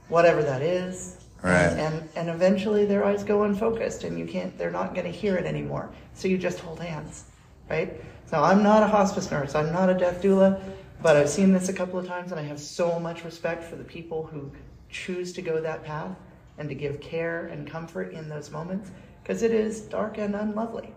whatever 0.08 0.42
that 0.42 0.60
is. 0.60 1.24
Right. 1.42 1.72
And, 1.72 2.08
and 2.16 2.28
eventually 2.28 2.84
their 2.84 3.04
eyes 3.04 3.22
go 3.22 3.44
unfocused 3.44 4.04
and 4.04 4.18
you 4.18 4.26
can't 4.26 4.56
they're 4.58 4.70
not 4.70 4.94
going 4.94 5.06
to 5.06 5.16
hear 5.16 5.36
it 5.36 5.46
anymore. 5.46 5.90
So 6.14 6.28
you 6.28 6.36
just 6.36 6.58
hold 6.58 6.80
hands 6.80 7.24
right? 7.68 8.00
So 8.26 8.42
I'm 8.42 8.62
not 8.62 8.82
a 8.82 8.86
hospice 8.86 9.30
nurse, 9.30 9.54
I'm 9.54 9.72
not 9.72 9.88
a 9.88 9.94
death 9.94 10.22
doula, 10.22 10.60
but 11.02 11.16
I've 11.16 11.28
seen 11.28 11.52
this 11.52 11.68
a 11.68 11.72
couple 11.72 11.98
of 11.98 12.06
times 12.06 12.32
and 12.32 12.40
I 12.40 12.44
have 12.44 12.60
so 12.60 12.98
much 12.98 13.24
respect 13.24 13.64
for 13.64 13.76
the 13.76 13.84
people 13.84 14.26
who 14.26 14.50
choose 14.88 15.32
to 15.34 15.42
go 15.42 15.60
that 15.60 15.84
path 15.84 16.16
and 16.58 16.68
to 16.68 16.74
give 16.74 17.00
care 17.00 17.46
and 17.46 17.68
comfort 17.68 18.12
in 18.12 18.28
those 18.28 18.50
moments 18.50 18.90
because 19.22 19.42
it 19.42 19.52
is 19.52 19.80
dark 19.80 20.18
and 20.18 20.34
unlovely. 20.34 20.92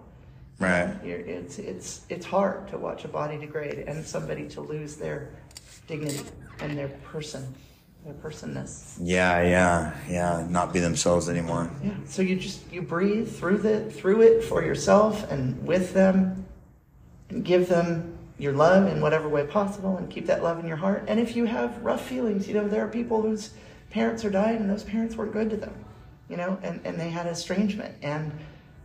Right. 0.59 0.93
You're, 1.05 1.19
it's 1.19 1.57
it's 1.57 2.01
it's 2.09 2.25
hard 2.25 2.67
to 2.69 2.77
watch 2.77 3.05
a 3.05 3.07
body 3.07 3.37
degrade 3.37 3.79
and 3.87 4.05
somebody 4.05 4.47
to 4.49 4.61
lose 4.61 4.97
their 4.97 5.29
dignity 5.89 6.21
and 6.61 6.77
their 6.77 6.87
person, 7.11 7.53
their 8.05 8.13
personness. 8.13 8.97
Yeah, 9.01 9.41
yeah, 9.41 9.97
yeah. 10.09 10.47
Not 10.49 10.71
be 10.71 10.79
themselves 10.79 11.27
anymore. 11.27 11.69
Yeah. 11.83 11.91
So 12.05 12.21
you 12.21 12.35
just 12.37 12.59
you 12.71 12.81
breathe 12.81 13.27
through 13.29 13.57
the 13.57 13.91
through 13.91 14.21
it 14.21 14.43
for 14.43 14.63
yourself 14.63 15.29
and 15.31 15.65
with 15.65 15.93
them, 15.93 16.45
and 17.29 17.43
give 17.43 17.67
them 17.67 18.17
your 18.37 18.53
love 18.53 18.87
in 18.87 19.01
whatever 19.01 19.27
way 19.27 19.45
possible, 19.45 19.97
and 19.97 20.09
keep 20.09 20.25
that 20.27 20.41
love 20.43 20.59
in 20.59 20.65
your 20.67 20.77
heart. 20.77 21.03
And 21.07 21.19
if 21.19 21.35
you 21.35 21.45
have 21.45 21.77
rough 21.83 22.05
feelings, 22.07 22.47
you 22.47 22.53
know 22.53 22.67
there 22.67 22.85
are 22.85 22.87
people 22.87 23.21
whose 23.21 23.51
parents 23.89 24.23
are 24.23 24.29
dying, 24.29 24.57
and 24.57 24.69
those 24.69 24.83
parents 24.83 25.15
weren't 25.17 25.33
good 25.33 25.49
to 25.49 25.57
them, 25.57 25.73
you 26.29 26.37
know, 26.37 26.57
and 26.63 26.79
and 26.85 26.99
they 26.99 27.09
had 27.09 27.25
estrangement, 27.27 27.95
and 28.01 28.31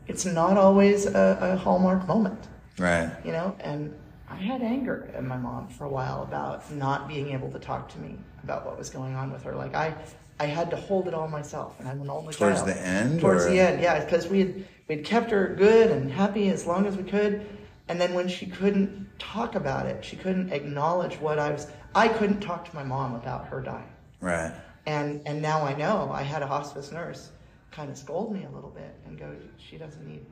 it's 0.09 0.25
not 0.25 0.57
always 0.57 1.07
a, 1.07 1.39
a 1.41 1.57
hallmark 1.57 2.07
moment 2.07 2.49
Right. 2.79 3.11
you 3.25 3.33
know 3.33 3.57
and 3.61 3.95
i 4.29 4.37
had 4.37 4.63
anger 4.63 5.11
at 5.15 5.25
my 5.25 5.37
mom 5.37 5.69
for 5.69 5.85
a 5.85 5.89
while 5.89 6.23
about 6.23 6.71
not 6.73 7.09
being 7.09 7.31
able 7.31 7.51
to 7.51 7.59
talk 7.59 7.89
to 7.89 7.99
me 7.99 8.17
about 8.43 8.65
what 8.67 8.79
was 8.79 8.91
going 8.91 9.15
on 9.15 9.31
with 9.33 9.43
her 9.43 9.55
like 9.55 9.75
i 9.75 9.95
i 10.41 10.47
had 10.47 10.71
to 10.71 10.77
hold 10.77 11.07
it 11.09 11.15
all 11.15 11.29
myself 11.29 11.79
and 11.79 11.89
i'm 11.89 12.01
an 12.01 12.11
only 12.11 12.33
Towards 12.35 12.57
child. 12.63 12.69
the 12.69 12.81
end, 12.87 13.21
towards 13.21 13.45
or- 13.45 13.51
the 13.51 13.61
end 13.61 13.83
yeah 13.83 14.05
because 14.05 14.27
we 14.29 14.41
had 14.41 14.65
we'd 14.89 15.05
kept 15.05 15.31
her 15.31 15.55
good 15.55 15.91
and 15.91 16.11
happy 16.11 16.49
as 16.51 16.67
long 16.67 16.87
as 16.87 16.97
we 16.97 17.03
could 17.05 17.47
and 17.89 18.01
then 18.01 18.15
when 18.15 18.29
she 18.29 18.47
couldn't 18.47 19.07
talk 19.19 19.55
about 19.55 19.87
it 19.87 20.05
she 20.05 20.17
couldn't 20.17 20.53
acknowledge 20.53 21.15
what 21.21 21.39
i 21.39 21.51
was 21.51 21.67
i 21.95 22.09
couldn't 22.09 22.41
talk 22.41 22.69
to 22.69 22.75
my 22.75 22.83
mom 22.85 23.15
about 23.15 23.47
her 23.49 23.61
dying 23.61 23.89
Right. 24.21 24.53
and 24.87 25.21
and 25.27 25.43
now 25.43 25.63
I 25.67 25.75
know 25.75 26.11
I 26.11 26.23
had 26.23 26.41
a 26.43 26.47
hospice 26.47 26.91
nurse 26.93 27.31
kind 27.71 27.91
of 27.91 27.99
scold 27.99 28.33
me 28.33 28.45
a 28.45 28.51
little 28.51 28.71
bit 28.71 28.95
and 29.05 29.19
go, 29.19 29.35
she 29.59 29.77
doesn't 29.77 30.07
need 30.07 30.25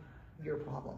your 0.43 0.57
problem. 0.57 0.97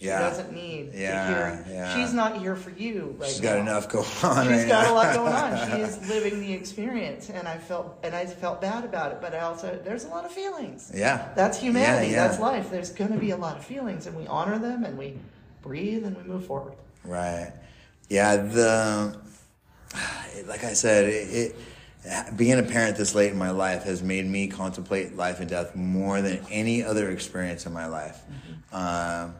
She 0.00 0.06
Yeah. 0.06 0.20
doesn't 0.20 0.52
need 0.52 0.92
Yeah, 0.94 1.26
to 1.28 1.34
hear. 1.66 1.74
yeah. 1.74 1.94
She's 1.96 2.14
not 2.14 2.38
here 2.38 2.54
for 2.54 2.70
you 2.70 3.16
right 3.18 3.28
She's 3.28 3.40
got 3.40 3.58
enough 3.58 3.88
going 3.88 4.06
on. 4.22 4.46
She's 4.46 4.58
right 4.58 4.68
got 4.68 4.84
now. 4.84 4.92
a 4.92 4.94
lot 4.94 5.14
going 5.14 5.32
on. 5.32 5.70
She 5.70 5.76
is 5.82 6.08
living 6.08 6.40
the 6.40 6.52
experience, 6.52 7.30
and 7.30 7.48
I 7.48 7.58
felt 7.58 7.98
and 8.04 8.14
I 8.14 8.26
felt 8.26 8.60
bad 8.60 8.84
about 8.84 9.10
it. 9.12 9.20
But 9.20 9.34
I 9.34 9.40
also 9.40 9.76
there's 9.84 10.04
a 10.04 10.08
lot 10.08 10.24
of 10.24 10.30
feelings. 10.30 10.92
Yeah. 10.94 11.28
That's 11.34 11.58
humanity. 11.58 12.12
Yeah, 12.12 12.12
yeah. 12.22 12.28
That's 12.28 12.40
life. 12.40 12.70
There's 12.70 12.92
going 12.92 13.12
to 13.12 13.18
be 13.18 13.30
a 13.32 13.36
lot 13.36 13.56
of 13.56 13.64
feelings, 13.64 14.06
and 14.06 14.16
we 14.16 14.26
honor 14.28 14.58
them, 14.58 14.84
and 14.84 14.96
we 14.96 15.18
breathe, 15.62 16.04
and 16.04 16.16
we 16.16 16.22
move 16.22 16.46
forward. 16.46 16.74
Right. 17.04 17.52
Yeah. 18.08 18.36
The 18.36 19.18
like 20.46 20.62
I 20.62 20.74
said, 20.74 21.06
it, 21.06 21.56
it 22.04 22.36
being 22.36 22.58
a 22.58 22.62
parent 22.62 22.96
this 22.96 23.16
late 23.16 23.32
in 23.32 23.38
my 23.38 23.50
life 23.50 23.82
has 23.82 24.00
made 24.02 24.24
me 24.26 24.46
contemplate 24.46 25.16
life 25.16 25.40
and 25.40 25.50
death 25.50 25.74
more 25.74 26.22
than 26.22 26.38
any 26.52 26.84
other 26.84 27.10
experience 27.10 27.66
in 27.66 27.72
my 27.72 27.86
life. 27.86 28.20
Um, 28.72 29.34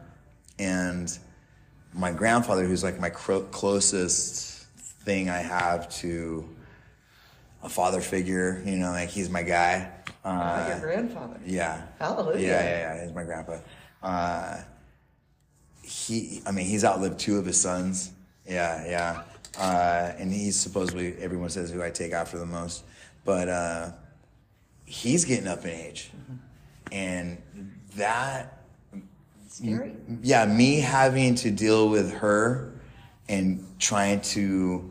and 0.59 1.17
my 1.93 2.11
grandfather, 2.11 2.65
who's 2.65 2.83
like 2.83 2.99
my 2.99 3.09
cro- 3.09 3.43
closest 3.43 4.65
thing 5.03 5.29
I 5.29 5.37
have 5.39 5.89
to 5.97 6.47
a 7.63 7.69
father 7.69 8.01
figure, 8.01 8.61
you 8.65 8.77
know, 8.77 8.91
like 8.91 9.09
he's 9.09 9.29
my 9.29 9.43
guy. 9.43 9.91
Uh, 10.23 10.65
your 10.69 10.79
grandfather. 10.79 11.39
yeah. 11.45 11.81
Hallelujah. 11.99 12.39
Yeah, 12.39 12.63
yeah, 12.63 12.95
yeah. 12.95 13.03
He's 13.05 13.13
my 13.13 13.23
grandpa. 13.23 13.57
Uh, 14.03 14.57
he, 15.81 16.41
I 16.45 16.51
mean, 16.51 16.65
he's 16.65 16.85
outlived 16.85 17.19
two 17.19 17.37
of 17.37 17.45
his 17.45 17.59
sons. 17.59 18.11
Yeah, 18.47 18.85
yeah. 18.85 19.23
Uh, 19.57 20.13
and 20.17 20.31
he's 20.31 20.59
supposedly 20.59 21.15
everyone 21.17 21.49
says 21.49 21.71
who 21.71 21.81
I 21.83 21.89
take 21.89 22.13
after 22.13 22.37
the 22.37 22.45
most, 22.45 22.83
but 23.25 23.49
uh, 23.49 23.91
he's 24.85 25.25
getting 25.25 25.47
up 25.47 25.65
in 25.65 25.71
age, 25.71 26.11
and 26.91 27.41
that 27.95 28.58
Scary. 29.59 29.93
yeah, 30.21 30.45
me 30.45 30.79
having 30.79 31.35
to 31.35 31.51
deal 31.51 31.89
with 31.89 32.13
her 32.13 32.73
and 33.27 33.65
trying 33.77 34.21
to 34.21 34.89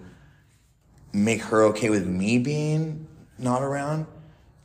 make 1.12 1.40
her 1.42 1.62
okay 1.64 1.88
with 1.88 2.06
me 2.06 2.38
being 2.38 3.06
not 3.38 3.62
around 3.62 4.06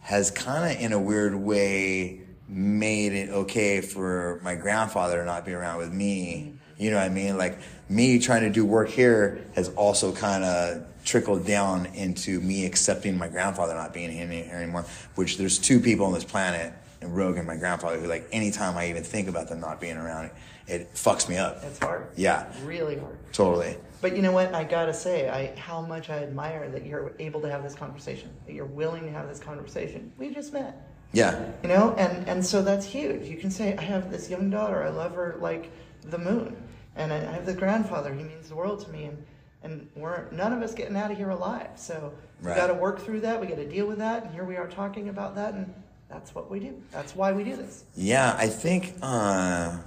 has 0.01 0.29
kind 0.29 0.75
of, 0.75 0.83
in 0.83 0.91
a 0.91 0.99
weird 0.99 1.33
way, 1.33 2.21
made 2.49 3.13
it 3.13 3.29
okay 3.29 3.79
for 3.79 4.41
my 4.43 4.55
grandfather 4.55 5.19
to 5.19 5.25
not 5.25 5.45
be 5.45 5.53
around 5.53 5.77
with 5.77 5.93
me. 5.93 6.53
You 6.77 6.91
know 6.91 6.97
what 6.97 7.05
I 7.05 7.09
mean? 7.09 7.37
Like 7.37 7.59
me 7.87 8.19
trying 8.19 8.41
to 8.41 8.49
do 8.49 8.65
work 8.65 8.89
here 8.89 9.45
has 9.55 9.69
also 9.69 10.11
kind 10.11 10.43
of 10.43 10.85
trickled 11.05 11.45
down 11.45 11.85
into 11.87 12.41
me 12.41 12.65
accepting 12.65 13.17
my 13.17 13.29
grandfather 13.29 13.73
not 13.73 13.93
being 13.93 14.11
here 14.11 14.57
anymore. 14.57 14.85
Which 15.15 15.37
there's 15.37 15.57
two 15.57 15.79
people 15.79 16.05
on 16.05 16.13
this 16.13 16.25
planet, 16.25 16.73
and 17.03 17.15
Rogue 17.15 17.37
and 17.37 17.45
my 17.45 17.55
grandfather, 17.57 17.99
who 17.99 18.07
like 18.07 18.27
anytime 18.31 18.77
I 18.77 18.89
even 18.89 19.03
think 19.03 19.27
about 19.27 19.47
them 19.49 19.59
not 19.59 19.79
being 19.79 19.97
around, 19.97 20.31
it 20.67 20.93
fucks 20.93 21.27
me 21.29 21.37
up. 21.37 21.61
It's 21.63 21.79
hard. 21.79 22.07
Yeah, 22.15 22.45
Really 22.63 22.97
hard. 22.97 23.17
totally. 23.33 23.75
But 24.01 24.15
you 24.15 24.21
know 24.21 24.31
what? 24.31 24.53
I 24.53 24.63
gotta 24.63 24.93
say, 24.93 25.29
I 25.29 25.55
how 25.59 25.81
much 25.81 26.09
I 26.09 26.17
admire 26.23 26.69
that 26.69 26.85
you're 26.85 27.13
able 27.19 27.41
to 27.41 27.49
have 27.49 27.63
this 27.63 27.75
conversation. 27.75 28.29
That 28.45 28.53
you're 28.53 28.65
willing 28.65 29.03
to 29.03 29.11
have 29.11 29.27
this 29.27 29.39
conversation. 29.39 30.11
We 30.17 30.33
just 30.33 30.51
met, 30.53 30.87
Yeah, 31.11 31.51
you 31.61 31.69
know, 31.69 31.93
and 31.97 32.27
and 32.27 32.45
so 32.45 32.61
that's 32.61 32.85
huge. 32.85 33.27
You 33.27 33.37
can 33.37 33.51
say, 33.51 33.75
I 33.77 33.81
have 33.81 34.09
this 34.11 34.29
young 34.29 34.49
daughter. 34.49 34.83
I 34.83 34.89
love 34.89 35.15
her 35.15 35.35
like 35.39 35.71
the 36.03 36.17
moon, 36.17 36.55
and 36.95 37.13
I 37.13 37.17
I 37.17 37.31
have 37.31 37.45
the 37.45 37.53
grandfather. 37.53 38.13
He 38.13 38.23
means 38.23 38.49
the 38.49 38.55
world 38.55 38.79
to 38.85 38.89
me, 38.91 39.05
and 39.05 39.23
and 39.63 39.87
we're 39.95 40.29
none 40.31 40.51
of 40.51 40.61
us 40.61 40.73
getting 40.73 40.97
out 40.97 41.11
of 41.11 41.17
here 41.17 41.29
alive. 41.29 41.69
So 41.75 42.13
we 42.41 42.47
Right. 42.49 42.57
got 42.57 42.67
to 42.67 42.73
work 42.73 42.99
through 42.99 43.21
that. 43.21 43.39
We 43.39 43.47
got 43.47 43.55
to 43.57 43.67
deal 43.69 43.85
with 43.87 43.99
that, 43.99 44.25
and 44.25 44.33
here 44.33 44.43
we 44.43 44.57
are 44.57 44.67
talking 44.67 45.07
about 45.07 45.35
that, 45.35 45.53
and 45.53 45.73
that's 46.13 46.35
what 46.35 46.49
we 46.49 46.59
do. 46.59 46.81
That's 46.91 47.15
why 47.15 47.31
we 47.31 47.43
do 47.43 47.55
this. 47.55 47.83
yeah. 47.95 48.35
I 48.37 48.47
think 48.47 48.93
uh, 49.01 49.77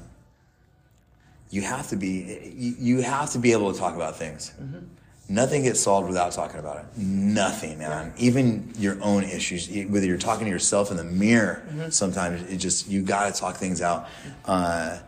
you 1.50 1.62
have 1.62 1.88
to 1.88 1.96
be 1.96 2.52
you, 2.56 2.74
you 2.78 3.02
have 3.02 3.30
to 3.30 3.38
be 3.38 3.52
able 3.52 3.72
to 3.72 3.78
talk 3.78 3.94
about 3.94 4.16
things. 4.16 4.52
Nothing 5.28 5.64
gets 5.64 5.80
solved 5.80 6.06
without 6.06 6.30
talking 6.32 6.60
about 6.60 6.78
it. 6.78 6.84
Nothing, 6.96 7.78
man. 7.78 8.12
Even 8.16 8.72
your 8.78 8.96
own 9.02 9.24
issues, 9.24 9.68
whether 9.88 10.06
you're 10.06 10.18
talking 10.18 10.44
to 10.44 10.50
yourself 10.50 10.90
in 10.92 10.96
the 10.96 11.04
mirror, 11.04 11.64
sometimes 11.90 12.42
it 12.50 12.58
just 12.58 12.88
you 12.88 13.02
got 13.02 13.32
to 13.34 13.40
talk 13.40 13.56
things 13.56 13.82
out. 13.82 14.08
Uh, 14.44 14.98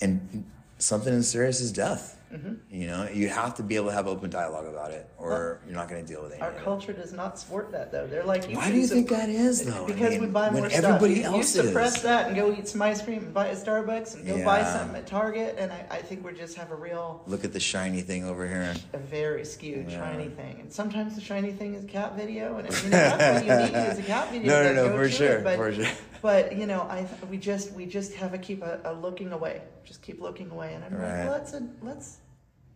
and 0.00 0.44
something 0.78 1.12
as 1.14 1.28
serious 1.28 1.60
as 1.60 1.72
death. 1.72 2.20
Mm-hmm. 2.34 2.74
You 2.74 2.86
know, 2.88 3.08
you 3.12 3.28
have 3.28 3.54
to 3.56 3.62
be 3.62 3.76
able 3.76 3.86
to 3.88 3.92
have 3.94 4.06
open 4.08 4.28
dialogue 4.30 4.66
about 4.66 4.90
it, 4.90 5.08
or 5.18 5.60
you're 5.66 5.76
not 5.76 5.88
going 5.88 6.04
to 6.04 6.12
deal 6.12 6.22
with 6.22 6.32
it. 6.32 6.42
Our 6.42 6.52
culture 6.52 6.92
does 6.92 7.12
not 7.12 7.38
support 7.38 7.70
that, 7.72 7.92
though. 7.92 8.06
They're 8.06 8.24
like, 8.24 8.48
you 8.50 8.56
Why 8.56 8.70
do 8.70 8.76
you 8.78 8.86
think 8.86 9.08
that 9.10 9.28
is, 9.28 9.64
though? 9.64 9.84
I 9.84 9.86
Because 9.86 10.18
we 10.18 10.26
buy 10.26 10.50
more 10.50 10.66
everybody 10.66 11.20
stuff. 11.22 11.32
You- 11.32 11.38
else 11.38 11.54
you 11.56 11.62
suppress 11.62 11.96
is. 11.96 12.02
that 12.02 12.26
and 12.26 12.36
go 12.36 12.52
eat 12.52 12.66
some 12.68 12.82
ice 12.82 13.00
cream 13.02 13.18
and 13.24 13.34
buy 13.34 13.48
at 13.50 13.56
Starbucks 13.56 14.16
and 14.16 14.26
go 14.26 14.44
buy 14.44 14.64
something 14.64 14.96
at 14.96 15.06
Target, 15.06 15.54
and 15.58 15.72
I, 15.72 15.86
I 15.90 15.98
think 16.02 16.24
we 16.24 16.32
just 16.32 16.56
have 16.56 16.70
a 16.72 16.76
real, 16.76 17.22
Look 17.26 17.44
at 17.44 17.52
the 17.52 17.60
shiny 17.60 18.02
thing 18.02 18.24
over 18.24 18.46
here. 18.48 18.74
a 18.92 18.98
very 18.98 19.44
skewed 19.44 19.90
Yeah. 19.90 19.98
shiny 19.98 20.28
thing. 20.28 20.58
And 20.60 20.72
sometimes 20.72 21.14
the 21.14 21.20
shiny 21.20 21.52
thing 21.52 21.74
is 21.74 21.84
cat 21.84 22.16
video, 22.16 22.56
and 22.58 22.66
if, 22.68 22.82
you 22.84 22.90
know, 22.90 22.96
that's 22.96 23.44
what 23.46 23.46
you 23.46 23.66
need 23.76 23.88
is 23.92 23.98
a 23.98 24.02
cat 24.02 24.30
video. 24.32 24.48
No, 24.62 24.72
no, 24.72 24.88
no, 24.88 24.96
for 24.96 25.08
sure, 25.08 25.38
it. 25.38 25.44
But, 25.44 25.56
for 25.56 25.72
sure. 25.72 25.86
But 26.24 26.56
you 26.56 26.64
know, 26.66 26.80
I 26.80 27.06
we 27.30 27.36
just 27.36 27.72
we 27.72 27.84
just 27.84 28.14
have 28.14 28.32
to 28.32 28.38
keep 28.38 28.62
a, 28.62 28.80
a 28.86 28.94
looking 28.94 29.30
away. 29.32 29.60
Just 29.84 30.00
keep 30.00 30.22
looking 30.22 30.50
away, 30.50 30.72
and 30.72 30.82
I'm 30.82 30.94
Right. 30.98 31.26
like, 31.28 31.30
let's 31.30 31.54
let's 31.82 32.16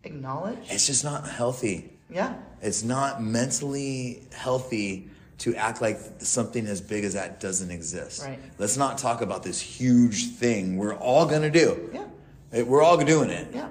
acknowledge. 0.09 0.59
It's 0.70 0.86
just 0.86 1.04
not 1.04 1.28
healthy. 1.28 1.92
Yeah. 2.11 2.34
It's 2.62 2.82
not 2.82 3.22
mentally 3.22 4.22
healthy 4.32 5.09
to 5.38 5.54
act 5.54 5.80
like 5.80 5.98
something 6.18 6.66
as 6.66 6.80
big 6.80 7.04
as 7.04 7.14
that 7.14 7.38
doesn't 7.40 7.70
exist. 7.70 8.24
Right. 8.24 8.38
Let's 8.59 8.76
not 8.76 8.98
talk 8.98 9.20
about 9.20 9.42
this 9.44 9.61
huge 9.61 10.30
thing 10.30 10.76
we're 10.76 10.94
all 10.96 11.26
gonna 11.26 11.50
do. 11.50 11.90
Yeah. 11.92 12.04
It- 12.52 12.66
We're 12.66 12.82
all 12.82 12.96
doing 12.96 13.30
it. 13.30 13.48
Yeah. 13.54 13.68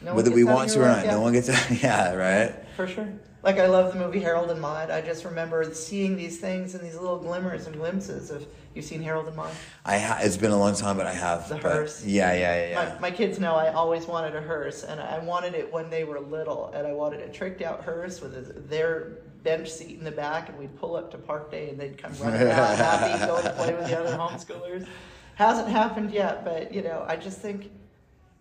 No 0.00 0.14
Whether 0.14 0.30
we 0.30 0.44
want 0.44 0.70
to 0.70 0.80
or 0.80 0.86
not. 0.86 1.04
yeah. 1.04 1.12
No 1.12 1.20
one 1.20 1.32
gets 1.32 1.48
yeah, 1.82 2.14
right? 2.14 2.54
For 2.76 2.86
sure. 2.86 3.08
Like 3.42 3.58
I 3.58 3.66
love 3.66 3.92
the 3.92 3.98
movie 3.98 4.20
Harold 4.20 4.50
and 4.50 4.60
Maude. 4.60 4.90
I 4.90 5.00
just 5.00 5.24
remember 5.24 5.64
seeing 5.74 6.16
these 6.16 6.38
things 6.38 6.74
and 6.74 6.84
these 6.84 6.94
little 6.94 7.18
glimmers 7.18 7.66
and 7.66 7.74
glimpses 7.76 8.30
of. 8.30 8.46
You've 8.74 8.84
seen 8.86 9.02
Harold 9.02 9.26
and 9.26 9.36
Maude. 9.36 9.52
I 9.84 9.98
ha- 9.98 10.20
it's 10.22 10.36
been 10.38 10.52
a 10.52 10.56
long 10.56 10.74
time, 10.74 10.96
but 10.96 11.06
I 11.06 11.12
have. 11.12 11.48
The 11.48 11.56
but- 11.56 11.72
hearse. 11.72 12.04
Yeah, 12.06 12.32
yeah, 12.32 12.70
yeah. 12.70 12.94
My, 12.94 13.10
my 13.10 13.10
kids 13.10 13.38
know 13.38 13.54
I 13.54 13.72
always 13.72 14.06
wanted 14.06 14.34
a 14.34 14.40
hearse, 14.40 14.84
and 14.84 14.98
I 15.00 15.18
wanted 15.18 15.54
it 15.54 15.70
when 15.70 15.90
they 15.90 16.04
were 16.04 16.20
little, 16.20 16.72
and 16.74 16.86
I 16.86 16.92
wanted 16.92 17.20
a 17.20 17.28
tricked 17.28 17.60
out 17.60 17.84
hearse 17.84 18.20
with 18.20 18.70
their 18.70 19.18
bench 19.42 19.68
seat 19.70 19.98
in 19.98 20.04
the 20.04 20.12
back, 20.12 20.48
and 20.48 20.56
we'd 20.58 20.74
pull 20.78 20.96
up 20.96 21.10
to 21.10 21.18
park 21.18 21.50
day, 21.50 21.68
and 21.68 21.78
they'd 21.78 21.98
come 21.98 22.12
running 22.20 22.48
out 22.48 22.76
happy, 22.78 23.26
go 23.26 23.36
and 23.36 23.54
play 23.56 23.74
with 23.74 23.88
the 23.88 23.98
other 23.98 24.16
homeschoolers. 24.16 24.86
Hasn't 25.34 25.68
happened 25.68 26.12
yet, 26.12 26.44
but 26.44 26.72
you 26.72 26.82
know, 26.82 27.04
I 27.06 27.16
just 27.16 27.40
think 27.40 27.70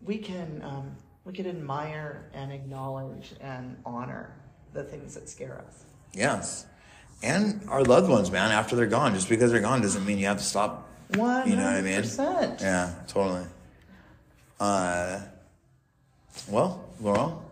we 0.04 0.18
can 0.18 0.62
um, 0.64 0.96
we 1.26 1.34
can 1.34 1.48
admire 1.48 2.30
and 2.34 2.54
acknowledge 2.54 3.34
and 3.42 3.76
honor 3.86 4.34
the 4.74 4.84
things 4.84 5.14
that 5.16 5.30
scare 5.30 5.62
us. 5.68 5.84
Yes. 6.14 6.66
And 7.24 7.62
our 7.70 7.84
loved 7.84 8.10
ones, 8.10 8.32
man, 8.32 8.52
after 8.52 8.76
they're 8.76 8.88
gone. 8.88 9.14
Just 9.14 9.30
because 9.30 9.52
they're 9.52 9.62
gone 9.62 9.82
doesn't 9.82 10.06
mean 10.06 10.18
you 10.18 10.26
have 10.28 10.38
to 10.38 10.44
stop 10.44 10.90
One 11.16 11.48
You 11.50 11.56
know 11.56 11.64
what 11.66 11.76
I 11.76 11.82
mean? 11.82 12.04
Yeah, 12.60 12.94
totally. 13.08 13.46
Uh, 14.60 15.20
Well, 16.48 16.84
Laurel, 17.00 17.44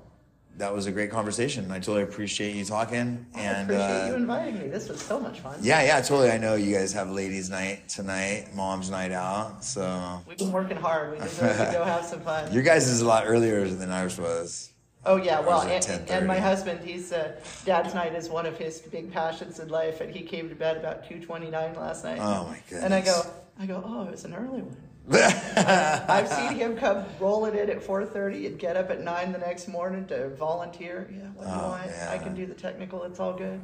that 0.58 0.74
was 0.74 0.86
a 0.88 0.92
great 0.92 1.12
conversation. 1.12 1.72
I 1.72 1.80
totally 1.80 2.04
appreciate 2.04 2.56
you 2.56 2.66
talking. 2.66 3.26
I 3.36 3.40
and 3.42 3.70
appreciate 3.70 4.02
uh, 4.02 4.08
you 4.08 4.16
inviting 4.16 4.60
me. 4.60 4.68
This 4.68 4.90
was 4.90 5.02
so 5.02 5.20
much 5.20 5.40
fun. 5.40 5.58
yeah, 5.62 5.84
yeah, 5.84 6.02
totally. 6.02 6.32
I 6.32 6.38
know 6.38 6.56
you 6.56 6.76
guys 6.76 6.92
have 6.94 7.10
ladies' 7.12 7.50
night 7.50 7.88
tonight, 7.90 8.48
mom's 8.56 8.90
night 8.90 9.12
out. 9.12 9.64
So 9.64 10.22
We've 10.28 10.38
been 10.38 10.52
working 10.52 10.78
hard. 10.78 11.12
We 11.12 11.20
deserve 11.20 11.58
to 11.58 11.72
go 11.74 11.84
have 11.84 12.06
some 12.06 12.22
fun. 12.22 12.52
your 12.54 12.64
guys 12.64 12.88
is 12.88 13.02
a 13.02 13.06
lot 13.08 13.24
earlier 13.28 13.68
than 13.68 13.92
ours 13.92 14.18
was. 14.20 14.72
Oh 15.10 15.16
yeah, 15.16 15.40
well, 15.40 15.62
and, 15.62 16.10
and 16.12 16.28
my 16.28 16.38
husband, 16.40 16.82
he's 16.88 17.12
uh, 17.12 17.42
dad's 17.66 17.96
night 17.96 18.14
is 18.14 18.30
one 18.30 18.46
of 18.46 18.60
his 18.60 18.80
big 18.80 19.12
passions 19.12 19.60
in 19.60 19.68
life, 19.70 20.02
and 20.02 20.14
he 20.16 20.22
came 20.22 20.50
to 20.50 20.56
bed 20.56 20.78
about 20.78 21.08
two 21.10 21.20
twenty 21.20 21.50
nine 21.50 21.74
last 21.74 22.04
night. 22.04 22.20
Oh, 22.22 22.46
my 22.46 22.60
goodness. 22.70 22.84
And 22.84 22.94
I 22.94 23.02
go. 23.02 23.22
I 23.60 23.66
go, 23.66 23.84
oh, 23.84 24.04
it 24.04 24.12
was 24.12 24.24
an 24.24 24.36
early 24.36 24.62
one. 24.62 24.78
I've 25.12 26.28
seen 26.28 26.54
him 26.54 26.78
come 26.78 27.04
rolling 27.20 27.58
in 27.58 27.72
at 27.72 27.82
four 27.82 28.06
thirty 28.06 28.46
and 28.46 28.60
get 28.60 28.78
up 28.78 28.92
at 28.92 29.02
nine 29.02 29.32
the 29.32 29.40
next 29.40 29.68
morning 29.68 30.06
to 30.10 30.30
volunteer. 30.36 31.10
Yeah, 31.12 31.24
what 31.34 31.46
do 31.46 31.50
you 31.50 31.60
Oh, 31.60 31.70
want? 31.70 31.82
I 31.86 32.16
man. 32.18 32.20
can 32.24 32.36
do 32.36 32.46
the 32.46 32.54
technical. 32.54 33.02
It's 33.04 33.20
all 33.20 33.34
good. 33.34 33.60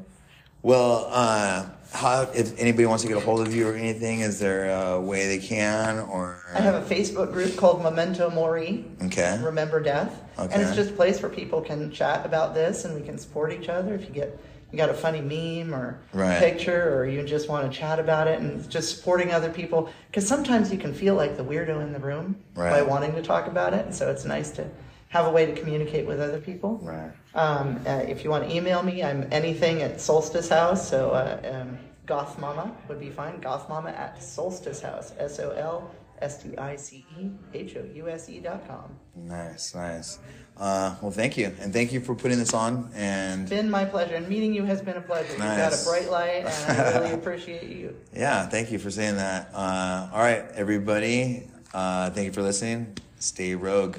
Well, 0.66 1.08
uh, 1.12 1.68
how 1.92 2.22
if 2.34 2.60
anybody 2.60 2.88
wants 2.88 3.04
to 3.04 3.08
get 3.08 3.18
a 3.18 3.20
hold 3.20 3.40
of 3.42 3.54
you 3.54 3.68
or 3.68 3.76
anything, 3.76 4.22
is 4.22 4.40
there 4.40 4.72
a 4.72 5.00
way 5.00 5.28
they 5.28 5.38
can 5.38 6.00
or? 6.00 6.40
I 6.56 6.60
have 6.60 6.74
a 6.74 6.96
Facebook 6.96 7.32
group 7.32 7.56
called 7.56 7.84
Memento 7.84 8.32
Mori. 8.32 8.84
Okay. 9.04 9.40
Remember 9.44 9.80
Death. 9.80 10.20
Okay. 10.40 10.52
And 10.52 10.64
it's 10.64 10.76
just 10.76 10.90
a 10.90 10.94
place 10.94 11.22
where 11.22 11.30
people 11.30 11.62
can 11.62 11.92
chat 11.92 12.26
about 12.26 12.56
this 12.56 12.84
and 12.84 12.96
we 12.96 13.06
can 13.06 13.20
support 13.20 13.54
each 13.54 13.70
other. 13.70 13.94
If 13.94 14.06
you 14.06 14.10
get 14.10 14.40
you 14.72 14.78
got 14.80 14.90
a 14.90 14.96
funny 14.96 15.22
meme 15.22 15.72
or 15.72 16.00
Right. 16.14 16.40
picture 16.40 16.98
or 16.98 17.06
you 17.06 17.22
just 17.22 17.48
want 17.48 17.72
to 17.72 17.78
chat 17.78 18.00
about 18.00 18.28
it 18.28 18.40
and 18.40 18.68
just 18.68 18.98
supporting 18.98 19.34
other 19.34 19.52
people 19.52 19.92
because 20.08 20.28
sometimes 20.28 20.72
you 20.72 20.80
can 20.80 20.96
feel 20.96 21.14
like 21.14 21.38
the 21.38 21.44
weirdo 21.44 21.80
in 21.84 21.94
the 21.94 22.00
room 22.00 22.38
by 22.56 22.82
wanting 22.82 23.14
to 23.14 23.22
talk 23.22 23.46
about 23.46 23.76
it. 23.76 23.86
And 23.86 23.94
so 23.94 24.10
it's 24.10 24.26
nice 24.26 24.50
to 24.54 24.68
have 25.10 25.28
a 25.28 25.32
way 25.32 25.46
to 25.46 25.54
communicate 25.54 26.08
with 26.08 26.20
other 26.20 26.40
people. 26.40 26.80
Right. 26.82 27.12
Um, 27.36 27.80
uh, 27.86 28.04
if 28.08 28.24
you 28.24 28.30
want 28.30 28.50
to 28.50 28.56
email 28.56 28.82
me, 28.82 29.04
I'm 29.04 29.28
anything 29.32 29.82
at 29.82 30.00
Solstice 30.00 30.50
House. 30.50 30.90
So 30.90 31.12
uh, 31.12 31.62
um, 31.62 31.78
Goth 32.06 32.40
Mama 32.40 32.74
would 32.88 33.00
be 33.00 33.10
fine. 33.10 33.40
Goth 33.42 33.68
Mama 33.70 33.90
at 33.90 34.24
Solstice 34.24 34.82
House. 34.82 35.14
S 35.20 35.40
O 35.40 35.50
L 35.52 35.92
S 36.22 36.42
T 36.42 36.58
I 36.58 36.78
C 36.78 37.06
E 37.20 37.30
H 37.54 37.76
O 37.76 37.84
U 37.94 38.10
S 38.10 38.30
E 38.30 38.40
dot 38.40 38.66
com. 38.68 38.90
Nice, 39.16 39.76
nice. 39.76 40.20
Uh, 40.58 40.96
well, 41.02 41.12
thank 41.12 41.36
you, 41.38 41.52
and 41.60 41.74
thank 41.74 41.92
you 41.92 42.00
for 42.00 42.16
putting 42.16 42.38
this 42.40 42.54
on. 42.54 42.90
And 42.96 43.42
it's 43.42 43.50
Been 43.50 43.70
my 43.70 43.84
pleasure, 43.84 44.16
and 44.16 44.30
meeting 44.30 44.54
you 44.54 44.64
has 44.64 44.82
been 44.82 44.96
a 44.96 45.02
pleasure. 45.02 45.32
You've 45.34 45.40
got 45.40 45.74
a 45.74 45.84
bright 45.84 46.10
light, 46.10 46.46
and 46.46 46.82
I 46.82 46.98
really 47.00 47.14
appreciate 47.22 47.64
you. 47.64 47.98
yeah, 48.14 48.48
thank 48.48 48.72
you 48.72 48.80
for 48.80 48.90
saying 48.90 49.18
that. 49.18 49.50
Uh, 49.54 50.10
all 50.14 50.20
right, 50.20 50.46
everybody. 50.54 51.50
Uh, 51.74 52.10
thank 52.12 52.28
you 52.28 52.32
for 52.32 52.42
listening. 52.42 52.98
Stay 53.20 53.54
rogue. 53.56 53.98